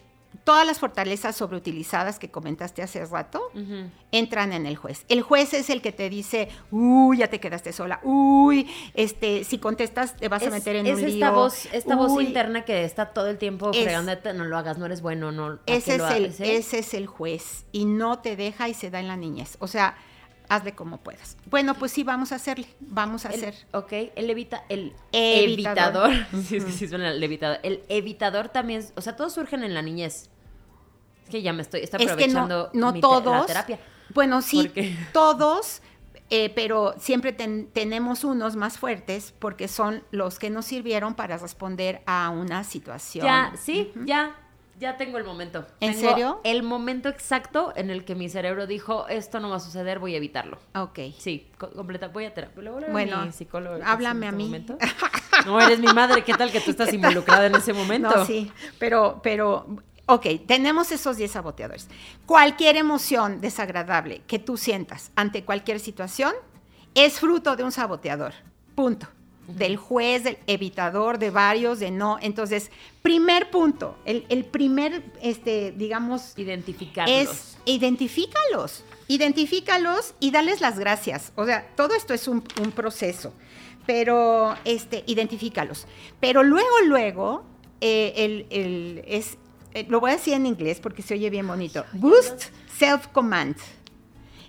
todas 0.48 0.66
las 0.66 0.78
fortalezas 0.78 1.36
sobreutilizadas 1.36 2.18
que 2.18 2.30
comentaste 2.30 2.80
hace 2.80 3.04
rato, 3.04 3.50
entran 4.12 4.54
en 4.54 4.64
el 4.64 4.76
juez. 4.76 5.04
El 5.10 5.20
juez 5.20 5.52
es 5.52 5.68
el 5.68 5.82
que 5.82 5.92
te 5.92 6.08
dice, 6.08 6.48
uy, 6.70 7.18
ya 7.18 7.28
te 7.28 7.38
quedaste 7.38 7.74
sola, 7.74 8.00
uy, 8.02 8.66
este, 8.94 9.44
si 9.44 9.58
contestas 9.58 10.16
te 10.16 10.28
vas 10.28 10.42
a 10.42 10.48
meter 10.50 10.76
en 10.76 10.86
es 10.86 10.94
un 10.94 11.00
lío. 11.02 11.08
esta 11.16 11.30
voz, 11.32 11.66
esta 11.74 11.96
voz 11.96 12.12
uy". 12.12 12.24
interna 12.24 12.64
que 12.64 12.84
está 12.84 13.10
todo 13.10 13.26
el 13.28 13.36
tiempo 13.36 13.72
Es- 13.74 13.82
fregándote, 13.82 14.32
no 14.32 14.44
lo 14.46 14.56
hagas, 14.56 14.78
no 14.78 14.86
eres 14.86 15.02
bueno, 15.02 15.32
no. 15.32 15.46
¿a 15.48 15.58
Ese 15.66 15.92
es, 15.96 15.98
lo 15.98 16.08
el, 16.08 16.24
eh? 16.24 16.56
ese 16.56 16.78
es 16.78 16.94
el 16.94 17.06
juez 17.06 17.66
y 17.72 17.84
no 17.84 18.20
te 18.20 18.34
deja 18.34 18.70
y 18.70 18.74
se 18.74 18.88
da 18.90 19.00
en 19.00 19.08
la 19.08 19.18
niñez. 19.18 19.58
O 19.60 19.66
sea, 19.66 19.98
hazle 20.48 20.72
como 20.74 20.96
puedas. 20.96 21.36
Bueno, 21.50 21.74
pues 21.74 21.92
sí, 21.92 22.04
vamos 22.04 22.32
a 22.32 22.36
hacerle, 22.36 22.68
vamos 22.80 23.26
a 23.26 23.28
El- 23.28 23.34
hacer. 23.34 23.54
ok, 23.74 23.92
el 24.16 24.30
evita, 24.30 24.64
el 24.70 24.94
Evitador. 25.12 26.10
evitador. 26.10 26.42
sí, 26.48 26.56
es 26.56 26.64
que 26.64 26.72
sí 26.72 26.88
suena 26.88 27.10
el 27.10 27.22
evitador. 27.22 27.58
El 27.62 27.82
evitador 27.90 28.48
también, 28.48 28.82
o 28.96 29.02
sea, 29.02 29.14
todos 29.14 29.34
surgen 29.34 29.62
en 29.62 29.74
la 29.74 29.82
niñez. 29.82 30.30
Es 31.28 31.32
que 31.32 31.42
ya 31.42 31.52
me 31.52 31.60
estoy, 31.60 31.80
está 31.82 31.98
Es 31.98 32.04
que 32.04 32.06
no, 32.06 32.12
aprovechando 32.40 32.70
no 32.72 32.92
mi 32.92 33.00
todos. 33.02 33.24
la 33.40 33.44
terapia. 33.46 33.78
Bueno, 34.14 34.40
sí, 34.40 34.62
Porque- 34.62 34.96
todos, 35.12 35.82
eh, 36.30 36.50
pero 36.54 36.94
siempre 36.98 37.34
ten- 37.34 37.68
tenemos 37.70 38.24
unos 38.24 38.56
más 38.56 38.78
fuertes 38.78 39.34
porque 39.38 39.68
son 39.68 40.02
los 40.10 40.38
que 40.38 40.48
nos 40.48 40.64
sirvieron 40.64 41.14
para 41.14 41.36
responder 41.36 42.00
a 42.06 42.30
una 42.30 42.64
situación. 42.64 43.26
Ya, 43.26 43.52
sí, 43.62 43.92
ya, 44.06 44.36
ya 44.80 44.96
tengo 44.96 45.18
el 45.18 45.24
momento. 45.24 45.66
¿En 45.80 45.92
Tengo 45.92 46.08
serio? 46.08 46.40
El 46.44 46.62
momento 46.62 47.10
exacto 47.10 47.74
en 47.76 47.90
el 47.90 48.06
que 48.06 48.14
mi 48.14 48.30
cerebro 48.30 48.66
dijo, 48.66 49.06
esto 49.08 49.38
no 49.38 49.50
va 49.50 49.56
a 49.56 49.60
suceder, 49.60 49.98
voy 49.98 50.14
a 50.14 50.16
evitarlo. 50.16 50.58
Ok. 50.76 50.98
Sí, 51.18 51.50
co- 51.58 51.70
completa, 51.72 52.08
voy 52.08 52.24
a 52.24 52.32
terapia. 52.32 52.62
Le 52.62 52.70
voy 52.70 52.84
a 52.84 52.86
hablar 52.86 52.90
a 52.90 52.92
Bueno, 52.94 53.26
mi 53.26 53.32
psicólogo. 53.32 53.78
háblame 53.84 54.20
en 54.28 54.34
a 54.34 54.36
este 54.36 54.36
mí. 54.38 54.44
momento. 54.44 54.78
No, 55.46 55.60
eres 55.60 55.78
mi 55.78 55.86
madre, 55.92 56.24
¿qué 56.24 56.34
tal 56.34 56.50
que 56.50 56.60
tú 56.60 56.72
estás 56.72 56.92
involucrada 56.92 57.46
en 57.46 57.54
ese 57.54 57.72
momento? 57.72 58.10
No, 58.10 58.24
sí, 58.26 58.50
pero, 58.80 59.20
pero, 59.22 59.66
ok, 60.08 60.26
tenemos 60.46 60.90
esos 60.92 61.16
10 61.16 61.30
saboteadores. 61.30 61.86
Cualquier 62.26 62.76
emoción 62.76 63.40
desagradable 63.40 64.22
que 64.26 64.38
tú 64.38 64.56
sientas 64.56 65.10
ante 65.16 65.44
cualquier 65.44 65.78
situación 65.80 66.32
es 66.94 67.20
fruto 67.20 67.54
de 67.56 67.62
un 67.64 67.72
saboteador. 67.72 68.32
Punto. 68.74 69.06
Del 69.46 69.76
juez, 69.78 70.24
del 70.24 70.36
evitador, 70.46 71.18
de 71.18 71.30
varios, 71.30 71.78
de 71.78 71.90
no. 71.90 72.18
Entonces, 72.20 72.70
primer 73.00 73.48
punto, 73.50 73.96
el, 74.04 74.26
el 74.28 74.44
primer, 74.44 75.02
este, 75.22 75.72
digamos, 75.72 76.34
Identificarlos. 76.36 77.14
es 77.30 77.56
identifícalos, 77.64 78.84
identifícalos 79.08 80.14
y 80.20 80.30
dales 80.32 80.60
las 80.60 80.78
gracias. 80.78 81.32
O 81.34 81.46
sea, 81.46 81.66
todo 81.76 81.94
esto 81.94 82.12
es 82.12 82.28
un, 82.28 82.42
un 82.62 82.72
proceso, 82.72 83.32
pero 83.86 84.54
este, 84.64 85.02
identifícalos. 85.06 85.86
Pero 86.20 86.42
luego, 86.42 86.68
luego, 86.86 87.44
eh, 87.80 88.12
el, 88.16 88.46
el- 88.50 89.02
es, 89.06 89.38
eh, 89.74 89.86
lo 89.88 90.00
voy 90.00 90.10
a 90.10 90.14
decir 90.14 90.34
en 90.34 90.46
inglés 90.46 90.80
porque 90.80 91.02
se 91.02 91.14
oye 91.14 91.30
bien 91.30 91.46
bonito. 91.46 91.84
Boost 91.92 92.46
self-command. 92.78 93.56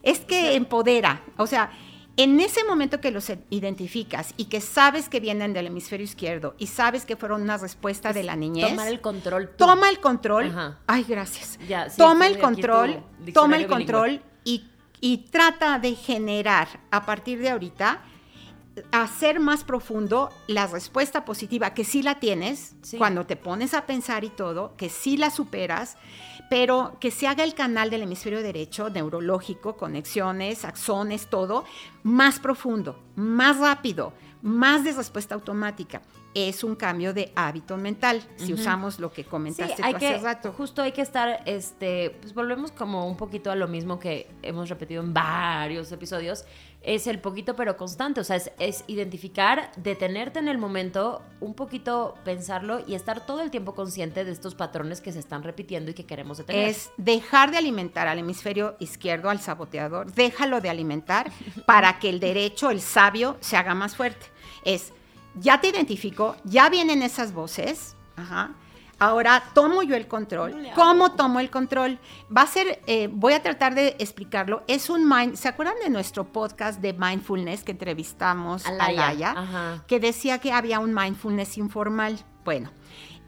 Es 0.01 0.20
que 0.20 0.55
empodera, 0.55 1.22
o 1.38 1.45
sea, 1.45 1.72
en 2.15 2.39
ese 2.39 2.63
momento 2.65 2.99
que 2.99 3.11
los 3.11 3.32
identificas 3.49 4.34
y 4.38 4.45
que 4.45 4.59
sabes 4.61 5.07
que 5.09 5.20
vienen 5.20 5.53
del 5.53 5.67
hemisferio 5.67 6.03
izquierdo 6.03 6.55
y 6.57 6.67
sabes 6.67 7.05
que 7.05 7.15
fueron 7.15 7.41
una 7.41 7.57
respuesta 7.57 8.11
de 8.11 8.24
la 8.24 8.36
niñez, 8.36 8.70
Tomar 8.70 8.88
el 8.89 9.01
control. 9.01 9.49
tú. 9.49 9.65
toma 9.65 9.89
el 9.89 9.99
control. 9.99 10.47
Ajá. 10.49 10.80
Ay, 10.88 11.05
gracias. 11.07 11.57
Ya, 11.67 11.89
sí, 11.89 11.97
toma 11.97 12.28
el 12.28 12.39
control, 12.39 13.03
toma 13.34 13.55
el 13.57 13.65
diccionario 13.65 13.67
control 13.67 14.22
y, 14.43 14.65
y 15.01 15.17
trata 15.30 15.80
de 15.80 15.95
generar 15.95 16.67
a 16.91 17.05
partir 17.05 17.39
de 17.39 17.49
ahorita 17.49 18.01
hacer 18.92 19.40
más 19.40 19.64
profundo 19.64 20.30
la 20.48 20.68
respuesta 20.68 21.26
positiva, 21.26 21.74
que 21.74 21.84
sí 21.84 22.02
la 22.04 22.20
tienes 22.20 22.76
Sí. 22.82 22.98
cuando 22.98 23.26
te 23.26 23.36
pones 23.36 23.74
a 23.74 23.86
pensar 23.86 24.24
y 24.24 24.30
todo, 24.30 24.76
que 24.78 24.90
sí 24.90 25.18
la 25.18 25.30
superas, 25.30 25.98
pero 26.50 26.98
que 27.00 27.12
se 27.12 27.28
haga 27.28 27.44
el 27.44 27.54
canal 27.54 27.90
del 27.90 28.02
hemisferio 28.04 28.42
derecho, 28.42 28.90
neurológico, 28.90 29.78
conexiones, 29.78 30.66
axones, 30.66 31.28
todo, 31.30 31.64
más 32.04 32.40
profundo, 32.40 33.00
más 33.16 33.60
rápido, 33.60 34.14
más 34.42 34.84
de 34.84 34.94
respuesta 34.94 35.36
automática. 35.36 36.02
Es 36.34 36.64
un 36.64 36.76
cambio 36.76 37.14
de 37.14 37.32
hábito 37.36 37.76
mental, 37.76 38.22
si 38.36 38.54
usamos 38.54 39.00
lo 39.00 39.12
que 39.12 39.24
Sí, 39.24 39.30
comentaste 39.30 39.82
hay 39.82 39.94
tú 39.94 40.00
que, 40.00 40.08
hace 40.08 40.24
rato. 40.24 40.54
justo 40.54 40.82
hay 40.82 40.92
que 40.92 41.02
estar, 41.02 41.42
este, 41.46 42.12
pues 42.22 42.34
volvemos 42.34 42.72
como 42.72 43.08
un 43.08 43.18
poquito 43.18 43.50
a 43.52 43.56
lo 43.56 43.68
mismo 43.68 44.00
que 44.00 44.30
hemos 44.44 44.70
repetido 44.70 45.02
en 45.02 45.14
varios 45.14 45.92
episodios, 45.92 46.46
es 46.82 47.08
el 47.08 47.20
poquito 47.20 47.56
pero 47.56 47.76
constante, 47.76 48.22
o 48.22 48.24
sea, 48.24 48.38
es, 48.38 48.52
es 48.60 48.84
identificar, 48.88 49.72
detenerte 49.76 50.40
en 50.40 50.48
el 50.48 50.58
momento, 50.58 51.22
un 51.42 51.54
poquito 51.54 52.16
pensarlo 52.24 52.82
y 52.88 52.94
estar 52.96 53.26
todo 53.26 53.42
el 53.42 53.52
tiempo 53.52 53.74
consciente 53.76 54.24
de 54.24 54.32
estos 54.32 54.56
patrones 54.56 55.02
que 55.02 55.12
se 55.12 55.20
están 55.20 55.44
repitiendo 55.44 55.92
y 55.92 55.94
que 55.94 56.06
queremos 56.06 56.38
detener. 56.38 56.70
es 56.70 56.92
dejar 56.98 57.52
de 57.52 57.58
alimentar 57.58 58.08
al 58.08 58.20
hemisferio 58.20 58.76
izquierdo, 58.80 59.30
al 59.30 59.40
saboteador, 59.42 60.14
déjalo 60.14 60.62
de 60.62 60.70
alimentar 60.70 61.32
para 61.66 62.00
que 62.00 62.10
el 62.10 62.20
derecho, 62.20 62.70
el 62.70 62.82
sabio, 62.82 63.36
se 63.42 63.58
haga 63.58 63.74
más 63.74 63.96
fuerte. 63.96 64.28
Es, 64.64 64.94
ya 65.36 65.62
te 65.62 65.68
identifico, 65.70 66.36
ya 66.44 66.70
vienen 66.70 67.02
esas 67.04 67.34
voces, 67.34 67.96
ajá, 68.16 68.52
ahora 69.00 69.44
tomo 69.54 69.82
yo 69.84 69.96
el 69.96 70.08
control. 70.08 70.52
¿Cómo 70.76 71.12
tomo 71.14 71.40
el 71.40 71.50
control? 71.50 72.00
Va 72.36 72.42
a 72.42 72.48
ser, 72.48 72.82
eh, 72.88 73.08
voy 73.12 73.34
a 73.34 73.42
tratar 73.42 73.74
de 73.76 73.96
explicarlo, 74.00 74.64
es 74.68 74.90
un 74.90 75.08
mind, 75.08 75.36
¿se 75.36 75.48
acuerdan 75.48 75.76
de 75.84 75.90
nuestro 75.90 76.26
podcast 76.32 76.82
de 76.82 76.94
mindfulness 76.94 77.64
que 77.64 77.72
entrevistamos 77.72 78.66
a 78.66 78.72
Laia? 78.96 79.34
que 79.88 80.00
decía 80.00 80.40
que 80.40 80.52
había 80.52 80.80
un 80.80 80.94
mindfulness 80.94 81.58
informal. 81.58 82.20
Bueno, 82.44 82.72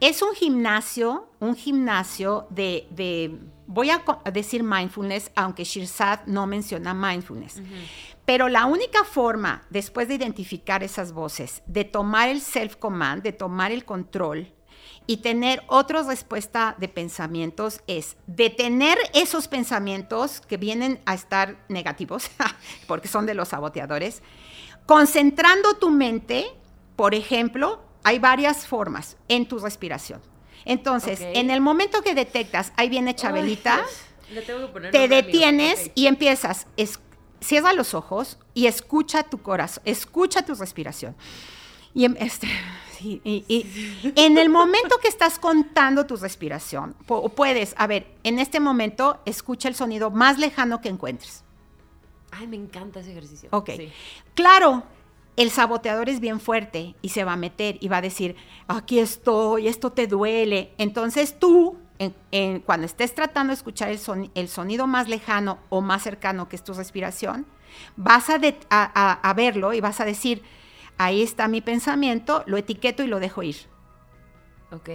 es 0.01 0.21
un 0.21 0.33
gimnasio, 0.33 1.29
un 1.39 1.55
gimnasio 1.55 2.47
de, 2.49 2.87
de- 2.89 3.39
voy 3.67 3.89
a 3.91 4.03
decir 4.33 4.63
mindfulness, 4.63 5.31
aunque 5.35 5.63
Shirzad 5.63 6.25
no 6.25 6.47
menciona 6.47 6.93
mindfulness. 6.93 7.61
Pero 8.31 8.47
la 8.47 8.65
única 8.65 9.03
forma, 9.03 9.63
después 9.69 10.07
de 10.07 10.13
identificar 10.13 10.83
esas 10.83 11.11
voces, 11.11 11.63
de 11.65 11.83
tomar 11.83 12.29
el 12.29 12.39
self-command, 12.39 13.21
de 13.23 13.33
tomar 13.33 13.73
el 13.73 13.83
control 13.83 14.53
y 15.05 15.17
tener 15.17 15.61
otra 15.67 16.01
respuesta 16.03 16.77
de 16.79 16.87
pensamientos 16.87 17.81
es 17.87 18.15
detener 18.27 18.97
esos 19.13 19.49
pensamientos 19.49 20.39
que 20.39 20.55
vienen 20.55 21.01
a 21.05 21.13
estar 21.13 21.57
negativos, 21.67 22.31
porque 22.87 23.09
son 23.09 23.25
de 23.25 23.33
los 23.33 23.49
saboteadores, 23.49 24.23
concentrando 24.85 25.73
tu 25.73 25.89
mente, 25.89 26.45
por 26.95 27.13
ejemplo, 27.13 27.81
hay 28.05 28.19
varias 28.19 28.65
formas 28.65 29.17
en 29.27 29.45
tu 29.45 29.59
respiración. 29.59 30.21
Entonces, 30.63 31.19
en 31.33 31.51
el 31.51 31.59
momento 31.59 32.01
que 32.01 32.15
detectas, 32.15 32.71
ahí 32.77 32.87
viene 32.87 33.13
Chabelita, 33.13 33.81
te 34.91 35.09
detienes 35.09 35.91
y 35.95 36.07
empiezas, 36.07 36.67
es- 36.77 36.97
cierra 37.41 37.73
los 37.73 37.93
ojos 37.93 38.37
y 38.53 38.67
escucha 38.67 39.23
tu 39.23 39.41
corazón, 39.41 39.81
escucha 39.85 40.45
tu 40.45 40.55
respiración. 40.55 41.15
Y, 41.93 42.05
em- 42.05 42.15
este, 42.19 42.47
y- 43.01 43.21
y 43.47 44.13
en 44.15 44.37
el 44.37 44.49
momento 44.49 44.97
que 45.01 45.07
estás 45.09 45.37
contando 45.39 46.05
tu 46.05 46.15
respiración, 46.15 46.95
pu- 47.07 47.29
puedes, 47.31 47.73
a 47.77 47.87
ver, 47.87 48.07
en 48.23 48.39
este 48.39 48.59
momento 48.59 49.19
escucha 49.25 49.67
el 49.67 49.75
sonido 49.75 50.09
más 50.11 50.37
lejano 50.39 50.79
que 50.81 50.89
encuentres. 50.89 51.43
Ay, 52.31 52.47
me 52.47 52.55
encanta 52.55 53.01
ese 53.01 53.11
ejercicio. 53.11 53.49
Ok. 53.51 53.71
Sí. 53.75 53.91
Claro, 54.35 54.83
el 55.35 55.49
saboteador 55.51 56.07
es 56.07 56.19
bien 56.21 56.39
fuerte 56.39 56.95
y 57.01 57.09
se 57.09 57.23
va 57.25 57.33
a 57.33 57.37
meter 57.37 57.77
y 57.81 57.89
va 57.89 57.97
a 57.97 58.01
decir, 58.01 58.35
aquí 58.67 58.99
estoy, 58.99 59.67
esto 59.67 59.91
te 59.91 60.07
duele. 60.07 60.73
Entonces 60.77 61.37
tú, 61.39 61.77
en- 62.31 62.59
cuando 62.61 62.85
estés 62.85 63.13
tratando 63.13 63.51
de 63.51 63.55
escuchar 63.55 63.89
el, 63.89 63.99
soni- 63.99 64.31
el 64.35 64.47
sonido 64.47 64.87
más 64.87 65.07
lejano 65.07 65.59
o 65.69 65.81
más 65.81 66.01
cercano 66.01 66.49
que 66.49 66.55
es 66.55 66.63
tu 66.63 66.73
respiración, 66.73 67.45
vas 67.95 68.29
a- 68.29 69.29
a 69.29 69.33
verlo 69.33 69.73
y 69.73 69.81
vas 69.81 69.99
a 70.01 70.05
decir, 70.05 70.41
ahí 70.97 71.21
está 71.21 71.47
mi 71.47 71.61
pensamiento, 71.61 72.43
lo 72.47 72.57
etiqueto 72.57 73.03
y 73.03 73.07
lo 73.07 73.19
dejo 73.19 73.43
ir. 73.43 73.55
Ok. 74.71 74.89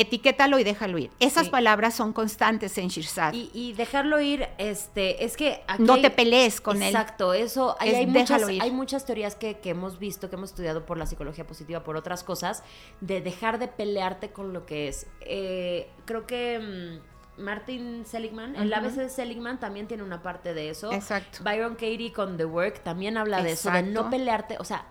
Etiquétalo 0.00 0.58
y 0.58 0.64
déjalo 0.64 0.98
ir. 0.98 1.10
Esas 1.20 1.44
Sí. 1.46 1.50
palabras 1.50 1.94
son 1.94 2.12
constantes 2.12 2.76
en 2.78 2.88
Shirzad. 2.88 3.32
Y, 3.34 3.50
y 3.52 3.72
dejarlo 3.74 4.20
ir, 4.20 4.48
este, 4.58 5.24
es 5.24 5.36
que 5.36 5.62
aquí 5.66 5.82
No 5.82 5.94
hay- 5.94 6.02
te 6.02 6.10
pelees 6.10 6.60
con 6.60 6.76
él. 6.82 6.88
Exacto, 6.88 7.34
eso, 7.34 7.76
ahí 7.78 7.90
Es 7.90 7.96
hay, 7.96 8.06
muchas, 8.06 8.50
ir. 8.50 8.62
hay 8.62 8.70
muchas 8.70 9.04
teorías 9.04 9.34
que, 9.36 9.58
que 9.58 9.70
hemos 9.70 9.98
visto, 9.98 10.30
que 10.30 10.36
hemos 10.36 10.50
estudiado 10.50 10.86
por 10.86 10.96
la 10.98 11.06
psicología 11.06 11.46
positiva, 11.46 11.84
por 11.84 11.96
otras 11.96 12.24
cosas, 12.24 12.62
de 13.00 13.20
dejar 13.20 13.58
de 13.58 13.68
pelearte 13.68 14.30
con 14.30 14.52
lo 14.52 14.66
que 14.66 14.88
es. 14.88 15.06
Eh, 15.20 15.88
creo 16.06 16.26
que 16.26 17.00
mm, 17.38 17.42
Martin 17.42 18.04
Seligman, 18.06 18.54
el. 18.56 18.72
ABC 18.72 18.96
de 18.96 19.08
Seligman 19.10 19.58
también 19.60 19.86
tiene 19.86 20.02
una 20.02 20.22
parte 20.22 20.52
de 20.54 20.70
eso. 20.70 20.92
Exacto. 20.92 21.38
Byron 21.42 21.74
Katie 21.74 22.12
con 22.12 22.36
The 22.36 22.44
Work 22.44 22.80
también 22.82 23.16
habla 23.16 23.42
de 23.42 23.52
eso, 23.52 23.70
de 23.70 23.82
no 23.82 23.88
Exacto. 23.88 24.10
pelearte, 24.10 24.56
o 24.58 24.64
sea, 24.64 24.84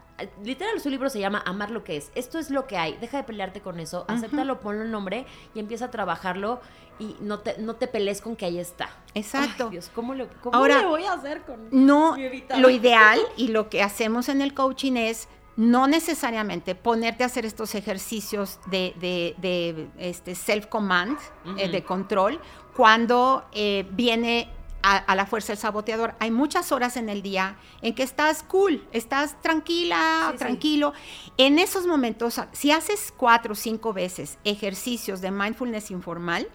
literal 0.44 0.80
su 0.80 0.90
libro 0.90 1.10
se 1.10 1.20
llama 1.20 1.42
Amar 1.46 1.72
lo 1.72 1.84
que 1.84 1.98
es. 1.98 2.12
Esto 2.16 2.40
es 2.40 2.50
lo 2.50 2.68
que 2.68 2.78
hay, 2.78 2.98
deja 3.02 3.18
de 3.18 3.24
pelearte 3.24 3.62
con 3.62 3.80
eso, 3.80 4.06
acéptalo, 4.08 4.60
ponlo 4.60 4.84
en 4.84 4.92
nombre 4.92 5.26
y 5.54 5.60
empieza 5.60 5.86
a 5.86 5.92
trabajarlo 5.92 6.62
y 7.00 7.16
no 7.22 7.40
te, 7.40 7.58
no 7.60 7.76
te 7.76 7.88
pelees 7.88 8.22
con 8.22 8.36
que 8.36 8.46
ahí 8.46 8.60
está. 8.60 8.90
Exacto. 9.14 9.66
Ay, 9.66 9.70
Dios, 9.72 9.90
¿cómo, 9.96 10.14
cómo 10.42 10.56
Ahora, 10.56 10.80
le 10.80 10.86
voy 10.88 11.04
a 11.06 11.14
hacer 11.14 11.42
con 11.44 11.70
No, 11.72 12.16
mi 12.18 12.44
lo 12.58 12.70
ideal 12.70 13.20
y 13.38 13.50
lo 13.50 13.70
que 13.70 13.82
hacemos 13.84 14.28
en 14.30 14.42
el 14.42 14.54
coaching 14.54 14.94
es 14.98 15.28
no 15.56 15.88
necesariamente 15.88 16.74
ponerte 16.76 17.24
a 17.24 17.26
hacer 17.26 17.46
estos 17.46 17.76
ejercicios 17.76 18.60
de, 18.68 18.94
de- 19.00 19.36
de, 19.40 19.90
este, 19.98 20.34
self-command, 20.36 21.18
eh, 21.58 21.68
de 21.70 21.84
control, 21.84 22.40
cuando 22.76 23.46
eh, 23.52 23.86
viene 23.92 24.50
a, 24.92 24.98
a 24.98 25.16
la 25.16 25.26
fuerza 25.26 25.52
el 25.54 25.58
saboteador. 25.60 26.16
Hay 26.20 26.32
muchas 26.32 26.72
horas 26.72 26.98
en 26.98 27.10
el 27.10 27.22
día 27.22 27.58
en 27.82 27.94
que 27.94 28.04
estás 28.04 28.44
cool, 28.44 28.88
estás 28.92 29.40
tranquila, 29.42 30.28
Sí, 30.28 30.32
sí. 30.34 30.38
tranquilo. 30.40 30.94
En 31.38 31.60
esos 31.60 31.86
momentos, 31.86 32.42
si 32.54 32.72
haces 32.72 33.14
cuatro 33.16 33.54
o 33.54 33.56
cinco 33.56 33.94
veces 33.94 34.38
ejercicios 34.44 35.22
de 35.22 35.32
mindfulness 35.32 35.92
informal, 35.92 36.48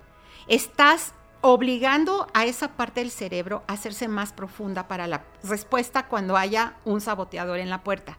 estás 0.48 1.14
obligando 1.42 2.26
a 2.32 2.46
esa 2.46 2.68
parte 2.76 3.00
del 3.00 3.10
cerebro 3.10 3.62
a 3.66 3.74
hacerse 3.74 4.08
más 4.08 4.32
profunda 4.32 4.88
para 4.88 5.06
la 5.06 5.24
respuesta 5.42 6.08
cuando 6.08 6.36
haya 6.36 6.76
un 6.84 7.00
saboteador 7.00 7.58
en 7.58 7.68
la 7.70 7.84
puerta. 7.84 8.18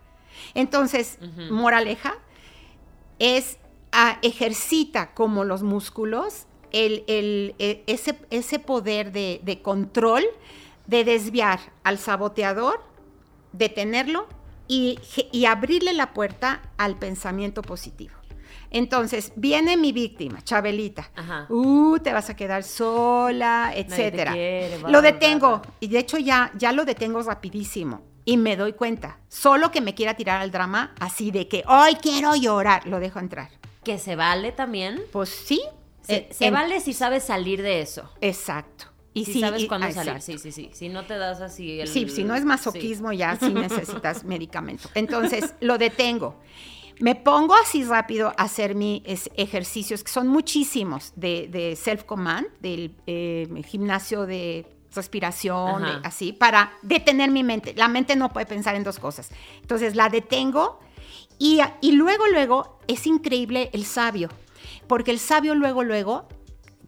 Entonces, 0.53 1.18
Ujú. 1.22 1.53
moraleja, 1.53 2.13
es 3.20 3.57
ah, 3.91 4.20
ejercita 4.22 5.13
como 5.13 5.43
los 5.43 5.63
músculos 5.63 6.45
el, 6.76 7.03
el- 7.07 7.55
e- 7.59 7.84
ese, 7.88 8.15
ese 8.30 8.59
poder 8.59 9.11
de, 9.11 9.39
de 9.43 9.61
control 9.61 10.23
de 10.88 11.03
desviar 11.03 11.59
al 11.84 11.97
saboteador 11.97 12.80
detenerlo 13.53 14.28
y, 14.67 14.99
y 15.32 15.45
abrirle 15.45 15.93
la 15.93 16.13
puerta 16.13 16.61
al 16.78 16.97
pensamiento 16.97 17.61
positivo. 17.61 18.13
Entonces, 18.71 19.32
viene 19.36 19.78
mi 19.78 19.91
víctima, 19.93 20.43
Chabelita. 20.43 21.09
Ajá. 21.15 21.45
Uh, 21.49 21.97
te 21.99 22.11
vas 22.11 22.30
a 22.30 22.36
quedar 22.36 22.63
sola, 22.63 23.71
te 23.73 23.80
etcétera. 23.82 24.34
quiere, 24.34 24.80
lo 24.89 25.01
detengo. 25.01 25.61
Y 25.80 25.88
de 25.88 25.99
hecho 25.99 26.17
ya, 26.17 26.51
ya 26.57 26.71
lo 26.73 26.84
detengo 26.84 27.21
rapidísimo. 27.21 28.01
Y 28.26 28.38
me 28.38 28.57
doy 28.57 28.73
cuenta. 28.73 29.19
Solo 29.30 29.71
que 29.71 29.82
me 29.82 29.93
quiera 29.93 30.15
tirar 30.15 30.41
al 30.41 30.51
drama, 30.51 30.93
así 30.99 31.32
de 31.32 31.47
que 31.47 31.63
hoy 31.67 31.95
quiero 32.01 32.36
llorar, 32.36 32.86
lo 32.88 32.99
dejo 32.99 33.19
entrar. 33.19 33.49
Que 33.84 33.97
se 33.99 34.15
vale 34.15 34.51
también. 34.51 35.01
Pues 35.11 35.30
sí. 35.30 35.61
Se, 36.06 36.16
eh, 36.16 36.30
se 36.32 36.45
en- 36.47 36.53
vale 36.53 36.80
si 36.82 36.93
sabes 36.93 37.24
salir 37.24 37.62
de 37.62 37.82
eso. 37.82 38.10
Exacto. 38.22 38.86
Y 39.14 39.26
si 39.26 39.39
sabes 39.39 39.64
y- 39.64 39.68
cuándo 39.68 39.88
ah, 39.88 39.91
salir. 39.91 40.22
Sí, 40.22 40.38
sí, 40.38 40.51
sí. 40.51 40.70
Si 40.74 40.89
no 40.89 41.06
te 41.06 41.18
das 41.18 41.39
así 41.41 41.80
el... 41.80 41.88
Sí, 41.88 42.08
si 42.10 42.24
no 42.26 42.36
es 42.36 42.41
sí. 42.41 42.47
masoquismo, 42.47 43.14
ya 43.14 43.38
sí 43.38 43.53
necesitas 43.53 44.24
medicamento. 44.26 44.89
Entonces, 44.93 45.53
lo 45.62 45.78
detengo. 45.78 46.36
Me 46.99 47.16
pongo 47.16 47.56
así 47.56 47.84
rápido 47.84 48.30
a 48.38 48.43
hacer 48.43 48.76
mis 48.76 49.30
ejercicios, 49.36 50.03
que 50.03 50.12
son 50.12 50.28
muchísimos, 50.28 51.14
de, 51.16 51.47
de 51.49 51.76
self-command, 51.76 52.47
del 52.62 52.95
eh, 53.08 53.47
gimnasio 53.68 54.26
de 54.26 54.66
respiración, 54.93 55.84
de- 55.84 56.08
así, 56.08 56.34
para 56.34 56.74
detener 56.82 57.32
mi 57.32 57.43
mente. 57.43 57.74
La 57.76 57.88
mente 57.88 58.16
no 58.16 58.32
puede 58.34 58.45
pensar 58.45 58.76
en 58.76 58.84
dos 58.84 58.99
cosas. 58.99 59.30
Entonces, 59.62 59.95
la 59.95 60.10
detengo 60.10 60.80
y, 61.38 61.60
y 61.82 61.91
luego, 61.93 62.28
luego, 62.28 62.80
es 62.88 63.06
increíble 63.08 63.70
el 63.74 63.86
sabio, 63.86 64.30
porque 64.88 65.12
el 65.12 65.20
sabio 65.20 65.56
luego, 65.56 65.84
luego, 65.84 66.28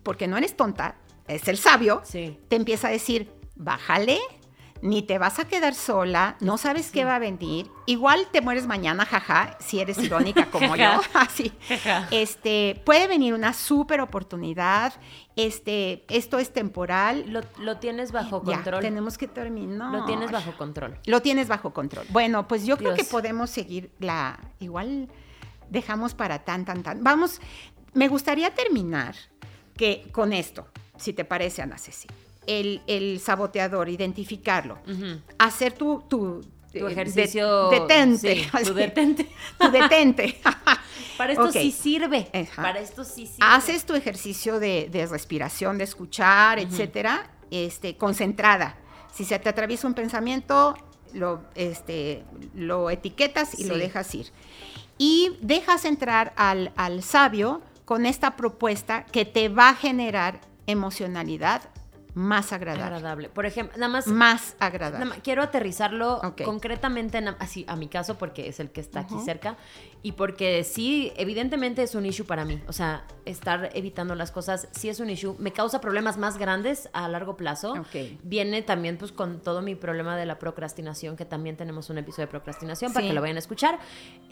porque 0.03 0.27
no 0.27 0.37
eres 0.37 0.55
tonta, 0.55 0.95
es 1.27 1.47
el 1.47 1.57
sabio, 1.57 2.01
Sí. 2.03 2.39
te 2.47 2.55
empieza 2.55 2.87
a 2.87 2.91
decir, 2.91 3.31
bájale, 3.55 4.19
ni 4.79 5.01
te 5.01 5.17
vas 5.17 5.39
a 5.39 5.47
quedar 5.47 5.73
sola, 5.73 6.37
no 6.39 6.59
sabes 6.59 6.91
qué 6.91 7.03
va 7.03 7.15
a 7.15 7.19
venir, 7.19 7.67
igual 7.87 8.27
te 8.31 8.41
mueres 8.41 8.67
mañana, 8.67 9.05
jaja, 9.07 9.57
si 9.59 9.79
eres 9.79 9.97
irónica 9.97 10.45
como 10.51 10.75
yo, 10.75 11.01
así. 11.15 11.51
Este, 12.11 12.79
puede 12.85 13.07
venir 13.07 13.33
una 13.33 13.53
súper 13.53 14.01
oportunidad, 14.01 14.93
este, 15.35 16.05
esto 16.09 16.37
es 16.37 16.53
temporal. 16.53 17.25
Lo, 17.27 17.41
lo 17.59 17.77
tienes 17.77 18.11
bajo 18.11 18.43
Ya, 18.45 18.55
control. 18.57 18.81
tenemos 18.81 19.17
que 19.17 19.27
terminar. 19.27 19.91
Lo 19.91 20.05
tienes 20.05 20.31
bajo 20.31 20.55
control. 20.55 20.99
Lo 21.05 21.21
tienes 21.21 21.47
bajo 21.47 21.73
control. 21.73 22.05
Bueno, 22.09 22.47
pues 22.47 22.65
yo 22.65 22.77
creo 22.77 22.93
que 22.93 23.03
podemos 23.03 23.49
seguir 23.49 23.91
la. 23.99 24.39
Igual 24.59 25.09
dejamos 25.69 26.13
para 26.13 26.39
tan, 26.45 26.65
tan, 26.65 26.83
tan. 26.83 27.03
Vamos, 27.03 27.41
me 27.97 28.07
gustaría 28.07 28.53
terminar 28.53 29.15
que 29.75 30.07
con 30.11 30.31
esto, 30.33 30.67
si 30.97 31.13
te 31.13 31.25
parece, 31.25 31.61
Ana 31.61 31.77
Ceci. 31.77 32.07
El, 32.45 32.81
el 32.87 33.19
saboteador, 33.19 33.89
identificarlo. 33.89 34.79
Hacer 35.37 35.73
tu. 35.73 36.01
Tu, 36.07 36.41
Tu 36.71 36.77
eh, 36.79 36.83
de- 36.83 36.91
ejercicio... 36.91 37.69
detente. 37.69 38.35
sí, 38.43 38.63
tu 38.65 38.73
detente. 38.73 39.29
Tu 39.59 39.71
detente. 39.71 40.39
Para 41.17 41.33
esto 41.33 41.51
sí 41.51 41.71
sirve. 41.71 42.29
Ajá. 42.33 42.61
Para 42.61 42.79
esto 42.79 43.03
sí 43.03 43.25
sirve. 43.25 43.39
Haces 43.41 43.85
tu 43.85 43.95
ejercicio 43.95 44.59
de, 44.59 44.87
de 44.91 45.05
respiración, 45.07 45.77
de 45.79 45.83
escuchar, 45.85 46.59
etcétera, 46.59 47.31
este, 47.51 47.97
concentrada. 47.97 48.77
Si 49.13 49.25
se 49.25 49.39
te 49.39 49.49
atraviesa 49.49 49.87
un 49.87 49.95
pensamiento, 49.95 50.75
lo, 51.13 51.41
este, 51.55 52.23
lo 52.53 52.91
etiquetas 52.91 53.59
y 53.59 53.63
lo 53.65 53.75
dejas 53.77 54.13
ir. 54.13 54.27
Y 54.99 55.37
dejas 55.41 55.85
entrar 55.85 56.33
al, 56.37 56.71
al 56.75 57.01
sabio 57.01 57.61
con 57.87 58.05
esta 58.05 58.35
propuesta 58.35 59.05
que 59.05 59.23
te 59.23 59.47
va 59.47 59.69
a 59.69 59.73
generar 59.73 60.41
emocionalidad 60.65 61.61
más 62.15 62.51
agradable. 62.51 62.83
Agradable. 62.83 63.29
Por 63.29 63.45
ejemplo, 63.45 63.77
nada 63.77 63.89
más... 63.89 64.07
Más 64.07 64.57
agradable. 64.59 65.05
nada 65.05 65.09
más 65.15 65.23
quiero 65.23 65.41
aterrizarlo 65.41 66.19
concretamente 66.43 67.19
en- 67.19 67.29
así, 67.39 67.63
a 67.69 67.77
mi 67.77 67.87
caso 67.87 68.17
porque 68.17 68.49
es 68.49 68.59
el 68.59 68.71
que 68.71 68.81
está 68.81 69.01
aquí 69.01 69.13
cerca 69.23 69.55
y 70.01 70.13
porque 70.13 70.65
sí, 70.65 71.13
evidentemente 71.15 71.81
es 71.83 71.95
un 71.95 72.05
issue 72.07 72.25
para 72.25 72.43
mí. 72.43 72.61
O 72.67 72.73
sea, 72.73 73.05
estar 73.25 73.69
evitando 73.73 74.15
las 74.15 74.31
cosas 74.31 74.67
sí 74.71 74.89
es 74.89 74.99
un 74.99 75.09
issue. 75.09 75.35
Me 75.37 75.53
causa 75.53 75.79
problemas 75.79 76.17
más 76.17 76.37
grandes 76.37 76.89
a 76.91 77.07
largo 77.07 77.37
plazo. 77.37 77.75
Viene 78.23 78.63
también 78.63 78.97
pues 78.97 79.13
con 79.13 79.39
todo 79.39 79.61
mi 79.61 79.75
problema 79.75 80.17
de 80.17 80.25
la 80.25 80.39
procrastinación, 80.39 81.15
que 81.15 81.25
también 81.25 81.55
tenemos 81.55 81.89
un 81.89 81.99
episodio 81.99 82.25
de 82.25 82.31
procrastinación 82.31 82.91
para 82.91 83.07
que 83.07 83.13
lo 83.13 83.21
vayan 83.21 83.37
a 83.37 83.39
escuchar. 83.39 83.79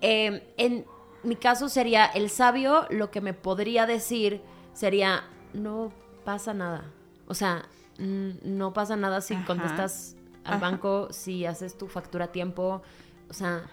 Eh, 0.01 0.53
en 0.57 0.85
mi 1.25 1.35
caso 1.35 1.69
sería 1.69 2.05
el 2.05 2.29
sabio, 2.29 2.85
lo 2.89 3.11
que 3.11 3.21
me 3.21 3.33
podría 3.33 3.85
decir 3.85 4.41
sería, 4.73 5.23
no 5.53 5.91
pasa 6.23 6.53
nada. 6.53 6.83
O 7.27 7.33
sea, 7.33 7.65
mm, 7.99 8.29
no 8.43 8.73
pasa 8.73 8.95
nada 8.95 9.21
si 9.21 9.33
Ajá. 9.33 9.45
contestas 9.45 10.15
al 10.43 10.55
Ajá. 10.55 10.61
banco, 10.71 11.07
si 11.11 11.45
haces 11.45 11.77
tu 11.77 11.87
factura 11.87 12.25
a 12.25 12.31
tiempo. 12.31 12.81
O 13.29 13.33
sea, 13.33 13.63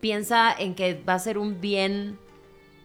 piensa 0.00 0.52
en 0.52 0.74
que 0.74 1.02
va 1.02 1.14
a 1.14 1.18
ser 1.18 1.38
un 1.38 1.60
bien 1.60 2.18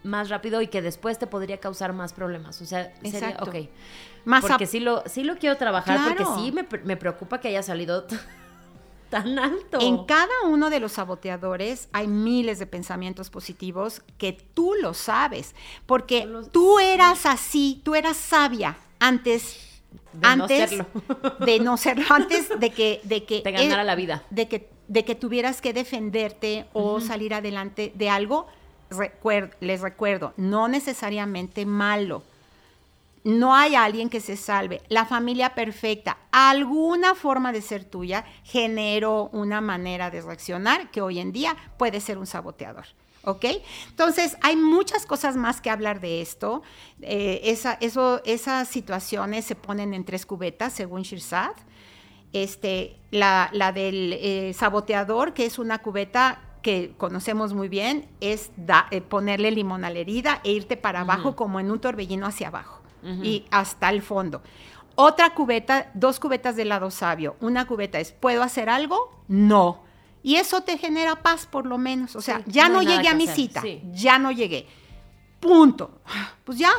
más 0.04 0.30
rápido 0.30 0.62
y 0.62 0.68
que 0.68 0.82
después 0.82 1.18
te 1.18 1.28
podría 1.28 1.60
causar 1.60 1.92
más 1.94 2.14
problemas. 2.14 2.62
O 2.62 2.66
sea, 2.66 2.94
sería, 3.04 3.30
Exacto. 3.32 3.50
ok. 3.50 3.70
Más 4.26 4.44
porque 4.46 4.66
sí 4.68 4.80
lo, 4.80 5.04
sí 5.08 5.24
lo 5.24 5.38
quiero 5.38 5.58
trabajar, 5.58 5.98
Claro. 5.98 6.16
porque 6.26 6.42
sí 6.42 6.52
me, 6.52 6.68
me 6.84 6.98
preocupa 6.98 7.40
que 7.40 7.48
haya 7.50 7.64
salido 7.64 8.06
tan 9.24 9.39
alto. 9.39 9.78
En 9.82 10.05
cada 10.05 10.34
uno 10.49 10.70
de 10.70 10.80
los 10.80 10.93
saboteadores 10.93 11.88
hay 11.93 12.07
miles 12.07 12.59
de 12.59 12.66
pensamientos 12.68 13.30
positivos 13.30 14.01
que 14.18 14.34
tú 14.34 14.74
lo 14.82 14.93
sabes, 14.93 15.55
porque 15.86 16.28
tú 16.51 16.80
eras 16.80 17.26
así, 17.26 17.82
tú 17.84 17.95
eras 17.95 18.18
sabia 18.18 18.78
antes 18.99 19.82
De 20.13 20.20
no 20.22 20.28
antes 20.43 20.70
serlo. 20.70 20.86
de 21.45 21.59
no 21.59 21.78
serlo, 21.78 22.05
antes 22.09 22.49
de 22.59 22.70
que 22.72 22.99
de 23.03 23.24
que 23.24 23.39
Te 23.43 23.51
ganara 23.51 23.84
la 23.84 23.95
vida. 23.95 24.24
de 24.30 24.47
que 24.47 24.70
de 24.88 25.03
que 25.03 25.16
tuvieras 25.16 25.61
que 25.61 25.74
defenderte 25.74 26.66
o 26.74 26.99
salir 27.01 27.34
adelante 27.34 27.91
de 27.95 28.09
algo. 28.09 28.47
Recuer- 28.91 29.55
les 29.61 29.82
recuerdo, 29.82 30.34
no 30.38 30.68
necesariamente 30.68 31.66
malo. 31.66 32.22
No 33.26 33.56
hay 33.56 33.74
alguien 33.76 34.10
que 34.10 34.22
se 34.22 34.38
salve. 34.38 34.82
La 34.88 35.06
familia 35.06 35.56
perfecta, 35.56 36.18
alguna 36.32 37.16
forma 37.16 37.52
de 37.52 37.62
ser 37.64 37.84
tuya, 37.84 38.24
generó 38.44 39.30
una 39.34 39.62
manera 39.62 40.12
de 40.12 40.22
reaccionar 40.22 40.92
que 40.92 41.02
hoy 41.02 41.20
en 41.20 41.32
día 41.32 41.56
puede 41.78 42.00
ser 42.02 42.18
un 42.20 42.28
saboteador. 42.28 42.86
¿Ok? 43.24 43.46
Entonces, 43.90 44.38
hay 44.44 44.56
muchas 44.56 45.08
cosas 45.08 45.36
más 45.36 45.60
que 45.60 45.72
hablar 45.72 46.00
de 46.00 46.22
esto. 46.22 46.62
Eh, 47.02 47.42
esa- 47.46 47.74
eso, 47.82 48.22
esas 48.26 48.68
situaciones 48.68 49.44
se 49.46 49.56
ponen 49.56 49.96
en 49.96 50.06
tres 50.06 50.28
cubetas, 50.28 50.72
según 50.74 51.02
Shirzad. 51.02 51.54
Este, 52.34 52.98
la, 53.10 53.50
la 53.54 53.72
del 53.72 54.14
eh, 54.14 54.54
saboteador, 54.54 55.34
que 55.34 55.46
es 55.48 55.58
una 55.58 55.80
cubeta 55.80 56.42
que 56.62 56.94
conocemos 56.98 57.54
muy 57.54 57.70
bien, 57.70 58.08
es 58.22 58.52
da- 58.58 58.88
eh, 58.92 59.02
ponerle 59.02 59.50
limón 59.50 59.84
a 59.86 59.90
la 59.90 59.98
herida 60.00 60.42
e 60.44 60.52
irte 60.52 60.78
para 60.78 61.02
abajo 61.02 61.36
como 61.36 61.60
en 61.60 61.72
un 61.72 61.80
torbellino 61.80 62.28
hacia 62.28 62.50
abajo 62.50 62.82
Y 63.22 63.45
hasta 63.51 63.89
el 63.89 64.01
fondo. 64.01 64.41
Otra 64.95 65.32
cubeta, 65.32 65.91
dos 65.93 66.20
cubetas 66.20 66.56
del 66.56 66.70
lado 66.70 66.89
sabio. 66.89 67.36
Una 67.41 67.68
cubeta 67.68 67.99
es, 67.99 68.12
¿puedo 68.14 68.41
hacer 68.41 68.70
algo? 68.70 69.12
No. 69.28 69.84
Y 70.24 70.38
eso 70.38 70.62
te 70.62 70.78
genera 70.78 71.18
paz 71.18 71.45
por 71.45 71.66
lo 71.66 71.78
menos. 71.78 72.16
O 72.16 72.22
sea, 72.22 72.38
Sí, 72.39 72.45
ya 72.47 72.70
no 72.70 72.82
llegué 72.82 73.10
a 73.10 73.14
mi 73.14 73.26
hacer, 73.26 73.36
cita, 73.36 73.62
sí. 73.62 73.82
ya 73.93 74.18
no 74.18 74.32
llegué. 74.32 74.66
Punto. 75.39 75.99
Pues 76.43 76.58
ya. 76.58 76.72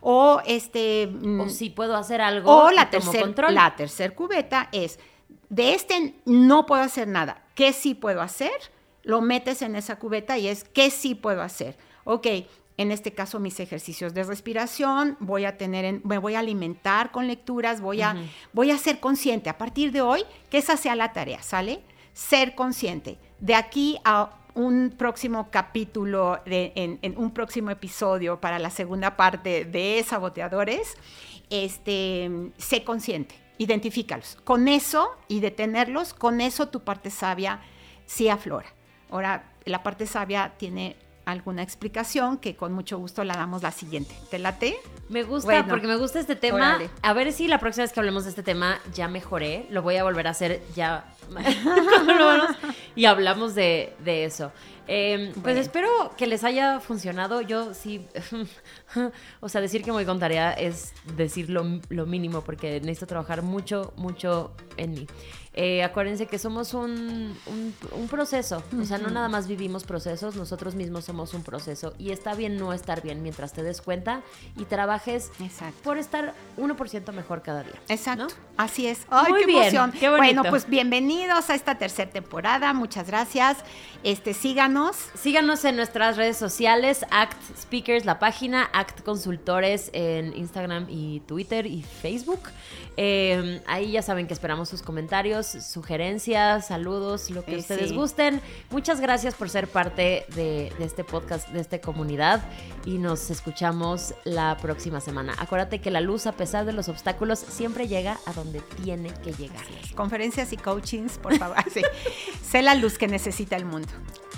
O 0.00 0.40
este... 0.46 1.06
o 1.06 1.44
mm, 1.44 1.50
si 1.50 1.70
puedo 1.70 1.94
hacer 1.94 2.22
algo 2.22 2.50
o 2.50 2.70
la 2.70 2.88
tercera 2.88 3.50
la 3.50 3.76
tercer 3.76 4.14
cubeta 4.14 4.68
es, 4.72 4.98
de 5.50 5.74
este 5.74 6.14
no 6.24 6.64
puedo 6.64 6.82
hacer 6.82 7.06
nada, 7.06 7.44
¿qué 7.54 7.74
sí 7.74 7.94
puedo 7.94 8.22
hacer? 8.22 8.52
Lo 9.02 9.20
metes 9.20 9.60
en 9.60 9.76
esa 9.76 9.98
cubeta 9.98 10.38
y 10.38 10.48
es, 10.48 10.64
¿qué 10.64 10.90
sí 10.90 11.14
puedo 11.14 11.42
hacer? 11.42 11.76
Ok, 12.04 12.26
en 12.80 12.90
este 12.90 13.12
caso 13.12 13.38
mis 13.40 13.60
ejercicios 13.60 14.14
de 14.14 14.24
respiración, 14.24 15.16
voy 15.20 15.44
a 15.44 15.56
tener, 15.58 15.84
en- 15.84 16.00
me 16.04 16.18
voy 16.18 16.34
a 16.34 16.38
alimentar 16.40 17.10
con 17.10 17.26
lecturas, 17.26 17.80
voy 17.80 18.00
a, 18.02 18.14
voy 18.52 18.70
a 18.70 18.78
ser 18.78 19.00
consciente 19.00 19.50
a 19.50 19.58
partir 19.58 19.92
de 19.92 20.00
hoy 20.00 20.24
que 20.50 20.58
esa 20.58 20.76
sea 20.76 20.94
la 20.96 21.12
tarea, 21.12 21.42
¿sale? 21.42 21.80
Ser 22.12 22.54
consciente. 22.54 23.18
De 23.38 23.54
aquí 23.54 23.98
a 24.04 24.30
un 24.54 24.94
próximo 24.98 25.48
capítulo, 25.50 26.40
de- 26.44 26.72
en, 26.74 26.98
en 27.02 27.16
un 27.18 27.30
próximo 27.32 27.70
episodio 27.70 28.40
para 28.40 28.58
la 28.58 28.70
segunda 28.70 29.16
parte 29.16 29.64
de 29.64 30.04
Saboteadores, 30.06 30.96
este, 31.50 32.30
sé 32.58 32.84
consciente, 32.84 33.34
identifícalos. 33.58 34.38
Con 34.44 34.68
eso 34.68 35.10
y 35.28 35.40
detenerlos, 35.40 36.14
con 36.14 36.40
eso 36.40 36.68
tu 36.68 36.80
parte 36.80 37.10
sabia 37.10 37.60
sí 38.06 38.28
aflora. 38.28 38.68
Ahora, 39.10 39.52
la 39.64 39.82
parte 39.82 40.06
sabia 40.06 40.54
tiene 40.56 40.96
alguna 41.30 41.62
explicación 41.62 42.38
que 42.38 42.56
con 42.56 42.72
mucho 42.72 42.98
gusto 42.98 43.24
la 43.24 43.34
damos 43.36 43.62
la 43.62 43.70
siguiente. 43.70 44.14
¿Te 44.30 44.38
late? 44.38 44.76
Me 45.08 45.22
gusta, 45.22 45.46
Bueno. 45.50 45.68
porque 45.68 45.86
me 45.86 45.96
gusta 45.96 46.20
este 46.20 46.36
tema. 46.36 46.76
Órale. 46.76 46.90
A 47.02 47.12
ver 47.12 47.32
si 47.32 47.48
la 47.48 47.58
próxima 47.58 47.84
vez 47.84 47.92
que 47.92 48.00
hablemos 48.00 48.24
de 48.24 48.30
este 48.30 48.42
tema 48.42 48.78
ya 48.94 49.08
mejoré. 49.08 49.66
Lo 49.70 49.82
voy 49.82 49.96
a 49.96 50.04
volver 50.04 50.26
a 50.26 50.30
hacer 50.30 50.62
ya. 50.74 51.04
y 52.96 53.04
hablamos 53.04 53.54
de, 53.54 53.94
de 54.04 54.24
eso. 54.24 54.52
Eh, 54.92 55.32
pues 55.44 55.56
espero 55.56 55.88
que 56.16 56.26
les 56.26 56.42
haya 56.42 56.80
funcionado. 56.80 57.42
Yo 57.42 57.74
sí, 57.74 58.08
o 59.40 59.48
sea, 59.48 59.60
decir 59.60 59.82
que 59.82 59.92
me 59.92 59.98
voy 59.98 60.04
con 60.04 60.18
tarea 60.18 60.52
es 60.52 60.92
decir 61.16 61.48
lo, 61.48 61.64
lo 61.90 62.06
mínimo 62.06 62.40
porque 62.40 62.80
necesito 62.80 63.06
trabajar 63.06 63.42
mucho, 63.42 63.92
mucho 63.96 64.50
en 64.76 64.90
mí. 64.90 65.06
Eh, 65.52 65.82
acuérdense 65.82 66.26
que 66.26 66.38
somos 66.38 66.74
un, 66.74 67.36
un, 67.92 68.08
proceso, 68.08 68.62
o 68.80 68.84
sea, 68.84 68.98
no 68.98 69.10
nada 69.10 69.28
más 69.28 69.48
vivimos 69.48 69.82
procesos, 69.82 70.36
nosotros 70.36 70.76
mismos 70.76 71.06
somos 71.06 71.34
un 71.34 71.42
proceso 71.42 71.92
y 71.98 72.12
está 72.12 72.34
bien 72.34 72.56
no 72.56 72.72
estar 72.72 73.02
bien 73.02 73.20
mientras 73.20 73.52
te 73.52 73.64
des 73.64 73.82
cuenta 73.82 74.22
y 74.56 74.64
trabajes 74.64 75.32
por 75.82 75.98
estar 75.98 76.34
1% 76.56 77.12
mejor 77.12 77.42
cada 77.42 77.64
día. 77.64 77.74
Exacto, 77.88 78.28
así 78.56 78.86
es. 78.86 79.00
¡Ay, 79.10 79.32
qué 79.40 79.46
bien, 79.46 79.62
emoción! 79.62 79.90
Qué 79.90 80.08
bueno, 80.08 80.44
pues 80.44 80.68
bienvenidos 80.68 81.50
a 81.50 81.56
esta 81.56 81.76
tercera 81.78 82.08
temporada, 82.08 82.72
muchas 82.72 83.08
gracias. 83.08 83.58
Este, 84.04 84.34
síganos. 84.34 84.79
Síganos 85.14 85.64
en 85.64 85.76
nuestras 85.76 86.16
redes 86.16 86.36
sociales, 86.36 87.04
Act 87.10 87.36
Speakers, 87.58 88.04
la 88.04 88.18
página, 88.18 88.70
Act 88.72 89.02
Consultores 89.02 89.90
en 89.92 90.34
Instagram 90.36 90.86
y 90.88 91.20
Twitter 91.20 91.66
y 91.66 91.82
Facebook. 91.82 92.40
Eh, 92.96 93.62
ahí 93.66 93.92
ya 93.92 94.02
saben 94.02 94.26
que 94.26 94.34
esperamos 94.34 94.68
sus 94.68 94.82
comentarios 94.82 95.46
sugerencias, 95.46 96.68
saludos, 96.68 97.30
lo 97.30 97.44
que 97.44 97.56
ustedes 97.56 97.92
gusten. 97.92 98.40
Muchas 98.70 99.00
gracias 99.00 99.34
por 99.34 99.48
ser 99.48 99.68
parte 99.68 100.26
de, 100.34 100.72
este 100.80 101.04
podcast, 101.04 101.48
de 101.48 101.60
esta 101.60 101.80
comunidad 101.80 102.42
y 102.84 102.98
nos 102.98 103.30
escuchamos 103.30 104.14
la 104.24 104.56
próxima 104.56 105.00
semana. 105.00 105.34
Acuérdate 105.38 105.80
que 105.80 105.90
la 105.90 106.00
luz, 106.00 106.26
a 106.26 106.32
pesar 106.32 106.64
de 106.64 106.72
los 106.72 106.88
obstáculos, 106.88 107.38
siempre 107.38 107.88
llega 107.88 108.18
a 108.26 108.32
donde 108.32 108.60
tiene 108.82 109.12
que 109.22 109.32
llegar. 109.32 109.64
Conferencias 109.94 110.52
y 110.52 110.56
coachings, 110.56 111.18
por 111.18 111.36
favor. 111.36 111.56
sé 112.42 112.62
la 112.62 112.74
luz 112.74 112.98
que 112.98 113.08
necesita 113.08 113.56
el 113.56 113.64
mundo. 113.64 113.88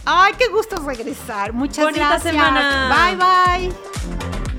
Ay, 0.04 0.34
qué 0.38 0.48
gusto 0.48 0.76
regresar. 0.84 1.52
Muchas 1.52 1.84
Bonita 1.84 2.08
gracias. 2.08 2.32
semana. 2.32 3.16
Bye, 3.16 3.68
bye. 3.70 4.51